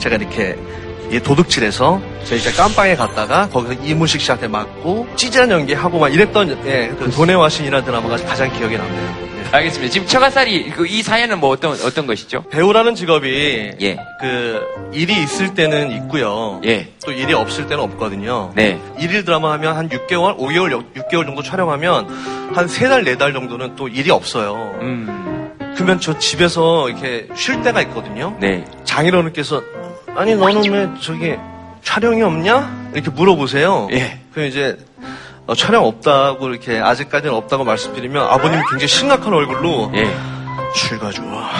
제가 0.00 0.16
이렇게 0.16 0.58
이 0.58 0.89
도둑질해서 1.18 2.00
저희 2.24 2.38
이제 2.38 2.52
깜빵에 2.52 2.94
갔다가 2.94 3.48
거기서 3.48 3.82
이문식 3.84 4.20
씨한테 4.20 4.46
맞고 4.46 5.08
찌질한 5.16 5.50
연기하고 5.50 5.98
막 5.98 6.14
이랬던 6.14 6.64
예, 6.66 6.92
그 6.98 7.10
도네와 7.10 7.48
신이라는 7.48 7.84
드라마가 7.84 8.16
가장 8.18 8.52
기억에 8.56 8.76
남네요. 8.76 9.16
예. 9.26 9.30
알겠습니다. 9.52 9.92
지금 9.92 10.06
처가살이 10.06 10.70
그 10.70 10.86
이 10.86 11.02
사연은 11.02 11.40
뭐 11.40 11.50
어떤 11.50 11.72
어떤 11.72 12.06
것이죠? 12.06 12.44
배우라는 12.50 12.94
직업이 12.94 13.72
예. 13.80 13.96
그 14.20 14.60
일이 14.92 15.20
있을 15.22 15.54
때는 15.54 15.90
있고요. 15.92 16.60
예. 16.64 16.88
또 17.04 17.10
일이 17.10 17.34
없을 17.34 17.66
때는 17.66 17.82
없거든요. 17.84 18.52
네. 18.54 18.80
일일 19.00 19.24
드라마 19.24 19.50
하면 19.54 19.76
한 19.76 19.88
6개월, 19.88 20.36
5개월, 20.38 20.84
6개월 20.94 21.26
정도 21.26 21.42
촬영하면 21.42 22.06
한 22.54 22.66
3달, 22.66 23.04
4달 23.16 23.32
정도는 23.32 23.74
또 23.74 23.88
일이 23.88 24.10
없어요. 24.10 24.76
음. 24.82 25.50
그러면 25.74 25.98
저 26.00 26.18
집에서 26.18 26.88
이렇게 26.88 27.26
쉴 27.34 27.62
때가 27.62 27.80
있거든요. 27.82 28.36
네. 28.40 28.64
장인어른께서 28.84 29.62
아니 30.16 30.34
너는 30.34 30.70
왜 30.70 30.88
저기 31.00 31.36
촬영이 31.82 32.22
없냐? 32.22 32.90
이렇게 32.94 33.10
물어보세요. 33.10 33.88
예. 33.92 34.20
그럼 34.32 34.48
이제 34.48 34.76
어, 35.46 35.54
촬영 35.54 35.84
없다고 35.86 36.48
이렇게 36.48 36.78
아직까지는 36.78 37.34
없다고 37.34 37.64
말씀드리면 37.64 38.22
아버님이 38.24 38.62
굉장히 38.70 38.88
심각한 38.88 39.32
얼굴로 39.32 39.90
예. 39.94 40.10
출가 40.74 41.10
좋아. 41.10 41.50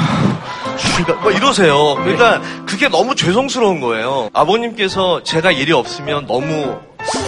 출가 0.81 1.15
뭐 1.23 1.31
이러세요. 1.31 1.95
그러니까 1.97 2.41
그게 2.67 2.89
너무 2.89 3.15
죄송스러운 3.15 3.81
거예요. 3.81 4.31
아버님께서 4.33 5.23
제가 5.23 5.51
일이 5.51 5.73
없으면 5.73 6.27
너무 6.27 6.79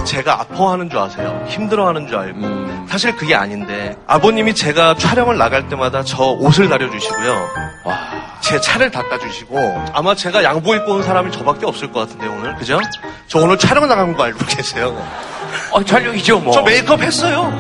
제가 0.05 0.41
아파하는 0.41 0.91
줄 0.91 0.99
아세요. 0.99 1.45
힘들어하는 1.49 2.07
줄 2.07 2.17
알고 2.19 2.39
음. 2.41 2.87
사실 2.89 3.17
그게 3.17 3.35
아닌데 3.35 3.97
아버님이 4.07 4.55
제가 4.55 4.95
촬영을 4.97 5.39
나갈 5.39 5.69
때마다 5.69 6.03
저 6.03 6.25
옷을 6.25 6.69
다려주시고요. 6.69 7.49
와. 7.85 7.99
제 8.41 8.61
차를 8.61 8.91
닦아 8.91 9.19
주시고 9.19 9.85
아마 9.95 10.15
제가 10.15 10.43
양복 10.43 10.75
입고 10.75 10.93
온 10.95 11.03
사람이 11.03 11.31
저밖에 11.33 11.65
없을 11.65 11.93
것 11.93 12.01
같은데 12.01 12.27
오늘 12.27 12.55
그죠? 12.57 12.79
저 13.29 13.39
오늘 13.39 13.57
촬영 13.57 13.89
나간 13.89 14.15
거 14.17 14.25
알고 14.25 14.45
계세요. 14.47 14.95
어, 15.71 15.83
촬영이죠, 15.83 16.41
뭐. 16.41 16.53
저 16.53 16.63
메이크업 16.63 17.01
했어요. 17.01 17.53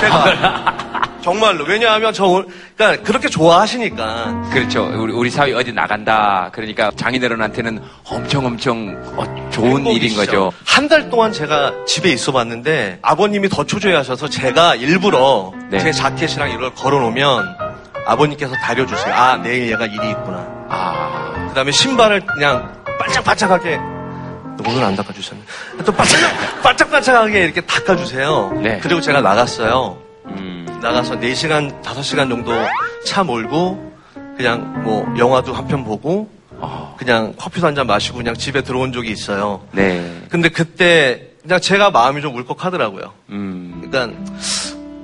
제가 0.00 1.11
정말로 1.22 1.64
왜냐하면 1.64 2.12
저 2.12 2.44
그러니까 2.76 3.02
그렇게 3.04 3.28
좋아하시니까 3.28 4.50
그렇죠. 4.52 4.84
우리, 4.96 5.12
우리 5.12 5.30
사회 5.30 5.52
어디 5.54 5.72
나간다. 5.72 6.50
그러니까 6.52 6.90
장인어른한테는 6.96 7.80
엄청 8.10 8.44
엄청 8.46 9.00
어, 9.16 9.50
좋은 9.50 9.86
일인 9.86 10.14
거죠. 10.16 10.52
한 10.66 10.88
달 10.88 11.08
동안 11.08 11.32
제가 11.32 11.72
집에 11.86 12.10
있어 12.10 12.32
봤는데 12.32 12.98
아버님이 13.02 13.48
더 13.48 13.64
초조해하셔서 13.64 14.28
제가 14.28 14.74
일부러 14.74 15.52
네. 15.70 15.78
제 15.78 15.92
자켓이랑 15.92 16.50
이걸 16.50 16.74
걸어놓으면 16.74 17.56
아버님께서 18.04 18.54
다려주세요. 18.56 19.14
아 19.14 19.36
내일 19.36 19.70
얘가 19.70 19.86
일이 19.86 20.10
있구나. 20.10 20.44
아. 20.68 21.46
그 21.48 21.54
다음에 21.54 21.70
신발을 21.70 22.26
그냥 22.26 22.82
반짝반짝하게 22.98 23.78
오늘 24.66 24.84
안 24.84 24.94
닦아주셨네. 24.96 25.40
또 25.86 25.92
반짝 25.92 26.20
반짝반짝하게 26.62 27.44
이렇게 27.44 27.60
닦아주세요. 27.62 28.60
네. 28.62 28.80
그리고 28.82 29.00
제가 29.00 29.20
나갔어요. 29.20 30.01
음. 30.26 30.66
나가서 30.82 31.16
4시간, 31.20 31.82
5시간 31.82 32.28
정도 32.28 32.52
차 33.04 33.22
몰고 33.24 33.92
그냥 34.36 34.82
뭐 34.82 35.06
영화도 35.18 35.52
한 35.52 35.66
편 35.68 35.84
보고 35.84 36.28
어. 36.58 36.94
그냥 36.98 37.34
커피도 37.36 37.66
한 37.66 37.74
잔 37.74 37.86
마시고 37.86 38.18
그냥 38.18 38.34
집에 38.34 38.62
들어온 38.62 38.92
적이 38.92 39.10
있어요. 39.10 39.62
네. 39.72 40.22
근데 40.28 40.48
그때 40.48 41.28
그냥 41.42 41.60
제가 41.60 41.90
마음이 41.90 42.22
좀 42.22 42.34
울컥하더라고요. 42.36 43.12
음. 43.30 43.80
일단 43.84 44.16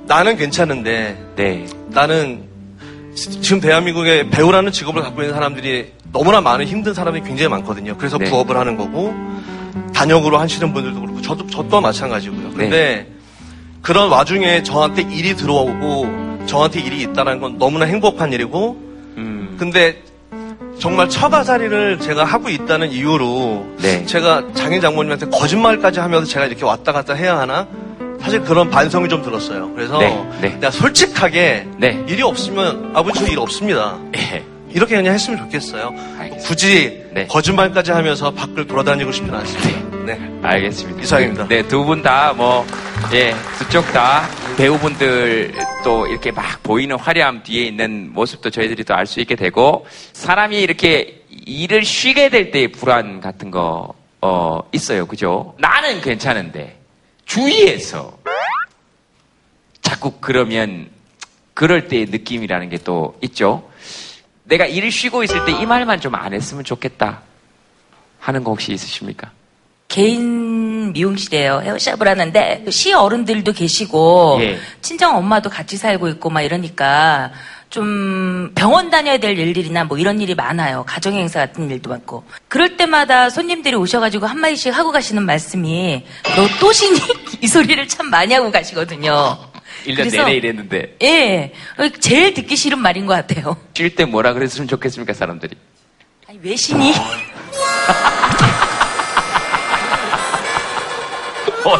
나는 0.07 0.37
괜찮은데 0.37 1.18
네. 1.37 1.66
나는 1.88 2.44
지- 3.14 3.40
지금 3.42 3.61
대한민국에 3.61 4.31
배우라는 4.31 4.70
직업을 4.72 5.02
갖고 5.02 5.22
있는 5.22 5.35
사람들이 5.35 5.92
너무나 6.12 6.40
많은 6.40 6.66
힘든 6.66 6.94
사람이 6.94 7.22
굉장히 7.22 7.48
많거든요. 7.48 7.96
그래서 7.98 8.16
네. 8.18 8.31
부업을 8.31 8.57
하는 8.57 8.76
거고 8.76 9.12
단역으로 9.94 10.38
하시는 10.38 10.72
분들도 10.72 11.00
그렇고 11.00 11.20
저도 11.20 11.46
저 11.48 11.62
또한 11.68 11.83
마찬가지고요. 11.83 12.50
근데 12.50 12.68
네. 12.68 13.07
그런 13.82 14.10
와중에 14.10 14.62
저한테 14.62 15.02
일이 15.02 15.34
들어오고 15.34 16.46
저한테 16.46 16.80
일이 16.80 17.02
있다는 17.02 17.40
건 17.40 17.58
너무나 17.58 17.84
행복한 17.84 18.32
일이고 18.32 18.76
음. 19.16 19.56
근데 19.58 20.02
정말 20.78 21.08
처가살이를 21.08 21.98
제가 21.98 22.24
하고 22.24 22.48
있다는 22.48 22.90
이유로 22.92 23.66
네. 23.80 24.06
제가 24.06 24.44
장인 24.54 24.80
장모님한테 24.80 25.26
거짓말까지 25.30 25.98
하면서 26.00 26.24
제가 26.26 26.46
이렇게 26.46 26.64
왔다 26.64 26.92
갔다 26.92 27.14
해야 27.14 27.38
하나? 27.38 27.66
사실 28.20 28.42
그런 28.42 28.68
반성이 28.70 29.08
좀 29.08 29.22
들었어요. 29.22 29.72
그래서 29.74 29.98
네, 29.98 30.28
네. 30.40 30.50
그냥 30.52 30.70
솔직하게 30.70 31.66
네. 31.78 32.04
일이 32.08 32.22
없으면 32.22 32.92
아버지 32.94 33.20
저 33.20 33.26
일 33.30 33.38
없습니다. 33.38 33.96
예. 34.16 34.44
이렇게 34.70 34.96
그냥 34.96 35.14
했으면 35.14 35.38
좋겠어요. 35.40 35.94
알겠습니다. 36.18 36.48
굳이 36.48 37.02
네. 37.12 37.26
거짓말까지 37.26 37.90
하면서 37.92 38.30
밖을 38.32 38.66
돌아다니고 38.66 39.12
싶지는 39.12 39.38
않습니다. 39.40 39.68
네. 39.68 39.88
알겠습니다. 40.42 41.02
이상입니다. 41.02 41.48
네, 41.48 41.62
두 41.62 41.84
분 41.84 42.02
다 42.02 42.32
뭐, 42.32 42.64
예, 43.12 43.34
두 43.58 43.68
쪽 43.70 43.92
다 43.92 44.28
배우분들 44.56 45.52
또 45.84 46.06
이렇게 46.06 46.30
막 46.32 46.62
보이는 46.62 46.96
화려함 46.98 47.42
뒤에 47.42 47.64
있는 47.64 48.12
모습도 48.12 48.50
저희들이 48.50 48.84
또 48.84 48.94
알 48.94 49.06
수 49.06 49.20
있게 49.20 49.34
되고, 49.36 49.86
사람이 50.12 50.58
이렇게 50.60 51.22
일을 51.46 51.84
쉬게 51.84 52.28
될 52.30 52.50
때의 52.50 52.68
불안 52.68 53.20
같은 53.20 53.50
거, 53.50 53.94
어, 54.20 54.60
있어요. 54.72 55.06
그죠? 55.06 55.54
나는 55.58 56.00
괜찮은데, 56.00 56.78
주위에서 57.24 58.18
자꾸 59.82 60.12
그러면, 60.20 60.88
그럴 61.54 61.88
때의 61.88 62.06
느낌이라는 62.06 62.68
게 62.70 62.78
또 62.84 63.16
있죠. 63.22 63.68
내가 64.44 64.64
일을 64.66 64.90
쉬고 64.90 65.22
있을 65.24 65.44
때 65.44 65.52
이 65.52 65.66
말만 65.66 66.00
좀 66.00 66.14
안 66.14 66.32
했으면 66.32 66.64
좋겠다. 66.64 67.20
하는 68.20 68.42
거 68.44 68.50
혹시 68.50 68.72
있으십니까? 68.72 69.30
개인 69.88 70.92
미용실이에요. 70.92 71.62
헤어샵을 71.64 72.07
하는데 72.07 72.64
시 72.70 72.92
어른들도 72.92 73.53
계시고 73.53 74.38
예. 74.42 74.59
친정 74.83 75.16
엄마도 75.16 75.48
같이 75.48 75.79
살고 75.79 76.09
있고 76.09 76.29
막 76.29 76.42
이러니까 76.42 77.33
좀 77.70 78.53
병원 78.55 78.90
다녀야 78.90 79.16
될 79.18 79.38
일들이나 79.38 79.85
뭐 79.85 79.96
이런 79.96 80.20
일이 80.20 80.35
많아요. 80.35 80.85
가정 80.87 81.14
행사 81.14 81.40
같은 81.40 81.70
일도 81.70 81.88
많고. 81.88 82.22
그럴 82.48 82.77
때마다 82.77 83.31
손님들이 83.31 83.77
오셔가지고 83.77 84.27
한 84.27 84.38
마디씩 84.38 84.77
하고 84.77 84.92
가시는 84.92 85.24
말씀이 85.24 86.05
너또 86.37 86.70
쉬니? 86.72 86.98
이 87.40 87.46
소리를 87.48 87.88
참 87.88 88.11
많이 88.11 88.35
하고 88.35 88.51
가시거든요. 88.51 89.38
1년 89.87 89.96
그래서- 89.96 90.16
내내 90.18 90.35
이랬는데. 90.37 90.96
예, 91.03 91.53
제일 92.01 92.35
듣기 92.35 92.57
싫은 92.57 92.79
말인 92.79 93.07
것 93.07 93.14
같아요. 93.14 93.57
쉴 93.74 93.94
때 93.94 94.05
뭐라 94.05 94.35
그랬으면 94.35 94.68
좋겠습니까, 94.68 95.14
사람들이? 95.14 95.57
아니, 96.29 96.38
왜 96.42 96.55
쉬니? 96.57 96.92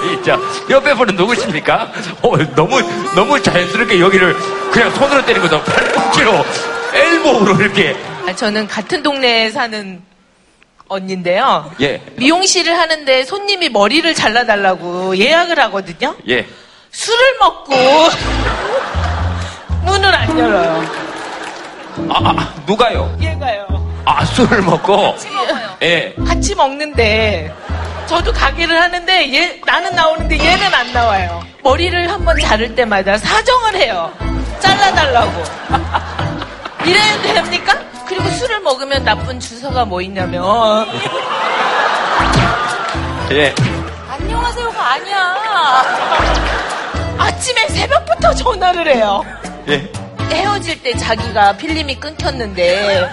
진짜. 0.01 0.39
옆에 0.69 0.95
분은 0.95 1.17
누구십니까? 1.17 1.91
어, 2.23 2.37
너무, 2.55 2.81
너무 3.15 3.41
자연스럽게 3.43 4.01
여기를 4.01 4.37
그냥 4.71 4.91
손으로 4.95 5.25
때린 5.25 5.41
거죠. 5.43 5.63
팔꿈치로, 5.63 6.45
엘보로 6.93 7.55
이렇게. 7.61 7.97
아, 8.27 8.35
저는 8.35 8.67
같은 8.67 9.03
동네에 9.03 9.51
사는 9.51 10.03
언니인데요. 10.89 11.71
예, 11.81 12.01
미용실을 12.17 12.79
하는데 12.79 13.25
손님이 13.25 13.69
머리를 13.69 14.13
잘라달라고 14.15 15.17
예약을 15.17 15.59
하거든요. 15.61 16.15
예. 16.29 16.47
술을 16.91 17.37
먹고 17.41 17.75
문을 19.85 20.15
안 20.15 20.39
열어요. 20.39 20.85
아, 22.11 22.31
아, 22.31 22.55
누가요? 22.67 23.17
얘가요. 23.21 23.67
아, 24.05 24.25
술을 24.25 24.63
먹고. 24.63 25.13
같이 25.13 25.29
먹어요. 25.31 25.77
예. 25.83 26.15
같이 26.27 26.55
먹는데 26.55 27.53
저도 28.09 28.33
가게를 28.33 28.81
하는데 28.81 29.35
얘 29.35 29.61
나는 29.67 29.95
나오는데 29.95 30.39
얘는 30.39 30.75
안 30.75 30.93
나와요. 30.93 31.43
머리를 31.63 32.11
한번 32.11 32.39
자를 32.41 32.75
때마다 32.75 33.19
사정을 33.19 33.77
해요. 33.77 34.11
잘라달라고. 34.61 35.45
이래도 36.89 37.35
됩니까? 37.35 37.79
그리고 38.07 38.27
술을 38.31 38.61
먹으면 38.61 39.05
나쁜 39.05 39.39
주사가 39.39 39.85
뭐 39.85 40.01
있냐면 40.01 40.43
예. 43.33 43.55
안녕하세요가 44.09 44.93
아니야. 44.93 45.37
아침에 47.19 47.69
새벽부터 47.69 48.33
전화를 48.35 48.95
해요. 48.95 49.23
예. 49.69 49.87
헤어질 50.31 50.83
때 50.83 50.97
자기가 50.97 51.59
필름이 51.59 51.97
끊겼는데 52.01 53.11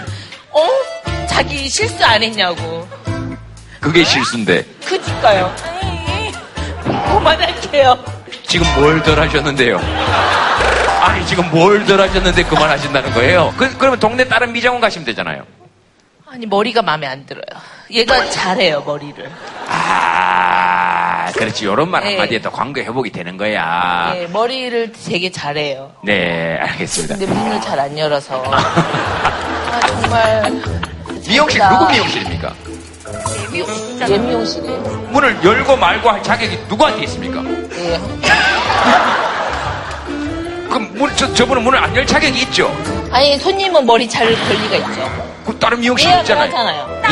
어? 0.52 0.66
자기 1.28 1.68
실수 1.68 2.02
안 2.02 2.22
했냐고. 2.22 2.88
그게 3.80 4.04
실수인데. 4.04 4.64
그니까요. 4.84 5.54
그만할게요. 6.84 7.98
지금 8.46 8.66
뭘 8.80 9.02
덜 9.02 9.18
하셨는데요? 9.20 9.80
아니, 11.02 11.26
지금 11.26 11.48
뭘 11.50 11.84
덜 11.86 12.00
하셨는데 12.00 12.42
그만하신다는 12.44 13.12
거예요? 13.12 13.54
그, 13.56 13.76
그러면 13.78 13.98
동네 14.00 14.24
다른 14.26 14.52
미장원 14.52 14.80
가시면 14.80 15.04
되잖아요. 15.06 15.42
아니 16.28 16.44
머리가 16.46 16.82
마음에 16.82 17.06
안 17.06 17.24
들어요. 17.24 17.44
얘가 17.90 18.28
잘해요 18.30 18.82
머리를. 18.84 19.30
아, 19.68 21.30
그렇지. 21.34 21.64
요런 21.66 21.88
말 21.88 22.02
네. 22.02 22.10
한마디에 22.10 22.40
또 22.40 22.50
광고 22.50 22.80
회복이 22.80 23.10
되는 23.10 23.36
거야. 23.36 24.10
네, 24.12 24.26
머리를 24.26 24.92
되게 24.92 25.30
잘해요. 25.30 25.92
네, 26.02 26.58
알겠습니다. 26.60 27.16
근데 27.16 27.32
문을 27.32 27.60
잘 27.60 27.78
안 27.78 27.96
열어서. 27.96 28.42
아, 28.50 29.80
정말. 29.86 30.52
미용실. 31.28 31.60
누구 31.70 31.88
미용실입니까? 31.92 32.54
예, 34.08 34.18
미용실이에요. 34.18 34.78
문을 35.10 35.38
열고 35.44 35.76
말고 35.76 36.10
할 36.10 36.22
자격이 36.22 36.58
누구한테 36.68 37.04
있습니까? 37.04 37.42
예. 37.76 38.00
그럼 40.68 40.90
문, 40.94 41.10
저, 41.16 41.32
저분은 41.32 41.62
문을 41.62 41.78
안 41.78 41.94
열 41.96 42.06
자격이 42.06 42.38
있죠? 42.42 42.74
아니, 43.10 43.38
손님은 43.38 43.86
머리 43.86 44.08
잘 44.08 44.26
권리가 44.26 44.76
있죠. 44.76 45.10
그 45.46 45.56
다른 45.58 45.80
미용실 45.80 46.08
예약을 46.08 46.22
있잖아요. 46.22 46.48
하잖아요. 46.48 47.02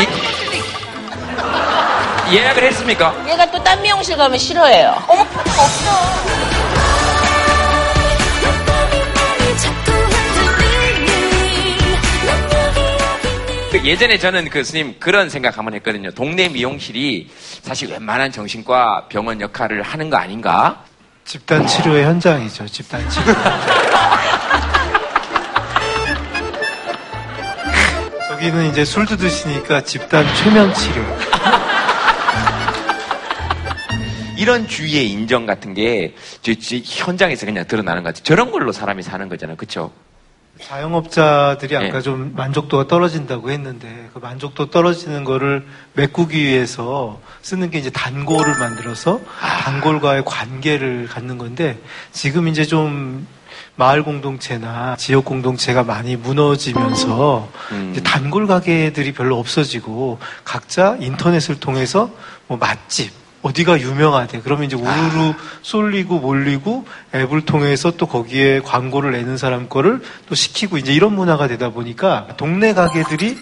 예, 2.30 2.37
예약을 2.37 2.62
했습니까? 2.64 3.14
얘가 3.28 3.50
또 3.50 3.62
딴 3.62 3.80
미용실 3.83 4.16
가면 4.16 4.38
싫어해요. 4.38 4.94
어머, 5.09 5.20
없어. 5.22 6.53
그 13.85 13.88
예전에 13.90 14.16
저는 14.16 14.49
그 14.49 14.64
스님 14.64 14.97
그런 14.99 15.29
생각 15.29 15.59
한번 15.59 15.75
했거든요. 15.75 16.11
동네 16.11 16.49
미용실이 16.49 17.29
사실 17.61 17.90
웬만한 17.90 18.33
정신과 18.33 19.09
병원 19.11 19.42
역할을 19.42 19.83
하는 19.83 20.09
거 20.09 20.16
아닌가? 20.16 20.83
집단 21.27 21.66
치료의 21.66 22.05
현장이죠. 22.07 22.64
집단 22.66 23.07
치료. 23.11 23.27
저기는 28.29 28.70
이제 28.70 28.87
술도 28.87 29.18
드시니까 29.18 29.83
집단 29.83 30.25
최면 30.37 30.73
치료. 30.73 31.05
이런 34.38 34.66
주위의 34.66 35.11
인정 35.11 35.44
같은 35.44 35.75
게 35.75 36.14
현장에서 36.42 37.44
그냥 37.44 37.66
드러나는 37.66 38.03
것 38.03 38.14
같아요. 38.14 38.25
저런 38.25 38.51
걸로 38.51 38.73
사람이 38.73 39.03
사는 39.03 39.29
거잖아요. 39.29 39.59
그쵸? 39.59 39.92
자영업자들이 40.60 41.76
아까 41.76 41.92
네. 41.92 42.00
좀 42.00 42.32
만족도가 42.36 42.86
떨어진다고 42.86 43.50
했는데 43.50 44.08
그 44.14 44.18
만족도 44.18 44.70
떨어지는 44.70 45.24
거를 45.24 45.66
메꾸기 45.94 46.42
위해서 46.42 47.20
쓰는 47.42 47.70
게 47.70 47.78
이제 47.78 47.90
단골을 47.90 48.58
만들어서 48.58 49.20
단골과의 49.64 50.24
관계를 50.24 51.08
갖는 51.08 51.38
건데 51.38 51.78
지금 52.12 52.48
이제 52.48 52.64
좀 52.64 53.26
마을 53.76 54.04
공동체나 54.04 54.94
지역 54.96 55.24
공동체가 55.24 55.82
많이 55.82 56.14
무너지면서 56.16 57.48
이제 57.90 58.00
단골 58.02 58.46
가게들이 58.46 59.12
별로 59.12 59.38
없어지고 59.38 60.18
각자 60.44 60.96
인터넷을 61.00 61.58
통해서 61.58 62.10
뭐 62.46 62.56
맛집 62.56 63.23
어디가 63.44 63.78
유명하대. 63.80 64.40
그러면 64.40 64.64
이제 64.64 64.74
우르르 64.74 65.35
쏠리고 65.62 66.18
몰리고 66.18 66.87
앱을 67.14 67.42
통해서 67.44 67.90
또 67.92 68.07
거기에 68.07 68.61
광고를 68.61 69.12
내는 69.12 69.37
사람 69.37 69.68
거를 69.68 70.00
또 70.28 70.35
시키고 70.35 70.78
이제 70.78 70.94
이런 70.94 71.14
문화가 71.14 71.46
되다 71.46 71.68
보니까 71.68 72.28
동네 72.38 72.72
가게들이 72.72 73.37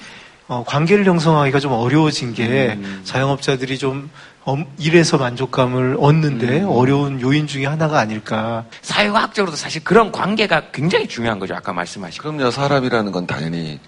어, 0.48 0.64
관계를 0.66 1.04
형성하기가 1.06 1.60
좀 1.60 1.72
어려워진 1.72 2.34
게 2.34 2.76
자영업자들이 3.04 3.78
좀 3.78 4.10
엄- 4.44 4.66
일에서 4.76 5.18
만족감을 5.18 5.96
얻는데 6.00 6.62
어려운 6.62 7.20
요인 7.20 7.46
중에 7.46 7.64
하나가 7.66 8.00
아닐까. 8.00 8.64
사회과학적으로도 8.82 9.56
사실 9.56 9.84
그런 9.84 10.10
관계가 10.10 10.72
굉장히 10.72 11.06
중요한 11.06 11.38
거죠. 11.38 11.54
아까 11.54 11.72
말씀하신. 11.72 12.20
그럼요. 12.20 12.50
사람이라는 12.50 13.12
건 13.12 13.26
당연히 13.28 13.78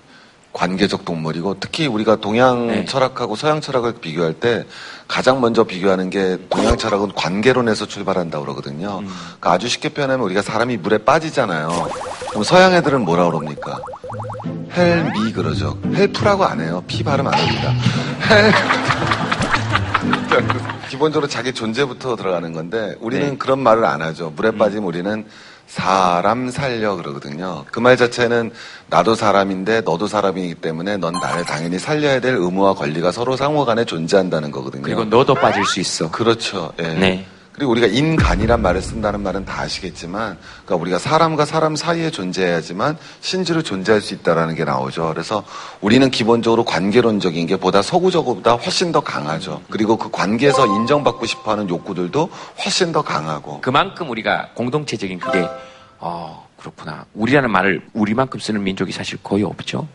관계적 0.55 1.05
동물이고 1.05 1.59
특히 1.61 1.87
우리가 1.87 2.17
동양 2.17 2.69
네. 2.69 2.85
철학하고 2.87 3.37
서양 3.37 3.61
철학을 3.61 3.95
비교할 4.01 4.33
때 4.35 4.64
가장 5.09 5.40
먼저 5.40 5.64
비교하는 5.64 6.11
게 6.11 6.38
동양 6.49 6.79
철학은 6.79 7.12
관계론에서 7.14 7.87
출발한다고 7.87 8.45
그러거든요. 8.45 9.01
음. 9.01 9.07
그러니까 9.07 9.53
아주 9.53 9.69
쉽게 9.69 9.90
표현하면 9.90 10.25
우리가 10.25 10.40
사람이 10.40 10.79
물에 10.79 10.99
빠지잖아요. 10.99 11.90
그럼 12.31 12.45
서양 12.45 12.73
애들은 12.73 13.05
뭐라 13.05 13.27
그럽니까? 13.27 13.81
Help 14.72 15.12
me 15.12 15.33
그러죠. 15.33 15.77
Help라고 15.92 16.44
안 16.45 16.61
해요. 16.61 16.83
P 16.87 17.03
발음 17.03 17.27
안 17.27 17.35
합니다. 17.35 17.75
Hel 18.31 18.53
기본적으로 20.88 21.29
자기 21.29 21.53
존재부터 21.53 22.14
들어가는 22.14 22.53
건데 22.53 22.95
우리는 23.01 23.31
네. 23.31 23.37
그런 23.37 23.59
말을 23.59 23.85
안 23.85 24.01
하죠. 24.03 24.33
물에 24.37 24.53
빠지면 24.53 24.85
우리는 24.85 25.27
사람 25.66 26.50
살려 26.50 26.94
그러거든요. 26.96 27.64
그 27.70 27.81
말 27.81 27.96
자체는 27.96 28.53
나도 28.88 29.14
사람인데 29.14 29.81
너도 29.83 30.07
사람이기 30.07 30.57
때문에 30.57 30.96
넌 30.98 31.12
나를 31.14 31.44
당연히 31.44 31.79
살려야 31.79 32.20
될 32.20 32.35
의무와 32.37 32.74
권리가 32.74 33.12
서로 33.12 33.37
상호간에 33.37 33.85
존재한다는 33.85 34.50
거거든요. 34.50 34.83
그리고 34.83 35.05
너도 35.05 35.35
빠질 35.35 35.64
수 35.64 35.81
있어. 35.81 36.11
그렇죠. 36.11 36.72
예. 36.81 36.88
네. 36.94 37.27
그리고 37.55 37.71
우리가 37.71 37.87
인간이란 37.87 38.61
말을 38.62 38.83
쓴다는 38.83 39.23
말은 39.23 39.45
다 39.45 39.61
아시겠지만, 39.61 40.37
그러니까 40.64 40.75
우리가 40.75 40.99
사람과 40.99 41.45
사람 41.45 41.77
사이에 41.77 42.11
존재해야지만 42.11 42.99
신지로 43.21 43.62
존재할 43.62 44.01
수 44.01 44.12
있다라는 44.14 44.57
게 44.57 44.64
나오죠. 44.64 45.09
그래서 45.12 45.45
우리는 45.81 46.11
기본적으로 46.11 46.64
관계론적인 46.64 47.47
게 47.47 47.57
보다 47.57 47.81
서구적보다 47.81 48.55
훨씬 48.55 48.90
더 48.90 49.01
강하죠. 49.01 49.62
그리고 49.71 49.97
그 49.97 50.11
관계에서 50.11 50.67
인정받고 50.67 51.27
싶어하는 51.27 51.69
욕구들도 51.69 52.29
훨씬 52.64 52.90
더 52.90 53.03
강하고. 53.03 53.61
그만큼 53.61 54.11
우리가 54.11 54.51
공동체적인 54.55 55.21
그게 55.21 55.47
어 56.01 56.49
그렇구나. 56.59 57.07
우리라는 57.14 57.53
말을 57.53 57.83
우리만큼 57.93 58.40
쓰는 58.40 58.64
민족이 58.64 58.90
사실 58.90 59.19
거의 59.23 59.45
없죠. 59.45 59.87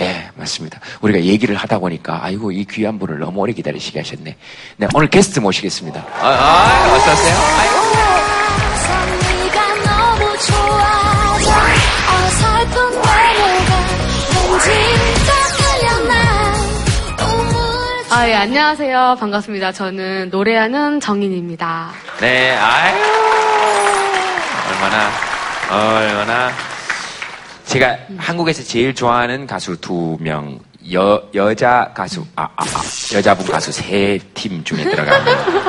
예, 0.00 0.30
맞습니다. 0.36 0.80
우리가 1.00 1.20
얘기를 1.22 1.54
하다 1.56 1.78
보니까 1.78 2.20
아이고 2.22 2.52
이 2.52 2.64
귀한 2.64 2.98
분을 2.98 3.18
너무 3.18 3.40
오래 3.40 3.52
기다리시게 3.52 3.98
하셨네. 4.00 4.36
네, 4.76 4.88
오늘 4.94 5.08
게스트 5.08 5.40
모시겠습니다. 5.40 6.04
아, 6.20 6.26
아 6.26 6.92
어서 6.94 7.12
오세요. 7.12 7.36
네가 9.20 9.74
너무 9.84 10.38
좋아져 10.38 11.50
어설픈 12.12 12.76
외모가 12.94 13.70
왠지 14.44 14.68
떠올려나 15.26 16.12
우물 17.24 18.12
아, 18.12 18.28
예, 18.28 18.34
안녕하세요. 18.34 19.16
반갑습니다. 19.18 19.72
저는 19.72 20.30
노래하는 20.30 21.00
정인입니다. 21.00 21.90
네, 22.20 22.56
아유 22.56 22.96
얼마나 24.70 25.10
얼마나 25.70 26.50
제가 27.68 27.96
한국에서 28.16 28.62
제일 28.62 28.94
좋아하는 28.94 29.46
가수 29.46 29.76
두 29.80 30.16
명. 30.20 30.58
여, 30.92 31.22
여자 31.34 31.92
가수, 31.94 32.24
아, 32.34 32.44
아, 32.56 32.64
아, 32.64 32.64
여자분 33.14 33.44
가수 33.46 33.70
세 33.70 34.18
팀 34.32 34.64
중에 34.64 34.84
들어가는. 34.84 35.24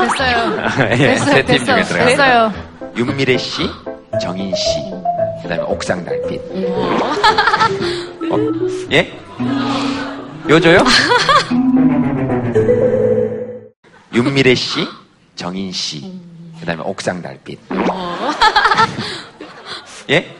됐어요. 0.07 0.63
예, 0.91 0.95
됐어요, 0.95 1.33
세팀 1.33 1.65
중에. 1.65 1.83
들어가는. 1.83 2.05
됐어요. 2.15 2.53
윤미래 2.95 3.37
씨, 3.37 3.69
정인 4.21 4.53
씨, 4.55 4.79
그 5.41 5.49
다음에 5.49 5.63
옥상 5.63 6.05
달빛. 6.05 6.39
어, 8.31 8.37
예? 8.93 9.11
요조요? 10.49 10.85
윤미래 14.13 14.55
씨, 14.55 14.87
정인 15.35 15.69
씨, 15.73 16.13
그 16.61 16.65
다음에 16.65 16.81
옥상 16.83 17.21
달빛. 17.21 17.59
예? 20.11 20.35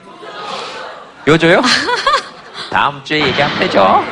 요조요? 1.27 1.61
다음 2.71 3.03
주에 3.03 3.25
얘기하면 3.27 3.59
되죠. 3.59 4.03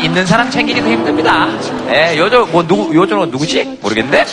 있는 0.00 0.24
사람 0.24 0.48
챙기기도 0.50 0.88
힘듭니다. 0.88 1.48
예, 1.92 2.16
요조, 2.16 2.46
뭐, 2.46 2.64
누구, 2.64 2.94
요조는 2.94 3.30
누구지? 3.30 3.78
모르겠는데? 3.82 4.24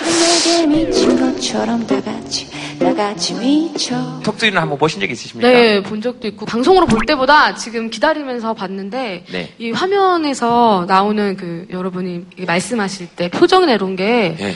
톡투이는 4.24 4.60
한번 4.60 4.78
보신 4.78 5.00
적 5.00 5.10
있으십니까? 5.10 5.48
네, 5.48 5.82
본 5.82 6.02
적도 6.02 6.28
있고 6.28 6.46
방송으로 6.46 6.86
볼 6.86 7.06
때보다 7.06 7.56
지금 7.56 7.90
기다리면서 7.90 8.54
봤는데 8.54 9.26
네. 9.32 9.54
이 9.60 9.72
화면에서 9.72 10.86
나오는 10.88 11.36
그 11.38 11.68
여러분이 11.72 12.26
말씀하실 12.46 13.08
때 13.16 13.30
표정 13.30 13.66
내놓은 13.68 13.96
게 13.96 14.36
예. 14.40 14.56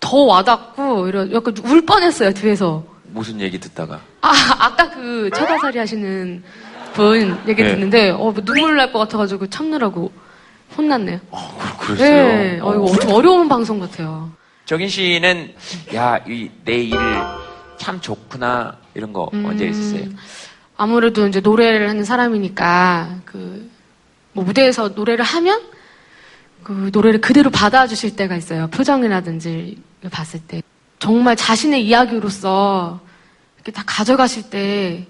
더 0.00 0.18
와닿고 0.18 1.08
이런 1.08 1.32
약간 1.34 1.54
울 1.64 1.84
뻔했어요 1.84 2.32
뒤에서. 2.32 2.84
무슨 3.16 3.40
얘기 3.40 3.58
듣다가? 3.58 4.00
아, 4.20 4.30
아까 4.58 4.90
그 4.90 5.30
처다살이 5.34 5.78
하시는 5.78 6.42
분 6.92 7.38
얘기 7.48 7.62
네. 7.62 7.74
듣는데, 7.74 8.10
어, 8.10 8.30
뭐 8.30 8.34
눈물 8.44 8.76
날 8.76 8.92
것 8.92 8.98
같아가지고 8.98 9.46
참느라고 9.48 10.12
혼났네요. 10.76 11.18
그랬어요? 11.80 12.08
네, 12.28 12.60
어, 12.60 12.74
이거 12.74 12.98
좀 13.00 13.12
어려운 13.12 13.48
방송 13.48 13.80
같아요. 13.80 14.30
정인 14.66 14.88
씨는 14.88 15.54
야, 15.94 16.18
이 16.28 16.50
내 16.66 16.74
일을 16.82 17.22
참 17.78 18.00
좋구나 18.02 18.76
이런 18.94 19.12
거 19.14 19.30
음. 19.32 19.46
언제 19.46 19.66
있었어요? 19.66 20.08
아무래도 20.76 21.26
이제 21.26 21.40
노래를 21.40 21.88
하는 21.88 22.04
사람이니까, 22.04 23.20
그, 23.24 23.70
뭐 24.34 24.44
무대에서 24.44 24.88
노래를 24.88 25.24
하면, 25.24 25.62
그 26.62 26.90
노래를 26.92 27.22
그대로 27.22 27.48
받아주실 27.48 28.14
때가 28.16 28.36
있어요. 28.36 28.68
표정이라든지 28.68 29.78
봤을 30.10 30.40
때. 30.40 30.60
정말 30.98 31.36
자신의 31.36 31.86
이야기로서 31.86 33.00
다 33.72 33.82
가져가실 33.86 34.50
때, 34.50 35.06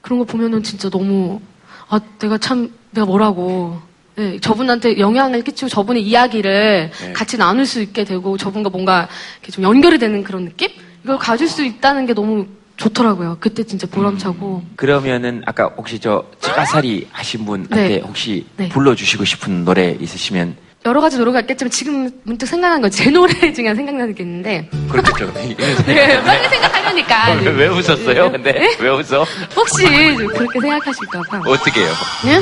그런 0.00 0.18
거 0.18 0.24
보면은 0.24 0.62
진짜 0.62 0.88
너무, 0.88 1.40
아, 1.88 2.00
내가 2.18 2.38
참, 2.38 2.72
내가 2.90 3.06
뭐라고. 3.06 3.80
네, 4.16 4.38
저분한테 4.40 4.98
영향을 4.98 5.42
끼치고 5.42 5.68
저분의 5.68 6.02
이야기를 6.02 6.90
네. 6.90 7.12
같이 7.12 7.36
나눌 7.36 7.66
수 7.66 7.82
있게 7.82 8.04
되고 8.04 8.38
저분과 8.38 8.70
뭔가 8.70 9.08
이렇게 9.40 9.52
좀 9.52 9.62
연결이 9.62 9.98
되는 9.98 10.24
그런 10.24 10.46
느낌? 10.46 10.70
이걸 11.04 11.18
가질 11.18 11.48
수 11.48 11.62
있다는 11.62 12.06
게 12.06 12.14
너무 12.14 12.46
좋더라고요. 12.78 13.36
그때 13.40 13.62
진짜 13.62 13.86
보람차고. 13.86 14.62
그러면은 14.76 15.42
아까 15.44 15.66
혹시 15.76 15.98
저 15.98 16.24
차가살이 16.40 17.08
하신 17.12 17.44
분한테 17.44 17.88
네. 17.88 18.00
혹시 18.00 18.46
네. 18.56 18.68
불러주시고 18.70 19.24
싶은 19.24 19.64
노래 19.64 19.96
있으시면 20.00 20.56
여러 20.86 21.00
가지 21.00 21.18
노래가 21.18 21.40
있겠지만 21.40 21.68
지금 21.68 22.10
문득 22.22 22.46
생각난 22.46 22.80
건제 22.80 23.10
노래 23.10 23.32
중에 23.52 23.74
생각나는 23.74 24.14
게 24.14 24.22
있는데 24.22 24.68
그렇겠죠. 24.88 25.32
네, 25.84 26.22
빨리 26.22 26.48
생각하려니까 26.48 27.32
왜, 27.42 27.50
왜 27.50 27.66
웃었어요? 27.66 28.30
근데 28.30 28.76
왜 28.78 28.88
웃어? 28.90 29.26
혹시 29.56 29.82
좀 30.16 30.28
그렇게 30.28 30.60
생각하실까 30.60 31.22
봐. 31.28 31.40
어떻게 31.44 31.80
해요? 31.80 31.92
네? 32.24 32.40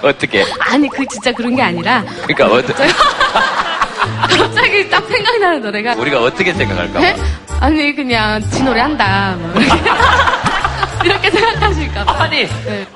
어떻게? 0.00 0.46
아니 0.60 0.88
그 0.88 1.04
진짜 1.08 1.30
그런 1.30 1.54
게 1.54 1.60
아니라 1.60 2.02
그러니까 2.26 2.46
어떻게? 2.46 2.84
갑자기 4.38 4.88
딱 4.88 5.06
생각나는 5.06 5.60
노래가 5.60 5.94
우리가 5.94 6.22
어떻게 6.22 6.54
생각할까? 6.54 7.00
네? 7.00 7.16
아니 7.60 7.94
그냥 7.94 8.40
지 8.50 8.62
노래 8.62 8.80
한다 8.80 9.36
뭐 9.38 9.60
이렇게, 9.60 9.78
이렇게 11.04 11.30
생각하실까 11.30 12.04
봐. 12.04 12.22
아니 12.24 12.46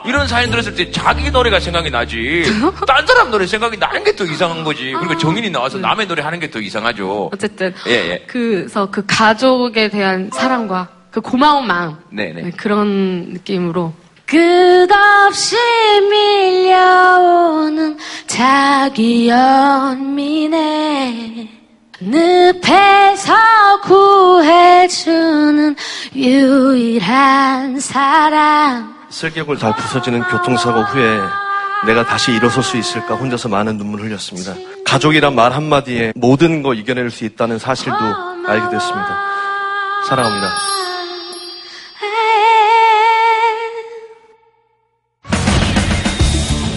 이런 0.05 0.27
사연 0.27 0.51
들었을 0.51 0.75
때 0.75 0.91
자기 0.91 1.31
노래가 1.31 1.61
생각이 1.61 1.91
나지. 1.91 2.43
딴 2.87 3.07
사람 3.07 3.31
노래 3.31 3.47
생각이 3.47 3.77
나는 3.79 4.03
게 4.05 4.13
더 4.17 4.25
이상한 4.25 4.63
거지. 4.65 4.93
그리고 4.99 5.17
정인이 5.17 5.49
나와서 5.51 5.79
남의 5.79 6.07
노래 6.07 6.23
하는 6.23 6.39
게 6.41 6.51
더 6.51 6.61
이상하죠. 6.61 7.31
어쨌든 7.33 7.73
예 7.87 7.93
예. 8.11 8.25
그래서 8.27 8.87
그 8.91 9.05
가족에 9.07 9.89
대한 9.89 10.31
사랑과 10.35 10.89
그 11.11 11.21
고마운 11.21 11.67
마음 11.67 11.97
네네. 12.11 12.43
네, 12.43 12.51
그런 12.57 13.31
느낌으로 13.33 13.93
끝없이 14.27 15.57
밀려오는 16.11 17.97
자기 18.27 19.29
연민에 19.29 20.59
늪에서 22.05 23.33
구해주는 23.83 25.77
유일한 26.17 27.79
사람 27.79 28.95
슬개골 29.09 29.59
다 29.59 29.75
부서지는 29.75 30.23
교통사고 30.25 30.81
후에 30.83 31.21
내가 31.87 32.05
다시 32.05 32.33
일어설 32.33 32.63
수 32.63 32.77
있을까 32.77 33.15
혼자서 33.15 33.49
많은 33.49 33.77
눈물을 33.77 34.07
흘렸습니다. 34.07 34.55
가족이란 34.85 35.35
말 35.35 35.53
한마디에 35.53 36.13
모든 36.17 36.63
거 36.63 36.75
이겨낼 36.75 37.11
수 37.11 37.25
있다는 37.25 37.59
사실도 37.59 37.99
알게 38.47 38.71
됐습니다. 38.71 39.19
사랑합니다. 40.09 40.49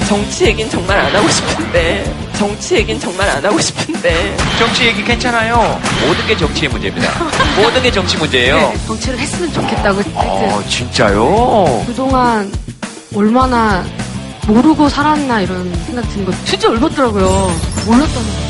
정치 0.08 0.46
얘기는 0.46 0.70
정말 0.70 1.00
안 1.00 1.16
하고 1.16 1.28
싶은데 1.28 2.25
정치 2.38 2.76
얘기는 2.76 3.00
정말 3.00 3.30
안 3.30 3.46
하고 3.46 3.60
싶은데 3.60 4.36
정치 4.60 4.86
얘기 4.88 5.04
괜찮아요. 5.04 5.80
모든 6.06 6.28
게 6.28 6.36
정치의 6.38 6.70
문제입니다. 6.70 7.10
모든 7.56 7.82
게 7.82 7.92
정치 7.92 8.18
문제예요. 8.18 8.56
네, 8.58 8.78
정치를 8.86 9.18
했으면 9.20 9.52
좋겠다고 9.54 10.02
어, 10.16 10.64
진짜요? 10.68 11.84
그동안 11.88 12.52
얼마나 13.16 13.86
모르고 14.48 14.90
살았나 14.90 15.42
이런 15.42 15.74
생각 15.86 16.02
드는 16.10 16.26
거 16.26 16.32
진짜 16.44 16.68
열받더라고요. 16.70 17.26
몰랐다는 17.86 18.28
거. 18.28 18.46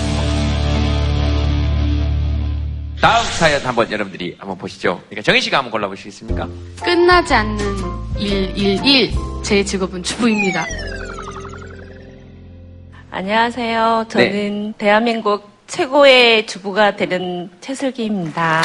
다음 3.02 3.24
사연 3.38 3.62
한번 3.64 3.92
여러분들이 3.92 4.36
한번 4.40 4.58
보시죠. 4.58 5.00
그러니까 5.10 5.22
정인 5.22 5.42
씨가 5.42 5.58
한번 5.58 5.72
골라보시겠습니까? 5.72 6.48
끝나지 6.84 7.34
않는 7.36 7.58
111. 8.18 9.14
제 9.44 9.64
직업은 9.64 10.02
주부입니다. 10.02 10.66
안녕하세요. 13.20 14.08
저는 14.10 14.74
대한민국 14.78 15.50
최고의 15.68 16.46
주부가 16.48 16.98
되는 16.98 17.50
최슬기입니다. 17.62 18.62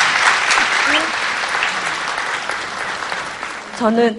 저는 3.79 4.19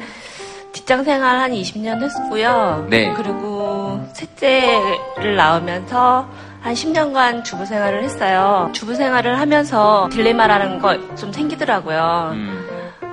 직장 0.72 1.04
생활 1.04 1.38
한 1.38 1.52
20년 1.52 2.02
했고요. 2.02 2.88
네. 2.90 3.12
그리고 3.14 4.00
셋째를 4.14 5.36
낳으면서 5.36 6.30
한 6.62 6.74
10년간 6.76 7.44
주부 7.44 7.66
생활을 7.66 8.02
했어요. 8.02 8.70
주부 8.72 8.96
생활을 8.96 9.38
하면서 9.38 10.08
딜레마라는 10.14 10.80
거 10.80 10.98
좀 11.18 11.34
생기더라고요. 11.34 12.32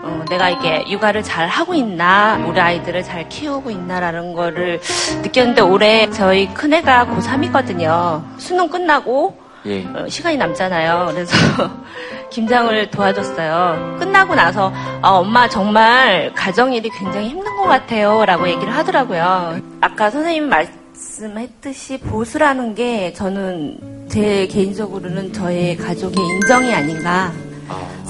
어, 0.03 0.24
내가 0.28 0.49
이게 0.51 0.84
육아를 0.88 1.22
잘 1.22 1.49
하고 1.49 1.74
있나, 1.74 2.36
우리 2.46 2.61
아이들을 2.61 3.03
잘 3.03 3.28
키우고 3.28 3.70
있나라는 3.70 4.32
거를 4.34 4.80
느꼈는데 5.22 5.61
올해 5.62 6.09
저희 6.11 6.53
큰애가 6.55 7.07
고3이거든요. 7.07 8.22
수능 8.38 8.68
끝나고 8.68 9.36
예. 9.66 9.84
어, 9.86 10.07
시간이 10.09 10.36
남잖아요. 10.36 11.11
그래서 11.12 11.34
김장을 12.30 12.90
도와줬어요. 12.90 13.96
끝나고 13.99 14.34
나서 14.34 14.72
아, 15.03 15.11
엄마 15.11 15.49
정말 15.49 16.32
가정일이 16.34 16.88
굉장히 16.90 17.28
힘든 17.30 17.57
것 17.57 17.64
같아요. 17.64 18.24
라고 18.24 18.49
얘기를 18.49 18.74
하더라고요. 18.74 19.59
아까 19.80 20.11
선생님이 20.11 20.46
말씀했듯이 20.46 21.99
보수라는 21.99 22.74
게 22.74 23.12
저는 23.12 24.07
제 24.09 24.46
개인적으로는 24.46 25.32
저의 25.32 25.76
가족의 25.76 26.24
인정이 26.24 26.72
아닌가. 26.72 27.32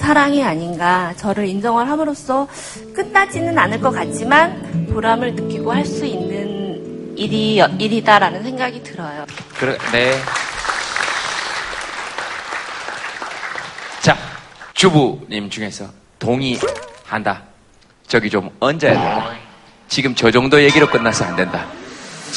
사랑이 0.08 0.42
아닌가. 0.42 1.12
저를 1.18 1.46
인정을 1.46 1.86
함으로써 1.86 2.48
끝나지는 2.94 3.58
않을 3.58 3.78
것 3.78 3.90
같지만 3.90 4.88
보람을 4.90 5.34
느끼고 5.34 5.70
할 5.70 5.84
수 5.84 6.06
있는 6.06 7.14
일이, 7.14 7.62
일이다라는 7.78 8.42
생각이 8.42 8.82
들어요. 8.82 9.26
그래, 9.58 9.76
네. 9.92 10.14
자, 14.00 14.16
주부님 14.72 15.50
중에서 15.50 15.84
동의한다. 16.18 17.42
저기 18.06 18.30
좀 18.30 18.48
얹어야 18.60 18.92
된다. 18.94 19.30
지금 19.88 20.14
저 20.14 20.30
정도 20.30 20.62
얘기로 20.62 20.86
끝나서 20.86 21.26
안 21.26 21.36
된다. 21.36 21.66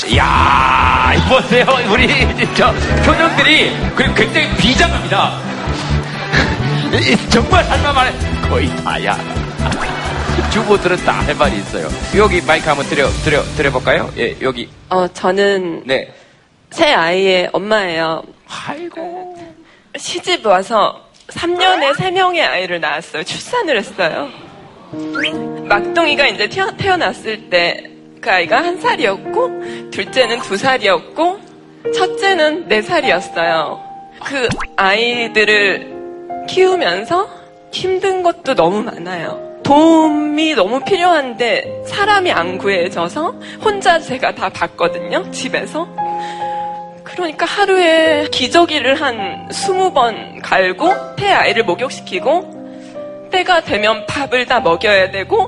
이야, 0.09 1.13
보세요. 1.29 1.65
우리 1.89 2.09
저 2.53 2.73
표정들이 3.05 3.71
굉장히 3.97 4.57
비장합니다. 4.57 5.50
이- 6.99 7.29
정말 7.29 7.63
할 7.69 7.81
말만 7.81 8.07
해. 8.07 8.49
거의 8.49 8.67
다야. 8.83 9.17
주부들은 10.51 10.97
다 11.05 11.11
할 11.21 11.35
말이 11.35 11.57
있어요. 11.57 11.87
여기 12.17 12.41
마이크 12.41 12.67
한번 12.67 12.85
드려, 12.87 13.07
드려, 13.23 13.41
드려볼까요? 13.55 14.11
예, 14.17 14.35
여기. 14.41 14.69
어, 14.89 15.07
저는 15.07 15.83
네. 15.85 16.13
새 16.71 16.91
아이의 16.93 17.49
엄마예요. 17.53 18.23
아이고. 18.67 19.37
시집 19.97 20.45
와서 20.45 21.01
3년에 21.27 21.93
3명의 21.93 22.41
아이를 22.41 22.79
낳았어요. 22.81 23.23
출산을 23.23 23.77
했어요. 23.77 24.29
막둥이가 25.67 26.27
이제 26.27 26.47
태어, 26.49 26.71
태어났을 26.75 27.49
때 27.49 27.83
그 28.21 28.29
아이가 28.29 28.57
한 28.57 28.79
살이었고, 28.79 29.89
둘째는 29.89 30.41
두 30.41 30.55
살이었고, 30.55 31.39
첫째는 31.95 32.67
네 32.67 32.79
살이었어요. 32.83 33.81
그 34.23 34.47
아이들을 34.77 36.00
키우면서 36.47 37.27
힘든 37.71 38.23
것도 38.23 38.55
너무 38.55 38.81
많아요. 38.83 39.39
도움이 39.63 40.55
너무 40.55 40.79
필요한데 40.81 41.83
사람이 41.87 42.31
안 42.31 42.57
구해져서 42.57 43.33
혼자 43.63 43.99
제가 43.99 44.33
다 44.35 44.49
봤거든요, 44.49 45.29
집에서. 45.31 45.87
그러니까 47.03 47.45
하루에 47.45 48.27
기저귀를 48.31 48.95
한 48.95 49.47
20번 49.51 50.41
갈고 50.41 50.91
태 51.17 51.29
아이를 51.31 51.63
목욕시키고 51.63 53.29
때가 53.31 53.61
되면 53.61 54.05
밥을 54.07 54.45
다 54.45 54.59
먹여야 54.59 55.11
되고 55.11 55.47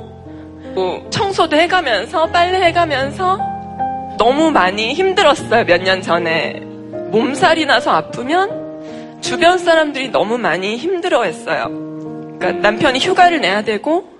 뭐 0.73 1.05
청소도 1.09 1.55
해가면서 1.55 2.27
빨래 2.27 2.59
해가면서 2.65 3.39
너무 4.17 4.51
많이 4.51 4.93
힘들었어요 4.93 5.63
몇 5.65 5.81
년 5.83 6.01
전에 6.01 6.59
몸살이 7.11 7.65
나서 7.65 7.91
아프면 7.91 8.72
주변 9.23 9.57
사람들이 9.57 10.09
너무 10.09 10.37
많이 10.37 10.77
힘들어했어요 10.77 11.65
그러니까 12.37 12.51
남편이 12.51 12.99
휴가를 12.99 13.41
내야 13.41 13.63
되고 13.63 14.13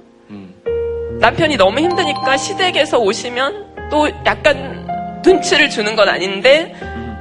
남편이 1.20 1.56
너무 1.58 1.80
힘드니까 1.80 2.36
시댁에서 2.36 2.99
오시면 2.99 3.89
또 3.89 4.10
약간 4.26 4.86
눈치를 5.24 5.70
주는 5.70 5.95
건 5.95 6.10
아닌데 6.10 6.76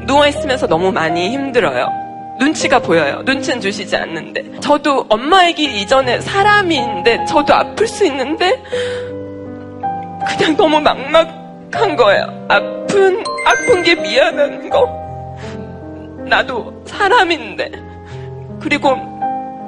누워 0.06 0.26
있으면서 0.26 0.66
너무 0.66 0.90
많이 0.90 1.30
힘들어요. 1.30 1.88
눈치가 2.40 2.80
보여요. 2.80 3.22
눈치는 3.24 3.60
주시지 3.60 3.94
않는데. 3.96 4.58
저도 4.60 5.06
엄마이기 5.08 5.80
이전에 5.80 6.20
사람인데 6.20 7.26
저도 7.26 7.54
아플 7.54 7.86
수 7.86 8.04
있는데 8.06 8.60
그냥 10.26 10.56
너무 10.56 10.80
막막한 10.80 11.94
거예요. 11.94 12.46
아픈 12.48 13.22
아픈 13.46 13.82
게 13.84 13.94
미안한 13.94 14.68
거. 14.68 15.01
나도 16.28 16.82
사람인데. 16.86 17.70
그리고 18.60 18.96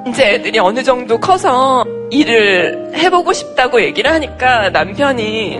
이제 0.07 0.33
애들이 0.33 0.59
어느 0.59 0.83
정도 0.83 1.19
커서 1.19 1.83
일을 2.11 2.91
해보고 2.95 3.33
싶다고 3.33 3.81
얘기를 3.81 4.11
하니까 4.11 4.69
남편이 4.69 5.59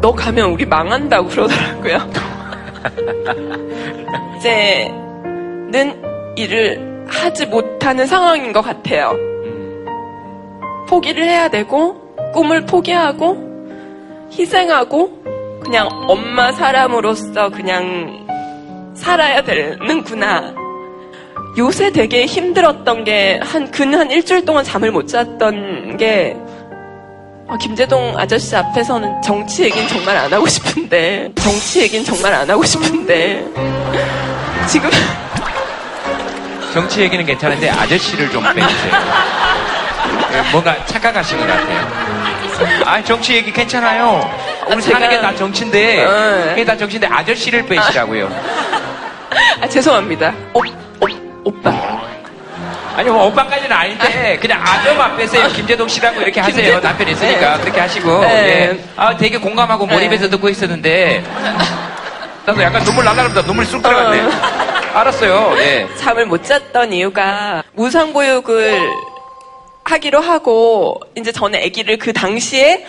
너 0.00 0.12
가면 0.12 0.50
우리 0.50 0.64
망한다고 0.64 1.28
그러더라고요. 1.28 1.96
이제는 4.36 6.02
일을 6.36 7.06
하지 7.08 7.46
못하는 7.46 8.06
상황인 8.06 8.52
것 8.52 8.62
같아요. 8.62 9.14
포기를 10.88 11.24
해야 11.24 11.48
되고, 11.48 12.14
꿈을 12.32 12.66
포기하고, 12.66 13.36
희생하고, 14.30 15.22
그냥 15.62 15.88
엄마 16.06 16.52
사람으로서 16.52 17.50
그냥 17.50 18.25
살아야 18.96 19.42
되는구나. 19.42 20.54
요새 21.58 21.90
되게 21.90 22.26
힘들었던 22.26 23.04
게, 23.04 23.40
한, 23.42 23.70
근한 23.70 24.10
일주일 24.10 24.44
동안 24.44 24.64
잠을 24.64 24.90
못 24.90 25.06
잤던 25.08 25.96
게, 25.96 26.36
아, 27.48 27.56
김재동 27.58 28.14
아저씨 28.18 28.54
앞에서는 28.56 29.22
정치 29.22 29.64
얘기는 29.64 29.86
정말 29.88 30.16
안 30.16 30.32
하고 30.32 30.46
싶은데, 30.46 31.30
정치 31.36 31.80
얘기는 31.82 32.04
정말 32.04 32.34
안 32.34 32.50
하고 32.50 32.62
싶은데, 32.64 33.44
지금, 34.68 34.90
정치 36.74 37.00
얘기는 37.02 37.24
괜찮은데 37.24 37.70
아저씨를 37.70 38.28
좀 38.30 38.42
빼주세요. 38.42 38.92
예, 40.34 40.52
뭔가 40.52 40.84
착각하신 40.84 41.38
것 41.38 41.46
같아요. 41.46 41.88
아, 42.84 43.02
정치 43.02 43.34
얘기 43.34 43.50
괜찮아요. 43.52 44.28
우리 44.70 44.82
사는 44.82 45.08
게 45.08 45.20
다 45.22 45.34
정치인데, 45.34 46.04
그게 46.50 46.64
다 46.66 46.76
정치인데 46.76 47.06
아저씨를 47.06 47.64
빼시라고요. 47.64 48.28
아, 49.60 49.68
죄송합니다. 49.68 50.34
오, 50.54 50.60
오, 50.60 51.06
오빠. 51.44 51.70
아니, 52.96 53.10
뭐, 53.10 53.26
오빠까지는 53.26 53.72
아닌데, 53.72 54.38
그냥 54.40 54.62
아저만 54.62 55.16
빼세요. 55.16 55.48
김재동 55.48 55.86
씨라고 55.86 56.20
이렇게 56.22 56.40
하세요. 56.40 56.56
김재동. 56.56 56.80
남편 56.80 57.08
있으니까. 57.08 57.56
네. 57.56 57.62
그렇게 57.62 57.80
하시고. 57.80 58.20
네. 58.22 58.28
예. 58.70 58.84
아, 58.96 59.16
되게 59.16 59.36
공감하고 59.38 59.86
몰입해서 59.86 60.30
듣고 60.30 60.48
있었는데, 60.48 61.22
나도 62.46 62.62
약간 62.62 62.82
눈물 62.84 63.04
날라갑니다. 63.04 63.42
눈물이 63.42 63.66
쑥 63.66 63.82
들어갔네. 63.82 64.22
알았어요. 64.94 65.54
예. 65.58 65.86
잠을 65.96 66.24
못 66.26 66.42
잤던 66.44 66.92
이유가 66.92 67.62
무상보육을 67.74 68.80
하기로 69.84 70.20
하고 70.20 71.00
이제 71.16 71.32
저는 71.32 71.60
아기를 71.62 71.98
그 71.98 72.12
당시에 72.12 72.86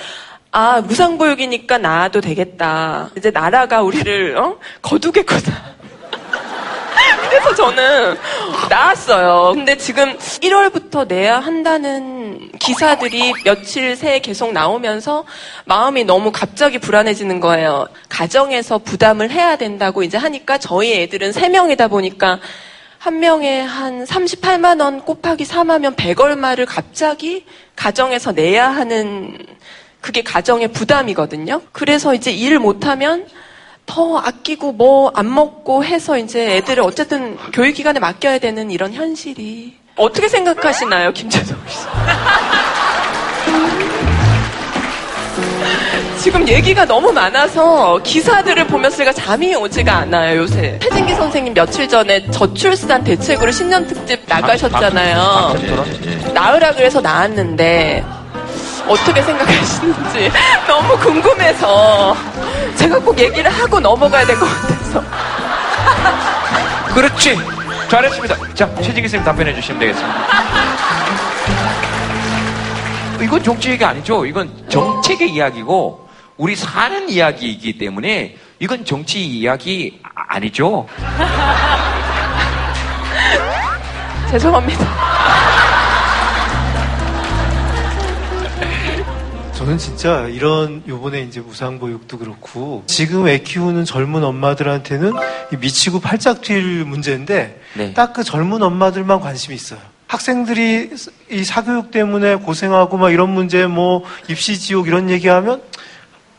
아 0.51 0.81
무상보육이니까 0.81 1.79
낳아도 1.79 2.21
되겠다. 2.21 3.09
이제 3.17 3.29
나라가 3.31 3.81
우리를 3.81 4.37
어? 4.37 4.55
거두겠구나. 4.81 5.76
그래서 7.29 7.55
저는 7.55 8.17
나왔어요. 8.69 9.53
근데 9.53 9.77
지금 9.77 10.17
1월부터 10.17 11.07
내야 11.07 11.39
한다는 11.39 12.51
기사들이 12.59 13.33
며칠 13.43 13.95
새 13.95 14.19
계속 14.19 14.51
나오면서 14.51 15.25
마음이 15.65 16.03
너무 16.03 16.31
갑자기 16.31 16.79
불안해지는 16.79 17.39
거예요. 17.39 17.87
가정에서 18.09 18.79
부담을 18.79 19.31
해야 19.31 19.55
된다고 19.55 20.03
이제 20.03 20.17
하니까 20.17 20.57
저희 20.57 20.93
애들은 21.01 21.31
3명이다 21.31 21.89
보니까 21.89 22.39
한 22.97 23.19
명에 23.19 23.61
한 23.61 24.03
38만 24.03 24.81
원 24.81 25.01
곱하기 25.01 25.43
3하면 25.45 25.95
100얼마를 25.95 26.65
갑자기 26.67 27.45
가정에서 27.75 28.31
내야 28.31 28.69
하는 28.69 29.37
그게 30.01 30.21
가정의 30.21 30.69
부담이거든요. 30.69 31.61
그래서 31.71 32.13
이제 32.13 32.31
일을 32.31 32.59
못하면 32.59 33.27
더 33.87 34.17
아끼고 34.17 34.73
뭐 34.73 35.11
안 35.15 35.33
먹고 35.33 35.83
해서 35.83 36.17
이제 36.17 36.57
애들을 36.57 36.83
어쨌든 36.83 37.37
교육기관에 37.53 37.99
맡겨야 37.99 38.37
되는 38.39 38.69
이런 38.69 38.93
현실이 38.93 39.73
어떻게 39.95 40.27
생각하시나요, 40.27 41.11
김재동 41.13 41.57
씨? 41.67 41.77
지금 46.21 46.47
얘기가 46.47 46.85
너무 46.85 47.11
많아서 47.13 47.99
기사들을 48.03 48.67
보면서 48.67 48.97
제가 48.97 49.13
잠이 49.13 49.55
오지가 49.55 49.93
않아요, 49.99 50.41
요새. 50.41 50.77
태진기 50.79 51.15
선생님 51.15 51.53
며칠 51.53 51.87
전에 51.87 52.29
저출산 52.31 53.03
대책으로 53.03 53.51
신년 53.51 53.87
특집 53.87 54.21
나가셨잖아요. 54.27 55.55
나으라 56.33 56.73
그래서 56.73 56.99
나왔는데 56.99 58.03
어떻게 58.87 59.21
생각하시는지 59.21 60.31
너무 60.67 60.97
궁금해서 60.97 62.15
제가 62.75 62.99
꼭 62.99 63.17
얘기를 63.19 63.49
하고 63.51 63.79
넘어가야 63.79 64.25
될 64.25 64.37
것 64.39 64.45
같아서. 64.45 65.03
그렇지. 66.93 67.37
잘했습니다. 67.89 68.35
자, 68.53 68.67
최진기 68.75 69.01
선생님 69.07 69.23
답변해 69.23 69.53
주시면 69.55 69.79
되겠습니다. 69.79 70.17
이건 73.21 73.43
정치 73.43 73.69
얘기 73.71 73.83
아니죠. 73.85 74.25
이건 74.25 74.49
정책의 74.69 75.29
이야기고 75.31 76.07
우리 76.37 76.55
사는 76.55 77.09
이야기이기 77.09 77.77
때문에 77.77 78.35
이건 78.59 78.85
정치 78.85 79.23
이야기 79.25 79.99
아- 80.03 80.35
아니죠. 80.35 80.85
죄송합니다. 84.29 84.85
저는 89.67 89.79
진짜 89.79 90.27
이런 90.27 90.81
요번에 90.87 91.23
이제 91.23 91.41
무상보육도 91.41 92.19
그렇고 92.19 92.83
지금 92.87 93.27
애 93.27 93.39
키우는 93.39 93.83
젊은 93.83 94.23
엄마들한테는 94.23 95.11
이 95.51 95.57
미치고 95.57 95.99
팔짝 95.99 96.39
뛸 96.41 96.85
문제인데 96.85 97.59
네. 97.73 97.93
딱그 97.93 98.23
젊은 98.23 98.63
엄마들만 98.63 99.19
관심이 99.19 99.53
있어요. 99.53 99.79
학생들이 100.07 100.91
이 101.31 101.43
사교육 101.43 101.91
때문에 101.91 102.35
고생하고 102.35 102.95
막 102.95 103.11
이런 103.11 103.29
문제 103.29 103.67
뭐 103.67 104.05
입시 104.29 104.57
지옥 104.57 104.87
이런 104.87 105.09
얘기하면 105.09 105.61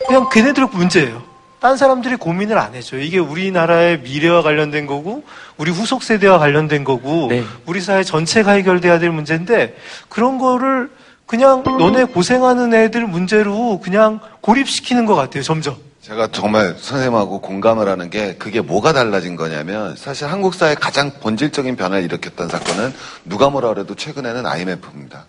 그냥 0.06 0.30
걔네들 0.32 0.64
문제예요. 0.64 1.22
딴 1.60 1.76
사람들이 1.76 2.16
고민을 2.16 2.56
안 2.56 2.74
해줘요. 2.74 3.02
이게 3.02 3.18
우리나라의 3.18 4.00
미래와 4.00 4.42
관련된 4.42 4.86
거고, 4.86 5.24
우리 5.56 5.72
후속 5.72 6.04
세대와 6.04 6.38
관련된 6.38 6.84
거고, 6.84 7.32
우리 7.66 7.80
사회 7.80 8.04
전체가 8.04 8.52
해결돼야 8.52 9.00
될 9.00 9.10
문제인데, 9.10 9.76
그런 10.08 10.38
거를 10.38 10.88
그냥 11.28 11.62
너네 11.62 12.04
고생하는 12.04 12.72
애들 12.72 13.06
문제로 13.06 13.78
그냥 13.80 14.18
고립시키는 14.40 15.04
것 15.04 15.14
같아요, 15.14 15.42
점점. 15.42 15.76
제가 16.00 16.28
정말 16.32 16.74
선생님하고 16.78 17.42
공감을 17.42 17.86
하는 17.86 18.08
게 18.08 18.34
그게 18.36 18.62
뭐가 18.62 18.94
달라진 18.94 19.36
거냐면 19.36 19.94
사실 19.94 20.26
한국 20.26 20.54
사회 20.54 20.74
가장 20.74 21.10
본질적인 21.20 21.76
변화를 21.76 22.02
일으켰던 22.04 22.48
사건은 22.48 22.94
누가 23.26 23.50
뭐라 23.50 23.68
그래도 23.68 23.94
최근에는 23.94 24.46
IMF입니다. 24.46 25.26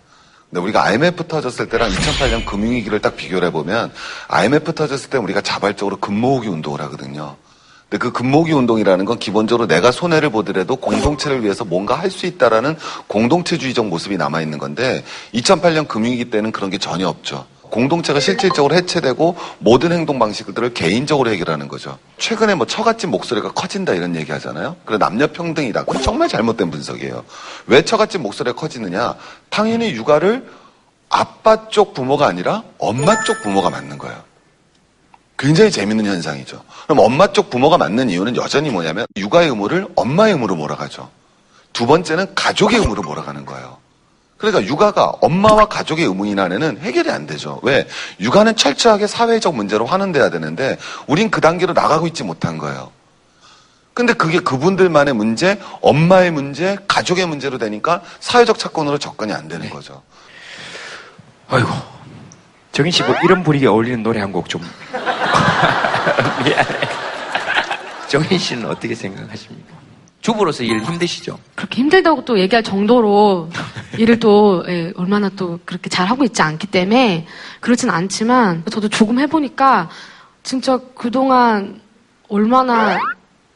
근데 0.48 0.62
우리가 0.62 0.82
IMF 0.84 1.28
터졌을 1.28 1.68
때랑 1.68 1.90
2008년 1.90 2.46
금융위기를 2.46 3.00
딱 3.00 3.14
비교를 3.16 3.48
해보면 3.48 3.92
IMF 4.28 4.72
터졌을 4.72 5.10
때 5.10 5.18
우리가 5.18 5.42
자발적으로 5.42 5.98
금모으기 5.98 6.48
운동을 6.48 6.80
하거든요. 6.80 7.36
근데 7.90 7.98
그 7.98 8.12
금모으기 8.12 8.52
운동이라는 8.52 9.04
건 9.04 9.18
기본적으로 9.18 9.66
내가 9.66 9.90
손해를 9.90 10.30
보더라도 10.30 10.76
공동체를 10.76 11.42
위해서 11.42 11.64
뭔가 11.64 11.96
할 11.96 12.10
수 12.10 12.26
있다라는 12.26 12.76
공동체주의적 13.06 13.86
모습이 13.86 14.16
남아 14.16 14.40
있는 14.42 14.58
건데 14.58 15.04
2008년 15.34 15.86
금융위기 15.88 16.30
때는 16.30 16.50
그런 16.52 16.70
게 16.70 16.78
전혀 16.78 17.08
없죠. 17.08 17.46
공동체가 17.62 18.18
실질적으로 18.18 18.74
해체되고 18.74 19.36
모든 19.58 19.92
행동 19.92 20.18
방식들을 20.18 20.74
개인적으로 20.74 21.30
해결하는 21.30 21.68
거죠. 21.68 21.98
최근에 22.18 22.56
뭐 22.56 22.66
처갓집 22.66 23.10
목소리가 23.10 23.52
커진다 23.52 23.94
이런 23.94 24.16
얘기 24.16 24.30
하잖아요. 24.32 24.76
그래 24.84 24.98
남녀 24.98 25.28
평등이다. 25.28 25.84
그건 25.84 26.02
정말 26.02 26.28
잘못된 26.28 26.70
분석이에요. 26.70 27.24
왜 27.66 27.82
처갓집 27.82 28.20
목소리가 28.22 28.56
커지느냐? 28.56 29.14
당연히 29.50 29.90
육아를 29.92 30.48
아빠 31.08 31.68
쪽 31.68 31.94
부모가 31.94 32.26
아니라 32.26 32.62
엄마 32.78 33.22
쪽 33.22 33.40
부모가 33.42 33.70
맞는 33.70 33.98
거예요. 33.98 34.29
굉장히 35.40 35.70
재밌는 35.70 36.04
현상이죠. 36.04 36.62
그럼 36.84 36.98
엄마 36.98 37.32
쪽 37.32 37.48
부모가 37.48 37.78
맞는 37.78 38.10
이유는 38.10 38.36
여전히 38.36 38.68
뭐냐면 38.68 39.06
육아의 39.16 39.48
의무를 39.48 39.88
엄마의 39.96 40.34
의무로 40.34 40.54
몰아가죠. 40.54 41.08
두 41.72 41.86
번째는 41.86 42.34
가족의 42.34 42.78
의무로 42.78 43.02
몰아가는 43.02 43.46
거예요. 43.46 43.78
그러니까 44.36 44.62
육아가 44.66 45.14
엄마와 45.22 45.66
가족의 45.66 46.04
의무인 46.04 46.38
안에는 46.38 46.80
해결이 46.82 47.10
안 47.10 47.26
되죠. 47.26 47.58
왜? 47.62 47.88
육아는 48.20 48.54
철저하게 48.54 49.06
사회적 49.06 49.54
문제로 49.54 49.86
환원돼야 49.86 50.28
되는데 50.28 50.76
우린 51.06 51.30
그 51.30 51.40
단계로 51.40 51.72
나가고 51.72 52.06
있지 52.06 52.22
못한 52.22 52.58
거예요. 52.58 52.92
근데 53.94 54.12
그게 54.12 54.40
그분들만의 54.40 55.14
문제, 55.14 55.58
엄마의 55.80 56.32
문제, 56.32 56.76
가족의 56.86 57.26
문제로 57.26 57.56
되니까 57.56 58.02
사회적 58.20 58.58
차원으로 58.58 58.98
접근이 58.98 59.32
안 59.32 59.48
되는 59.48 59.70
거죠. 59.70 60.02
아이고. 61.48 61.99
정인 62.72 62.90
씨, 62.92 63.02
뭐 63.02 63.14
이런 63.24 63.42
분위기에 63.42 63.68
어울리는 63.68 64.02
노래 64.02 64.20
한 64.20 64.32
곡 64.32 64.48
좀. 64.48 64.62
미안해. 66.44 66.68
정인 68.08 68.38
씨는 68.38 68.66
어떻게 68.66 68.94
생각하십니까? 68.94 69.74
주부로서 70.20 70.62
일 70.62 70.82
힘드시죠? 70.82 71.38
그렇게 71.54 71.80
힘들다고 71.80 72.24
또 72.24 72.38
얘기할 72.38 72.62
정도로 72.62 73.48
일을 73.96 74.20
또 74.20 74.62
예, 74.68 74.92
얼마나 74.96 75.30
또 75.30 75.58
그렇게 75.64 75.88
잘 75.88 76.06
하고 76.08 76.24
있지 76.24 76.42
않기 76.42 76.66
때문에 76.66 77.26
그렇진 77.60 77.88
않지만 77.88 78.62
저도 78.70 78.88
조금 78.88 79.18
해보니까 79.18 79.88
진짜 80.42 80.78
그동안 80.94 81.80
얼마나 82.28 82.98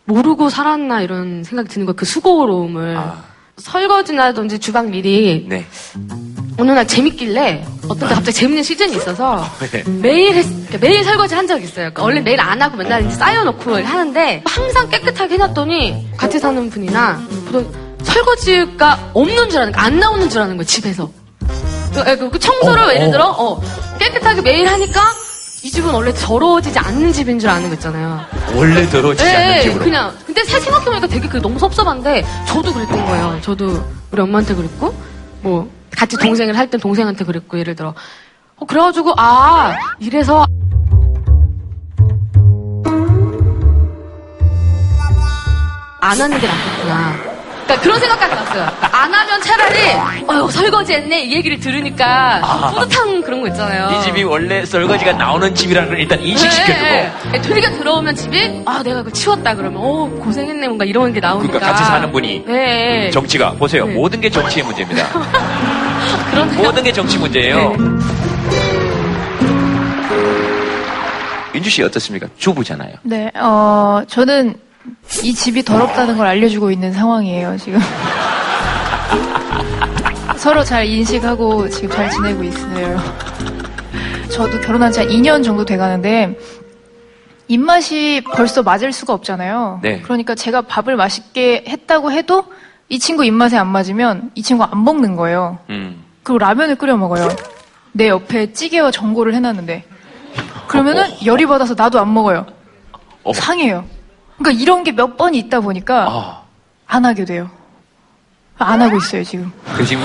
모르고 0.07 0.49
살았나 0.49 1.03
이런 1.03 1.45
생각이 1.45 1.69
드는 1.69 1.85
거예요. 1.87 1.97
그 1.97 2.07
수고로움을 2.07 2.99
설거지나든지 3.59 4.59
주방 4.59 4.93
일이 4.95 5.45
네. 5.49 5.67
어느 6.57 6.71
날 6.71 6.87
재밌길래 6.87 7.65
어떤 7.89 8.09
때 8.09 8.15
갑자기 8.15 8.33
재밌는 8.33 8.63
시즌이 8.63 8.97
있어서 8.97 9.45
네. 9.73 9.83
매일 9.87 10.35
했, 10.35 10.45
그러니까 10.69 10.79
매일 10.79 11.03
설거지 11.05 11.35
한 11.35 11.47
적이 11.47 11.65
있어요. 11.65 11.77
그러니까 11.91 12.03
원래 12.05 12.21
매일 12.21 12.41
안 12.41 12.63
하고 12.63 12.77
맨날 12.77 13.05
이제 13.05 13.15
쌓여놓고 13.17 13.77
하는데 13.85 14.43
항상 14.47 14.89
깨끗하게 14.89 15.35
해놨더니 15.35 16.11
같이 16.17 16.39
사는 16.39 16.71
분이나 16.71 17.21
보통 17.47 17.71
설거지가 18.05 19.11
없는 19.15 19.51
줄 19.51 19.61
아는 19.63 19.73
거야. 19.73 19.85
안 19.85 19.99
나오는 19.99 20.29
줄 20.29 20.41
아는 20.43 20.57
거야, 20.57 20.65
집에서. 20.67 21.11
그, 21.93 22.03
그- 22.19 22.31
그 22.31 22.39
청소를 22.39 22.83
어, 22.85 22.93
예를 22.93 23.09
어. 23.09 23.11
들어, 23.11 23.29
어, 23.31 23.61
깨끗하게 23.99 24.43
매일 24.43 24.67
하니까 24.69 25.01
이 25.63 25.71
집은 25.71 25.91
원래 25.95 26.13
더러워지지 26.13 26.79
않는 26.79 27.13
집인 27.13 27.39
줄 27.39 27.49
아는 27.49 27.69
거 27.69 27.75
있잖아요. 27.75 28.21
원래 28.55 28.87
더러워지지 28.91 29.29
예, 29.29 29.35
않는 29.35 29.57
예, 29.57 29.63
집으로. 29.63 29.85
그냥. 29.85 30.13
근데 30.27 30.45
새 30.45 30.61
생각해보니까 30.61 31.07
되게 31.07 31.27
그 31.29 31.41
너무 31.41 31.59
섭섭한데, 31.59 32.25
저도 32.47 32.73
그랬던 32.73 33.07
거예요. 33.07 33.39
저도 33.43 33.83
우리 34.11 34.21
엄마한테 34.21 34.55
그랬고, 34.55 34.95
뭐, 35.41 35.69
같이 35.97 36.17
동생을 36.17 36.57
할 36.59 36.69
땐 36.69 36.81
동생한테 36.81 37.25
그랬고, 37.25 37.59
예를 37.59 37.75
들어. 37.77 37.95
어, 38.57 38.67
그래가지고, 38.67 39.15
아, 39.17 39.77
이래서. 39.99 40.47
안 46.01 46.21
하는 46.21 46.39
게 46.39 46.47
낫겠구나. 46.47 47.35
그러니까 47.65 47.81
그런 47.83 47.99
생각까지 47.99 48.35
났어요. 48.35 48.67
그러니까 48.77 49.03
안 49.03 49.15
하면 49.15 49.41
차라리, 49.41 49.79
어휴, 50.29 50.51
설거지 50.51 50.93
했네. 50.93 51.25
이 51.25 51.33
얘기를 51.33 51.59
들으니까 51.59 52.41
아. 52.43 52.71
뿌듯한 52.75 53.23
그런 53.23 53.41
거 53.41 53.49
있잖아요. 53.49 53.89
이 53.99 54.03
집이 54.03 54.23
원래 54.25 54.67
설거지가 54.67 55.13
나오는 55.15 55.55
집이라는 55.55 55.89
걸 55.89 55.99
일단 55.99 56.21
인식시켜주고. 56.21 56.85
네, 56.85 57.11
네. 57.33 57.41
되게 57.41 57.71
들어오면 57.71 58.17
집에 58.17 58.63
아 58.67 58.83
내가 58.83 59.01
이거 59.01 59.11
치웠다 59.11 59.55
그러면 59.55 59.81
어 59.83 60.11
고생했네 60.23 60.67
뭔가 60.69 60.85
이런 60.85 61.11
게 61.15 61.21
나오니까 61.21 61.53
그러니까 61.55 61.73
같이 61.73 61.85
사는 61.85 62.13
분이 62.13 62.45
네. 62.47 63.11
정치가 63.11 63.53
보세요 63.53 63.87
네. 63.87 63.95
모든 63.95 64.21
게 64.21 64.29
정치의 64.29 64.65
문제입니다 64.67 65.07
그런 66.35 66.55
모든 66.57 66.83
게 66.83 66.93
정치 66.93 67.19
문제예요 67.19 67.75
윤주 71.55 71.71
씨 71.71 71.83
어떻습니까 71.83 72.27
주부잖아요 72.37 72.95
네, 73.03 73.31
어, 73.37 74.03
저는 74.09 74.55
이 75.23 75.33
집이 75.33 75.63
더럽다는 75.63 76.19
걸 76.19 76.27
알려주고 76.27 76.71
있는 76.71 76.93
상황이에요, 76.93 77.57
지금. 77.57 77.81
서로 80.37 80.63
잘 80.63 80.85
인식하고 80.85 81.71
지금 81.71 81.89
잘 81.89 82.11
지내고 82.11 82.43
있어요. 82.43 82.99
저도 84.31 84.61
결혼한 84.61 84.93
지 84.93 85.01
한 85.01 85.09
2년 85.09 85.43
정도 85.43 85.65
돼 85.65 85.79
가는데, 85.79 86.39
입맛이 87.49 88.23
벌써 88.35 88.63
맞을 88.63 88.93
수가 88.93 89.15
없잖아요. 89.15 89.81
네. 89.83 90.03
그러니까 90.03 90.35
제가 90.35 90.61
밥을 90.63 90.97
맛있게 90.97 91.65
했다고 91.67 92.13
해도 92.13 92.45
이 92.91 92.99
친구 92.99 93.25
입맛에 93.25 93.57
안 93.57 93.69
맞으면 93.69 94.33
이 94.35 94.43
친구 94.43 94.65
안 94.65 94.85
먹는 94.85 95.17
거예요. 95.17 95.59
음. 95.71 96.04
그리고 96.25 96.39
라면을 96.39 96.75
끓여 96.77 96.97
먹어요. 96.97 97.29
내 97.93 98.09
옆에 98.09 98.53
찌개와 98.53 98.91
전골을 98.91 99.35
해놨는데. 99.35 99.85
그러면은 100.67 101.05
열이 101.25 101.47
받아서 101.47 101.75
나도 101.75 102.01
안 102.01 102.13
먹어요. 102.13 102.47
상해요. 103.35 103.85
그러니까 104.39 104.61
이런 104.63 104.83
게 104.83 104.91
몇 104.93 105.17
번이 105.17 105.39
있다 105.39 105.61
보니까 105.61 106.07
아. 106.09 106.43
안 106.87 107.05
하게 107.05 107.25
돼요. 107.25 107.49
안 108.59 108.81
하고 108.83 108.97
있어요, 108.97 109.23
지금. 109.25 109.53
그 109.77 109.85
지금 109.85 110.05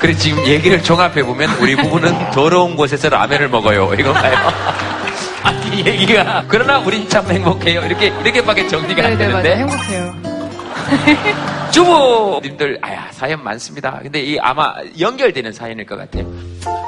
그래 0.00 0.14
지금 0.14 0.46
얘기를 0.46 0.82
종합해 0.82 1.22
보면 1.24 1.50
우리 1.60 1.74
부부는 1.74 2.30
더러운 2.32 2.76
곳에서 2.76 3.08
라면을 3.08 3.48
먹어요 3.48 3.94
이건가요? 3.94 4.36
아니 5.42 5.86
얘기가 5.86 6.44
그러나 6.48 6.78
우린 6.80 7.08
참 7.08 7.24
행복해요 7.30 7.80
이렇게 7.80 8.08
이렇게밖에 8.08 8.68
정리가 8.68 9.04
안 9.06 9.16
네, 9.16 9.16
네, 9.16 9.26
되는데 9.26 9.64
맞아요. 9.64 10.12
행복해요. 10.12 11.46
주부님들 11.76 12.78
아야 12.80 13.08
사연 13.10 13.44
많습니다. 13.44 13.98
근데 14.02 14.20
이 14.20 14.38
아마 14.40 14.74
연결되는 14.98 15.52
사연일 15.52 15.84
것 15.84 15.96
같아요. 15.96 16.26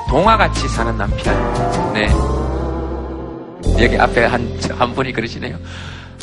동화같이 0.08 0.66
사는 0.68 0.96
남편. 0.96 1.92
네. 1.92 2.08
여기 3.82 3.98
앞에 3.98 4.24
한, 4.24 4.58
한 4.78 4.94
분이 4.94 5.12
그러시네요. 5.12 5.58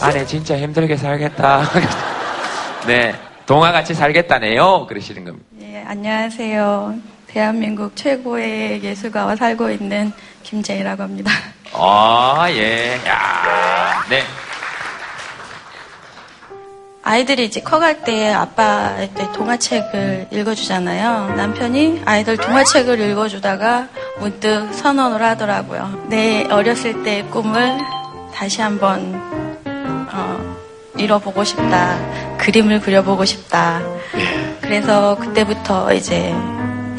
아내 0.01 0.25
진짜 0.25 0.57
힘들게 0.57 0.97
살겠다. 0.97 1.61
네. 2.87 3.13
동화같이 3.45 3.93
살겠다네요. 3.93 4.87
그러시는 4.87 5.23
겁니다. 5.23 5.45
예, 5.61 5.83
안녕하세요. 5.85 6.95
대한민국 7.27 7.95
최고의 7.95 8.83
예술가와 8.83 9.35
살고 9.35 9.69
있는 9.69 10.11
김재희라고 10.41 11.03
합니다. 11.03 11.31
아, 11.73 12.47
예. 12.49 12.95
야, 13.07 14.03
네. 14.09 14.23
아이들이 17.07 17.45
이제 17.45 17.61
커갈 17.61 18.01
때 18.01 18.33
아빠한테 18.33 19.31
동화책을 19.31 20.29
읽어주잖아요. 20.31 21.35
남편이 21.35 22.01
아이들 22.03 22.35
동화책을 22.35 22.99
읽어주다가 22.99 23.89
문득 24.17 24.73
선언을 24.73 25.21
하더라고요. 25.21 26.07
내 26.09 26.47
어렸을 26.49 27.03
때의 27.03 27.29
꿈을 27.29 27.77
다시 28.33 28.59
한번 28.63 29.21
어, 30.11 30.55
이뤄보고 30.97 31.43
싶다. 31.43 31.95
그림을 32.39 32.81
그려보고 32.81 33.23
싶다. 33.23 33.83
그래서 34.61 35.15
그때부터 35.19 35.93
이제 35.93 36.33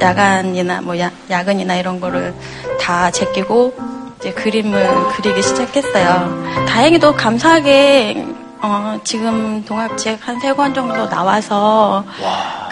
야간이나 0.00 0.82
뭐 0.82 0.96
야, 1.00 1.10
야근이나 1.28 1.74
이런 1.74 1.98
거를 1.98 2.32
다 2.80 3.10
제끼고 3.10 3.74
이제 4.20 4.32
그림을 4.32 4.88
그리기 5.16 5.42
시작했어요. 5.42 6.44
다행히도 6.68 7.16
감사하게 7.16 8.35
어, 8.62 8.98
지금 9.04 9.64
동화책 9.64 10.18
한 10.26 10.38
세 10.40 10.52
권 10.54 10.72
정도 10.74 11.08
나와서 11.08 12.04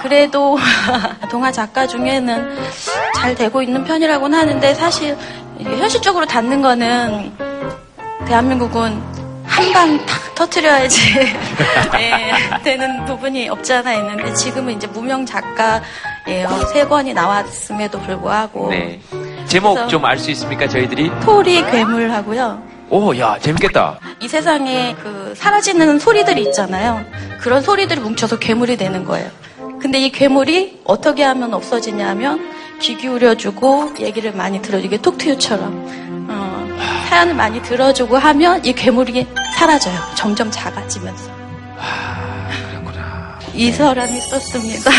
그래도 0.01 0.59
동화 1.30 1.51
작가 1.53 1.87
중에는 1.87 2.57
잘 3.16 3.35
되고 3.35 3.62
있는 3.62 3.85
편이라고는 3.85 4.39
하는데 4.39 4.74
사실 4.74 5.16
현실적으로 5.61 6.26
닿는 6.26 6.62
거는 6.62 7.32
대한민국은 8.26 9.01
한 9.47 9.72
방 9.72 10.05
탁 10.07 10.35
터트려야지 10.35 11.01
예, 12.01 12.32
되는 12.64 13.05
부분이 13.07 13.49
없지 13.51 13.72
않아 13.74 13.95
있는데 13.95 14.32
지금은 14.35 14.74
이제 14.74 14.87
무명 14.89 15.24
작가예요. 15.24 16.49
세 16.72 16.85
권이 16.87 17.14
나왔음에도 17.14 18.01
불구하고 18.01 18.70
네. 18.70 18.99
제목 19.47 19.89
좀 19.89 20.05
알 20.05 20.18
수 20.18 20.30
있습니까, 20.32 20.66
저희들이? 20.66 21.11
토리 21.22 21.62
괴물하고요. 21.70 22.61
오, 22.91 23.16
야, 23.18 23.39
재밌겠다. 23.41 23.99
이 24.20 24.28
세상에 24.28 24.95
그 25.03 25.35
사라지는 25.37 25.99
소리들이 25.99 26.43
있잖아요. 26.45 27.05
그런 27.41 27.62
소리들이 27.62 28.01
뭉쳐서 28.01 28.39
괴물이 28.39 28.76
되는 28.76 29.05
거예요. 29.05 29.30
근데 29.80 29.99
이 29.99 30.11
괴물이 30.11 30.82
어떻게 30.85 31.24
하면 31.24 31.55
없어지냐면 31.55 32.51
귀 32.80 32.97
기울여주고 32.97 33.95
얘기를 34.01 34.32
많이 34.32 34.61
들어주고 34.62 34.87
이게 34.87 35.03
톡투유처럼 35.03 36.26
어, 36.30 36.68
사연을 37.09 37.35
많이 37.35 37.62
들어주고 37.62 38.16
하면 38.16 38.64
이 38.64 38.72
괴물이 38.72 39.26
사라져요. 39.57 39.99
점점 40.14 40.51
작아지면서. 40.51 41.30
이 43.55 43.70
사람이 43.70 44.20
썼습니다. 44.20 44.91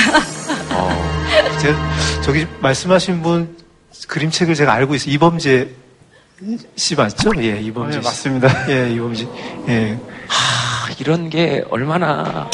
제가 1.61 1.91
저기 2.23 2.47
말씀하신 2.61 3.21
분 3.21 3.57
그림책을 4.07 4.55
제가 4.55 4.71
알고 4.73 4.95
있어요. 4.95 5.13
이범재 5.13 5.67
씨 6.75 6.95
맞죠? 6.95 7.31
예, 7.37 7.59
이범재 7.61 7.95
네, 7.97 8.01
씨. 8.01 8.05
맞습니다. 8.07 8.49
예, 8.69 8.89
이범재. 8.91 9.27
예. 9.69 9.97
하, 10.27 10.91
이런 10.99 11.29
게 11.29 11.63
얼마나 11.69 12.49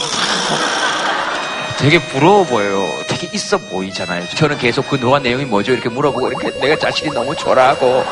되게 1.80 2.00
부러워 2.00 2.44
보여요. 2.46 2.88
되게 3.08 3.28
있어 3.34 3.58
보이잖아요. 3.58 4.28
저는 4.36 4.60
계속 4.60 4.88
그 4.88 5.00
노화 5.00 5.18
내용이 5.20 5.46
뭐죠? 5.46 5.72
이렇게 5.74 5.90
물어보고 5.90 6.28
이렇게 6.30 6.52
내가 6.60 6.76
자신이 6.76 7.12
너무 7.12 7.36
초라하고 7.36 8.06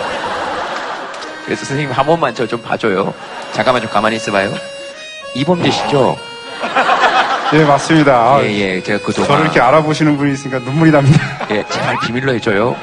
그래서 1.45 1.65
선생님 1.65 1.91
한 1.91 2.05
번만 2.05 2.33
저 2.33 2.47
좀 2.47 2.61
봐줘요. 2.61 3.13
잠깐만 3.53 3.81
좀 3.81 3.91
가만히 3.91 4.15
있어봐요. 4.15 4.51
이범재 5.35 5.69
씨죠? 5.69 6.17
예, 7.53 7.63
맞습니다. 7.63 8.35
아, 8.35 8.41
예, 8.43 8.49
예. 8.75 8.83
제가 8.83 9.03
그동안 9.03 9.27
저를 9.27 9.43
이렇게 9.45 9.59
알아보시는 9.59 10.17
분이 10.17 10.33
있으니까 10.33 10.59
눈물이 10.59 10.91
납니다. 10.91 11.47
예, 11.51 11.63
제발 11.69 11.95
비밀로 12.03 12.33
해줘요. 12.33 12.75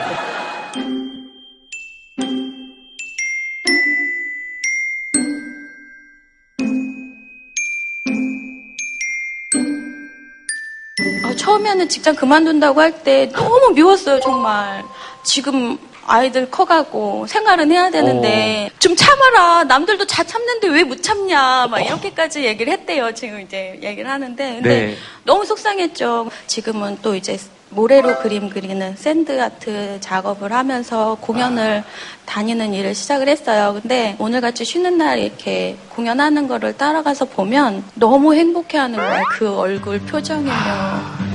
처음에는 11.37 11.89
직장 11.89 12.14
그만둔다고 12.14 12.80
할 12.80 13.03
때 13.05 13.28
너무 13.32 13.72
미웠어요, 13.74 14.20
정말. 14.20 14.82
지금 15.22 15.78
아이들 16.09 16.49
커가고 16.51 17.26
생활은 17.26 17.70
해야 17.72 17.91
되는데 17.91 18.70
좀 18.78 18.95
참아라. 18.95 19.64
남들도 19.64 20.07
다 20.07 20.22
참는데 20.22 20.68
왜 20.68 20.84
못 20.84 21.03
참냐. 21.03 21.66
막 21.68 21.80
이렇게까지 21.80 22.45
얘기를 22.45 22.72
했대요. 22.72 23.12
지금 23.12 23.41
이제 23.41 23.78
얘기를 23.82 24.09
하는데. 24.09 24.55
근데 24.55 24.68
네. 24.87 24.97
너무 25.24 25.45
속상했죠. 25.45 26.30
지금은 26.47 26.99
또 27.03 27.16
이제 27.16 27.37
모래로 27.70 28.18
그림 28.20 28.49
그리는 28.49 28.95
sand 28.97 29.43
art 29.43 29.99
작업을 30.01 30.53
하면서 30.53 31.16
공연을 31.20 31.82
다니는 32.24 32.72
일을 32.72 32.95
시작을 32.95 33.28
했어요. 33.28 33.76
근데 33.82 34.14
오늘같이 34.20 34.64
쉬는 34.64 34.97
날 34.99 35.18
이렇게 35.18 35.76
공연하는 35.91 36.47
거를 36.47 36.76
따라가서 36.76 37.24
보면 37.24 37.82
너무 37.95 38.34
행복해 38.34 38.78
하는 38.78 38.97
거야. 38.97 39.20
그 39.32 39.53
얼굴 39.59 39.99
표정이며 40.03 40.53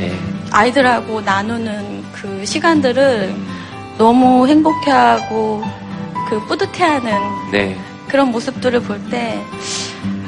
네. 0.02 0.20
아이들하고 0.52 1.22
나누는 1.22 2.04
그 2.12 2.44
시간들을 2.46 3.36
너무 4.00 4.48
행복해하고 4.48 5.64
그 6.30 6.40
뿌듯해하는 6.46 7.12
네. 7.52 7.78
그런 8.08 8.32
모습들을 8.32 8.82
볼 8.82 9.00
때 9.12 9.40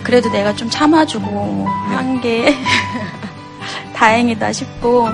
그래도 0.03 0.29
내가 0.31 0.53
좀 0.55 0.69
참아주고 0.69 1.65
한게 1.67 2.53
다행이다 3.95 4.51
싶고 4.51 5.07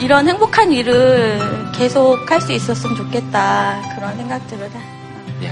이런 0.00 0.28
행복한 0.28 0.72
일을 0.72 1.40
계속 1.74 2.28
할 2.30 2.40
수 2.40 2.52
있었으면 2.52 2.96
좋겠다 2.96 3.94
그런 3.94 4.16
생각들을 4.16 4.66
해. 4.66 5.50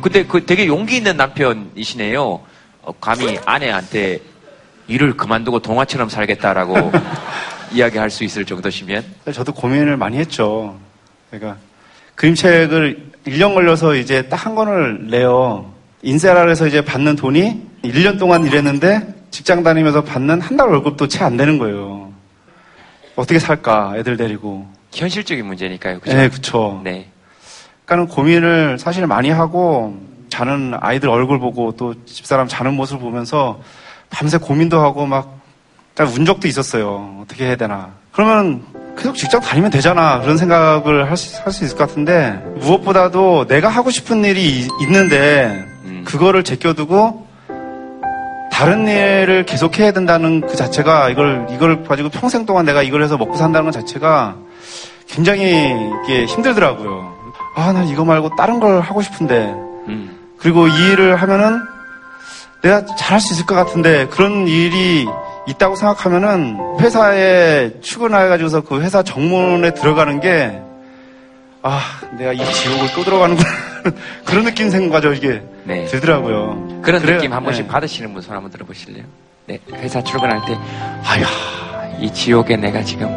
근데 0.00 0.24
그 0.24 0.44
되게 0.46 0.66
용기 0.66 0.96
있는 0.96 1.16
남편이시네요. 1.16 2.40
어, 2.82 2.92
감히 3.00 3.38
아내한테 3.44 4.20
일을 4.92 5.16
그만두고 5.16 5.60
동화처럼 5.60 6.08
살겠다라고 6.08 6.92
이야기할 7.72 8.10
수 8.10 8.24
있을 8.24 8.44
정도시면 8.44 9.04
저도 9.32 9.52
고민을 9.52 9.96
많이 9.96 10.18
했죠. 10.18 10.78
그러니까 11.30 11.56
그림책을 12.14 13.12
1년 13.26 13.54
걸려서 13.54 13.94
이제 13.94 14.28
딱 14.28 14.46
한 14.46 14.54
권을 14.54 15.08
내요. 15.08 15.72
인세라에서 16.02 16.66
이제 16.66 16.84
받는 16.84 17.16
돈이 17.16 17.62
1년 17.84 18.18
동안 18.18 18.44
일했는데 18.46 19.14
직장 19.30 19.62
다니면서 19.62 20.02
받는 20.04 20.40
한 20.40 20.56
달 20.56 20.68
월급도 20.68 21.08
채 21.08 21.24
안 21.24 21.36
되는 21.36 21.58
거예요. 21.58 22.12
어떻게 23.16 23.38
살까, 23.38 23.94
애들 23.96 24.16
데리고. 24.16 24.66
현실적인 24.92 25.46
문제니까요. 25.46 26.00
그죠? 26.00 26.14
네, 26.16 26.28
그쵸. 26.28 26.80
네. 26.84 27.08
그러니까는 27.86 28.14
고민을 28.14 28.78
사실 28.78 29.06
많이 29.06 29.30
하고 29.30 29.96
자는 30.28 30.74
아이들 30.80 31.08
얼굴 31.08 31.38
보고 31.38 31.72
또 31.76 31.94
집사람 32.04 32.48
자는 32.48 32.74
모습을 32.74 33.00
보면서 33.00 33.60
밤새 34.12 34.38
고민도 34.38 34.78
하고 34.80 35.06
막 35.06 35.40
운 36.16 36.24
적도 36.24 36.48
있었어요. 36.48 37.18
어떻게 37.22 37.44
해야 37.44 37.54
되나. 37.56 37.90
그러면 38.12 38.62
계속 38.96 39.14
직장 39.14 39.40
다니면 39.42 39.70
되잖아. 39.70 40.20
그런 40.20 40.38
생각을 40.38 41.10
할 41.10 41.16
수, 41.18 41.38
할수 41.44 41.64
있을 41.64 41.76
것 41.76 41.86
같은데 41.86 42.42
무엇보다도 42.60 43.46
내가 43.46 43.68
하고 43.68 43.90
싶은 43.90 44.24
일이 44.24 44.42
이- 44.62 44.68
있는데 44.80 45.64
그거를 46.06 46.44
제껴두고 46.44 47.26
다른 48.50 48.88
일을 48.88 49.44
계속 49.44 49.78
해야 49.78 49.92
된다는 49.92 50.40
그 50.40 50.56
자체가 50.56 51.10
이걸 51.10 51.46
이걸 51.50 51.84
가지고 51.84 52.08
평생 52.08 52.46
동안 52.46 52.64
내가 52.64 52.82
이걸 52.82 53.02
해서 53.02 53.18
먹고 53.18 53.36
산다는 53.36 53.70
것 53.70 53.72
자체가 53.72 54.36
굉장히 55.08 55.76
이게 56.04 56.24
힘들더라고요. 56.24 57.14
아, 57.54 57.72
난 57.72 57.86
이거 57.86 58.04
말고 58.06 58.34
다른 58.36 58.60
걸 58.60 58.80
하고 58.80 59.02
싶은데. 59.02 59.54
그리고 60.38 60.66
이 60.68 60.90
일을 60.92 61.16
하면은 61.16 61.60
내가 62.62 62.84
잘할 62.96 63.20
수 63.20 63.34
있을 63.34 63.44
것 63.46 63.54
같은데 63.54 64.06
그런 64.06 64.46
일이 64.46 65.06
있다고 65.48 65.74
생각하면은 65.74 66.56
회사에 66.80 67.72
출근해가지고서 67.80 68.60
그 68.62 68.80
회사 68.80 69.02
정문에 69.02 69.74
들어가는 69.74 70.20
게 70.20 70.60
아, 71.64 71.80
내가 72.18 72.32
이 72.32 72.38
지옥을 72.38 72.88
또 72.94 73.04
들어가는구나. 73.04 73.48
그런 74.24 74.44
느낌 74.44 74.68
생각하죠, 74.70 75.12
이게. 75.12 75.42
네. 75.64 75.84
들더라고요. 75.86 76.80
그런 76.82 77.00
그래요. 77.00 77.16
느낌 77.18 77.32
한 77.32 77.44
번씩 77.44 77.66
네. 77.66 77.68
받으시는 77.70 78.12
분 78.12 78.20
손 78.22 78.34
한번 78.34 78.50
들어보실래요? 78.50 79.04
네. 79.46 79.60
회사 79.74 80.02
출근할 80.02 80.40
때, 80.46 80.58
아휴, 81.04 82.02
이 82.04 82.12
지옥에 82.12 82.56
내가 82.56 82.82
지금 82.82 83.08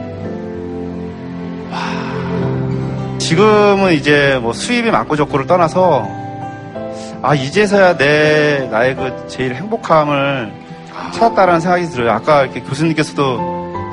지금은 3.18 3.94
이제 3.94 4.38
뭐 4.42 4.54
수입이 4.54 4.92
많고 4.92 5.16
적고를 5.16 5.48
떠나서 5.48 6.08
아 7.28 7.34
이제서야 7.34 7.98
내 7.98 8.68
나의 8.72 8.96
그 8.96 9.26
제일 9.28 9.56
행복함을 9.56 10.54
찾았다라는 11.14 11.60
생각이 11.60 11.86
들어요. 11.88 12.12
아까 12.12 12.44
이렇게 12.44 12.60
교수님께서도 12.62 13.40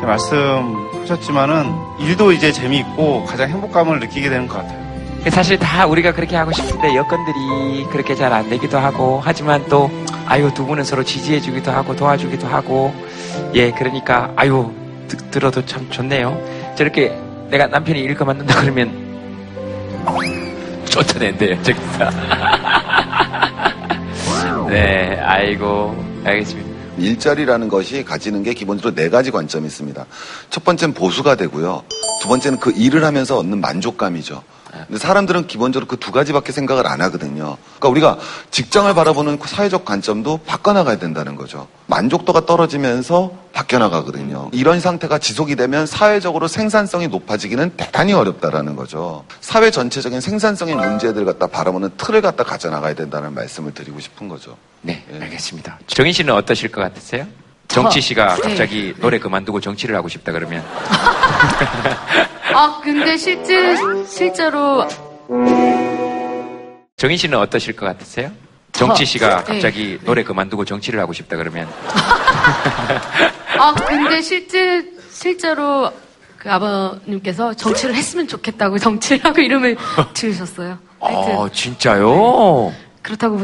말씀하셨지만은 0.03 1.73
일도 2.01 2.33
이제 2.33 2.53
재미있고 2.53 3.25
가장 3.25 3.49
행복감을 3.49 4.01
느끼게 4.01 4.29
되는 4.29 4.47
것 4.47 4.59
같아요. 4.59 4.83
사실 5.31 5.59
다 5.59 5.87
우리가 5.87 6.13
그렇게 6.13 6.37
하고 6.37 6.53
싶은데 6.53 6.95
여건들이 6.97 7.87
그렇게 7.91 8.15
잘 8.15 8.33
안 8.33 8.51
되기도 8.51 8.79
하고 8.79 9.21
하지만 9.25 9.65
또 9.69 9.91
아유 10.27 10.53
두 10.53 10.67
분은 10.67 10.85
서로 10.85 11.03
지지해 11.05 11.41
주기도 11.41 11.71
하고 11.71 11.95
도와주기도 11.97 12.47
하고 12.49 12.93
예 13.55 13.71
그러니까 13.71 14.31
아유 14.37 14.73
듣- 15.09 15.31
들어도 15.31 15.65
참 15.65 15.89
좋네요 15.91 16.39
저렇게 16.77 17.17
내가 17.51 17.67
남편이 17.69 18.01
일 18.01 18.15
그만둔다 18.15 18.61
그러면 18.63 18.91
쫓아낸대요 20.87 21.63
저기서 21.63 22.11
네 24.69 25.19
아이고 25.21 25.97
알겠습니다 26.25 26.73
일자리라는 26.99 27.69
것이 27.69 28.05
가지는 28.05 28.43
게 28.43 28.55
기본적으로 28.55 28.95
네 28.95 29.09
가지 29.09 29.31
관점이 29.31 29.67
있습니다. 29.67 30.05
첫 30.51 30.65
번째는 30.65 30.95
보수가 30.95 31.37
되고요. 31.37 31.85
두 32.21 32.29
번째는 32.29 32.61
그 32.61 32.71
일을 32.71 33.05
하면서 33.05 33.39
얻는 33.39 33.61
만족감이죠. 33.61 34.43
근데 34.73 34.99
사람들은 34.99 35.47
기본적으로 35.47 35.87
그 35.87 35.97
두 36.03 36.11
가지밖에 36.13 36.51
생각을 36.51 36.87
안 36.87 37.01
하거든요. 37.03 37.57
그러니까 37.79 37.89
우리가 37.89 38.19
직장을 38.51 38.93
바라보는 38.93 39.39
그 39.39 39.47
사회적 39.49 39.85
관점도 39.85 40.39
바꿔나가야 40.39 40.99
된다는 40.99 41.37
거죠. 41.37 41.69
만족도가 41.87 42.45
떨어지면서 42.47 43.33
바뀌어나가거든요. 43.53 44.49
이런 44.53 44.81
상태가 44.81 45.19
지속이 45.19 45.55
되면 45.57 45.87
사회적으로 45.87 46.49
생산성이 46.49 47.07
높아지기는 47.09 47.73
대단히 47.77 48.15
어렵다라는 48.15 48.75
거죠. 48.75 49.25
사회 49.41 49.71
전체적인 49.71 50.21
생산성의 50.21 50.75
문제들 50.75 51.25
갖다 51.25 51.47
바라보는 51.47 51.91
틀을 51.97 52.21
갖다 52.21 52.43
가져나가야 52.43 52.95
된다는 52.95 53.33
말씀을 53.35 53.73
드리고 53.75 54.01
싶은 54.01 54.27
거죠. 54.29 54.57
네 54.81 55.05
알겠습니다 55.21 55.79
정인 55.87 56.13
씨는 56.13 56.35
어떠실 56.35 56.73
것 56.73 56.81
같으세요? 56.81 57.27
정치 57.69 58.01
씨가 58.01 58.35
네. 58.37 58.41
갑자기 58.43 58.95
노래 59.01 59.19
그만두고 59.21 59.61
정치를 59.61 59.95
하고 59.95 60.09
싶다 60.09 60.33
그러면 60.33 60.65
아, 62.55 62.81
근데 62.83 63.17
실제, 63.17 63.77
실제로, 64.07 64.87
정인 66.97 67.17
씨는 67.17 67.39
어떠실 67.39 67.75
것 67.77 67.87
같으세요? 67.87 68.31
정치 68.73 69.05
씨가 69.05 69.29
저- 69.29 69.37
네. 69.37 69.45
갑자기 69.55 69.99
노래 70.05 70.23
그만두고 70.23 70.65
정치를 70.65 70.99
하고 71.01 71.13
싶다 71.13 71.37
그러면 71.37 71.69
아, 73.59 73.75
근데 73.87 74.21
실제, 74.23 74.85
실제로 75.11 75.91
그 76.39 76.51
아버님께서 76.51 77.55
정치를 77.55 77.95
했으면 77.95 78.27
좋겠다고 78.27 78.79
정치를 78.79 79.25
하고 79.25 79.41
이름을 79.41 79.77
지으셨어요. 80.15 80.79
아 81.01 81.49
진짜요? 81.53 82.73
그렇다고 83.03 83.37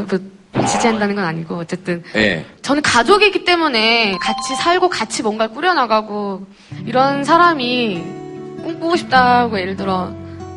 뭐 0.51 0.65
지지한다는 0.65 1.15
건 1.15 1.25
아니고, 1.25 1.55
어쨌든. 1.57 2.03
예. 2.15 2.43
저는 2.63 2.81
가족이기 2.81 3.45
때문에 3.45 4.17
같이 4.19 4.55
살고 4.55 4.89
같이 4.89 5.21
뭔가를 5.21 5.53
꾸려나가고 5.53 6.45
이런 6.87 7.23
사람이 7.23 8.03
꿈꾸고 8.61 8.95
싶다고 8.95 9.59
예를 9.59 9.75
들어 9.75 10.11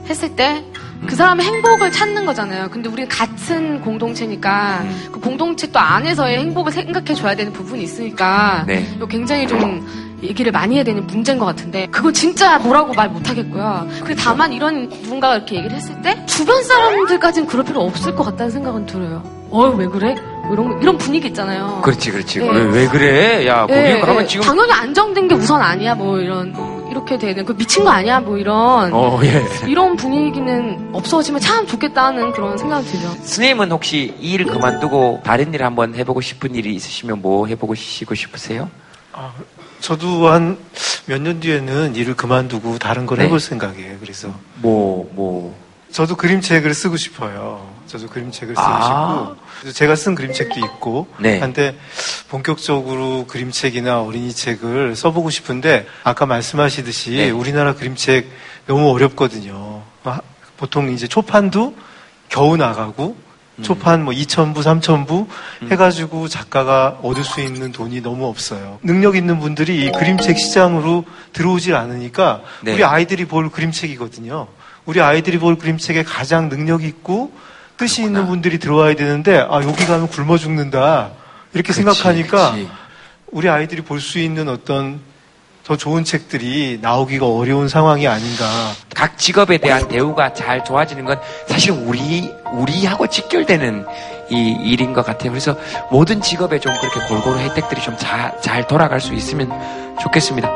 했을 0.08 0.34
때 0.36 0.64
그 1.04 1.16
사람의 1.16 1.44
행복을 1.44 1.90
찾는 1.90 2.24
거잖아요. 2.26 2.68
근데 2.70 2.88
우리는 2.88 3.08
같은 3.08 3.80
공동체니까 3.80 4.84
그 5.10 5.18
공동체 5.18 5.68
또 5.72 5.80
안에서의 5.80 6.38
행복을 6.38 6.70
생각해 6.70 7.14
줘야 7.14 7.34
되는 7.34 7.52
부분이 7.52 7.82
있으니까 7.82 8.62
네. 8.68 8.86
이거 8.94 9.06
굉장히 9.08 9.48
좀 9.48 9.84
얘기를 10.22 10.52
많이 10.52 10.76
해야 10.76 10.84
되는 10.84 11.04
문제인 11.08 11.40
것 11.40 11.44
같은데 11.46 11.88
그거 11.90 12.12
진짜 12.12 12.56
뭐라고 12.60 12.94
말 12.94 13.08
못하겠고요. 13.08 13.88
그리고 14.04 14.20
다만 14.22 14.52
이런 14.52 14.88
누군가가 14.88 15.34
이렇게 15.38 15.56
얘기를 15.56 15.76
했을 15.76 16.00
때 16.02 16.24
주변 16.26 16.62
사람들까지는 16.62 17.48
그럴 17.48 17.64
필요 17.64 17.80
없을 17.80 18.14
것 18.14 18.22
같다는 18.22 18.52
생각은 18.52 18.86
들어요. 18.86 19.24
어왜 19.50 19.86
그래? 19.88 20.14
뭐 20.44 20.52
이런 20.52 20.68
거- 20.70 20.78
이런 20.80 20.98
분위기 20.98 21.26
있잖아요. 21.26 21.80
그렇지 21.82 22.12
그렇지 22.12 22.38
네. 22.38 22.48
왜, 22.48 22.60
왜 22.62 22.86
그래? 22.86 23.46
야 23.48 23.62
거기 23.66 23.72
예, 23.74 23.98
가면 23.98 24.22
예. 24.22 24.26
지금 24.28 24.44
당연히 24.46 24.70
안정된 24.72 25.26
게 25.26 25.34
우선 25.34 25.60
아니야 25.60 25.96
뭐 25.96 26.20
이런 26.20 26.52
이렇게 26.92 27.16
되는 27.18 27.44
그 27.46 27.56
미친 27.56 27.84
거 27.84 27.90
아니야 27.90 28.20
뭐 28.20 28.36
이런 28.36 28.92
어 28.92 29.18
예. 29.24 29.42
이런 29.66 29.96
분위기는 29.96 30.90
없어지면 30.92 31.40
참 31.40 31.66
좋겠다는 31.66 32.32
그런 32.32 32.56
생각이 32.58 32.86
들죠. 32.86 33.08
스님은 33.22 33.72
혹시 33.72 34.14
이일 34.20 34.44
그만두고 34.44 35.22
다른 35.24 35.52
일 35.54 35.64
한번 35.64 35.94
해보고 35.94 36.20
싶은 36.20 36.54
일이 36.54 36.74
있으시면 36.74 37.22
뭐 37.22 37.46
해보고 37.46 37.74
싶으세요? 37.74 38.70
저도 39.80 40.28
한 40.28 40.56
몇 41.08 41.20
년 41.20 41.40
뒤에는 41.40 41.96
일을 41.96 42.14
그만두고 42.14 42.78
다른 42.78 43.06
걸 43.06 43.18
네. 43.18 43.24
해볼 43.24 43.40
생각이에요. 43.40 43.96
그래서 44.00 44.28
뭐 44.60 45.10
뭐. 45.14 45.56
저도 45.90 46.14
그림책을 46.16 46.72
쓰고 46.72 46.96
싶어요. 46.96 47.66
저도 47.86 48.06
그림책을 48.06 48.54
쓰고 48.54 48.64
아. 48.64 49.34
제가 49.70 49.94
쓴 49.94 50.14
그림책도 50.14 50.58
있고 50.58 51.06
네. 51.18 51.38
한데 51.38 51.76
본격적으로 52.28 53.26
그림책이나 53.26 54.02
어린이 54.02 54.32
책을 54.32 54.96
써보고 54.96 55.30
싶은데 55.30 55.86
아까 56.02 56.26
말씀하시듯이 56.26 57.10
네. 57.12 57.30
우리나라 57.30 57.74
그림책 57.74 58.28
너무 58.66 58.90
어렵거든요. 58.90 59.82
아, 60.04 60.20
보통 60.56 60.90
이제 60.92 61.06
초판도 61.06 61.76
겨우 62.28 62.56
나가고 62.56 63.16
음. 63.58 63.62
초판 63.62 64.04
뭐 64.04 64.14
2,000부, 64.14 64.56
3,000부 64.56 65.26
해가지고 65.70 66.28
작가가 66.28 66.98
얻을 67.02 67.22
수 67.22 67.40
있는 67.40 67.70
돈이 67.70 68.00
너무 68.00 68.26
없어요. 68.26 68.78
능력 68.82 69.14
있는 69.14 69.38
분들이 69.38 69.84
이 69.84 69.92
그림책 69.92 70.38
시장으로 70.38 71.04
들어오질 71.32 71.74
않으니까 71.74 72.42
네. 72.62 72.74
우리 72.74 72.84
아이들이 72.84 73.26
볼 73.26 73.50
그림책이거든요. 73.50 74.48
우리 74.86 75.00
아이들이 75.00 75.38
볼 75.38 75.58
그림책에 75.58 76.02
가장 76.02 76.48
능력 76.48 76.82
있고 76.82 77.32
뜻이 77.82 78.02
있는 78.04 78.26
분들이 78.28 78.58
들어와야 78.60 78.94
되는데 78.94 79.38
아 79.50 79.60
여기 79.64 79.84
가면 79.86 80.06
굶어 80.06 80.38
죽는다 80.38 81.10
이렇게 81.52 81.68
그치, 81.68 81.78
생각하니까 81.82 82.52
그치. 82.52 82.68
우리 83.32 83.48
아이들이 83.48 83.82
볼 83.82 83.98
수 83.98 84.20
있는 84.20 84.48
어떤 84.48 85.00
더 85.64 85.76
좋은 85.76 86.04
책들이 86.04 86.78
나오기가 86.80 87.26
어려운 87.26 87.68
상황이 87.68 88.06
아닌가. 88.06 88.44
각 88.94 89.18
직업에 89.18 89.58
대한 89.58 89.88
대우가 89.88 90.32
잘 90.32 90.64
좋아지는 90.64 91.04
건 91.04 91.20
사실 91.48 91.72
우리 91.72 92.28
우리하고 92.52 93.06
직결되는 93.08 93.84
이 94.30 94.56
일인 94.64 94.92
것 94.92 95.04
같아요. 95.04 95.30
그래서 95.32 95.56
모든 95.90 96.20
직업에 96.20 96.58
좀 96.60 96.72
그렇게 96.80 97.00
골고루 97.08 97.38
혜택들이 97.38 97.80
좀잘 97.80 98.66
돌아갈 98.68 99.00
수 99.00 99.12
있으면 99.14 99.50
좋겠습니다. 100.00 100.48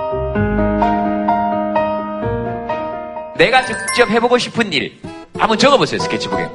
내가 3.37 3.65
직접 3.65 4.09
해보고 4.11 4.39
싶은 4.39 4.73
일 4.73 4.99
한번 5.39 5.59
적어보세요 5.59 6.01
스케치북에. 6.01 6.49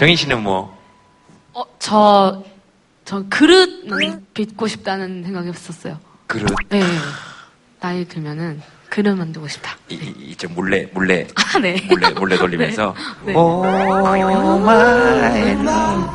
정인 0.00 0.16
씨는 0.16 0.42
뭐 0.42 0.74
어, 1.52 1.62
저, 1.78 2.42
저 3.04 3.22
그릇 3.28 3.84
빚고 4.32 4.66
싶다는 4.66 5.22
생각이 5.22 5.50
없었어요. 5.50 5.98
그릇 6.26 6.48
네. 6.70 6.80
나이 7.80 8.04
들면은 8.06 8.60
그릇 8.88 9.14
만들고 9.14 9.46
싶다. 9.48 9.76
이, 9.88 9.94
이- 9.94 10.30
이제 10.32 10.46
몰래 10.48 10.86
몰래 10.92 11.26
아, 11.36 11.58
네. 11.58 11.76
몰래 11.88 12.10
몰래 12.10 12.36
돌리면서 12.36 12.94
네. 13.24 13.34
오 13.34 13.62
마이 13.62 15.56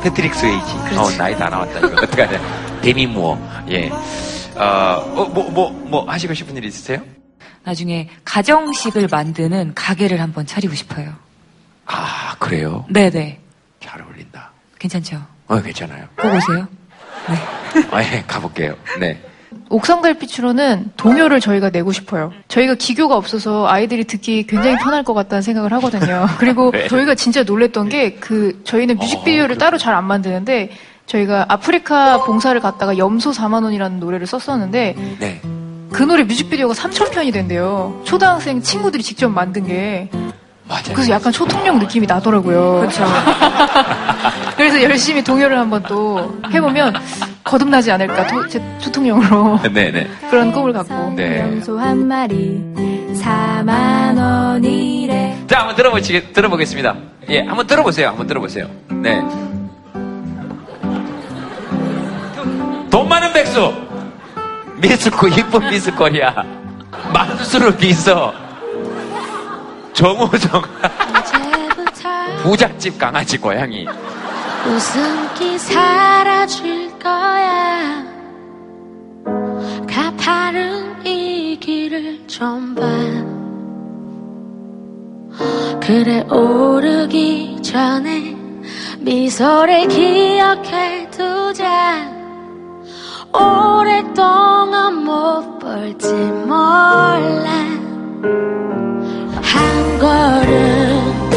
패트릭 0.02 0.34
스웨이지 0.34 0.72
어 0.98 1.10
나이 1.16 1.34
다 1.36 1.48
나왔다 1.48 1.78
이거 1.78 2.02
어떡하냐 2.02 2.80
데미 2.82 3.06
무어 3.06 3.38
예어뭐 3.68 5.28
뭐 5.50 5.70
뭐 5.86 6.10
하시고 6.10 6.34
싶은 6.34 6.56
일 6.56 6.64
있으세요? 6.64 7.02
나중에 7.64 8.08
가정식을 8.24 9.08
만드는 9.10 9.72
가게를 9.74 10.20
한번 10.20 10.46
차리고 10.46 10.74
싶어요. 10.74 11.14
아 11.86 12.36
그래요? 12.38 12.84
네네. 12.90 13.40
잘 13.80 14.02
어울린다. 14.02 14.50
괜찮죠? 14.78 15.24
어 15.48 15.60
괜찮아요. 15.62 16.06
꼭 16.16 16.26
오세요. 16.34 16.68
아예 17.90 18.22
가볼게요. 18.26 18.76
네. 19.00 19.20
옥상 19.68 20.00
달빛으로는 20.02 20.92
동요를 20.96 21.40
저희가 21.40 21.70
내고 21.70 21.90
싶어요. 21.92 22.32
저희가 22.48 22.74
기교가 22.76 23.16
없어서 23.16 23.66
아이들이 23.66 24.04
듣기 24.04 24.46
굉장히 24.46 24.76
편할 24.78 25.02
것 25.02 25.12
같다는 25.14 25.42
생각을 25.42 25.72
하거든요. 25.74 26.26
그리고 26.38 26.70
네. 26.70 26.86
저희가 26.88 27.14
진짜 27.14 27.42
놀랬던 27.42 27.88
게 27.88 28.16
그 28.20 28.60
저희는 28.64 28.96
뮤직비디오를 28.96 29.58
따로 29.58 29.76
잘 29.78 29.94
안 29.94 30.04
만드는데 30.04 30.70
저희가 31.06 31.46
아프리카 31.48 32.18
봉사를 32.24 32.58
갔다가 32.60 32.98
염소 32.98 33.30
4만 33.30 33.62
원이라는 33.64 33.98
노래를 34.00 34.26
썼었는데 34.26 34.96
네. 35.18 35.40
그 35.92 36.02
노래 36.02 36.24
뮤직비디오가 36.24 36.74
3천 36.74 37.10
편이 37.12 37.30
된대요. 37.32 38.02
초등학생 38.04 38.60
친구들이 38.60 39.02
직접 39.02 39.28
만든 39.28 39.66
게. 39.66 40.10
맞아요. 40.68 40.82
그래서 40.94 41.10
약간 41.12 41.32
초통령 41.32 41.78
느낌이 41.78 42.06
나더라고요. 42.06 42.80
그렇죠. 42.80 43.04
그래서 44.56 44.82
열심히 44.82 45.22
동요를 45.22 45.56
한번 45.58 45.82
또 45.84 46.36
해보면 46.52 46.94
거듭나지 47.44 47.92
않을까 47.92 48.26
토- 48.26 48.48
제 48.48 48.60
초통령으로 48.80 49.60
네네. 49.72 50.08
그런 50.28 50.50
꿈을 50.52 50.72
갖고. 50.72 51.12
네. 51.14 51.40
염소 51.40 51.78
한 51.78 52.08
마리 52.08 52.60
4만 53.14 54.18
원이래 54.18 55.36
자 55.46 55.60
한번 55.60 55.76
들어보시 55.76 56.32
들어보겠습니다. 56.32 56.94
예 57.30 57.42
한번 57.42 57.66
들어보세요. 57.66 58.08
한번 58.08 58.26
들어보세요. 58.26 58.66
네. 58.90 59.22
돈 62.90 63.08
많은 63.08 63.32
백수 63.32 63.72
미스코 64.78 65.28
이쁜 65.28 65.68
미스코리아 65.70 66.32
만수를 67.12 67.76
빚어 67.76 68.32
정우정. 69.96 70.62
부잣집 72.42 72.98
강아지 72.98 73.38
고양이. 73.38 73.86
웃음기 74.66 75.58
사라질 75.58 76.90
거야. 76.98 78.04
가파른 79.88 81.06
이 81.06 81.58
길을 81.58 82.26
좀 82.26 82.74
봐. 82.74 82.82
그래 85.80 86.20
오르기 86.30 87.62
전에 87.62 88.36
미소를 88.98 89.88
기억해 89.88 91.08
두자. 91.10 92.14
오랫동안 93.32 95.04
못 95.04 95.58
볼지 95.58 96.12
몰라 96.12 97.46
한 99.96 99.98
걸음 99.98 101.30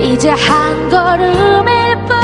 이제 0.00 0.30
한 0.30 0.88
걸음일 0.88 1.96
뿐. 2.06 2.14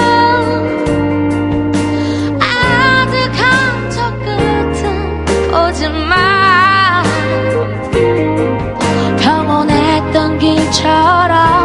아득한 2.41 3.91
저 3.91 4.13
끝은 4.19 5.25
보지 5.51 5.89
마 5.89 7.03
평온했던 9.19 10.39
길처럼 10.39 11.60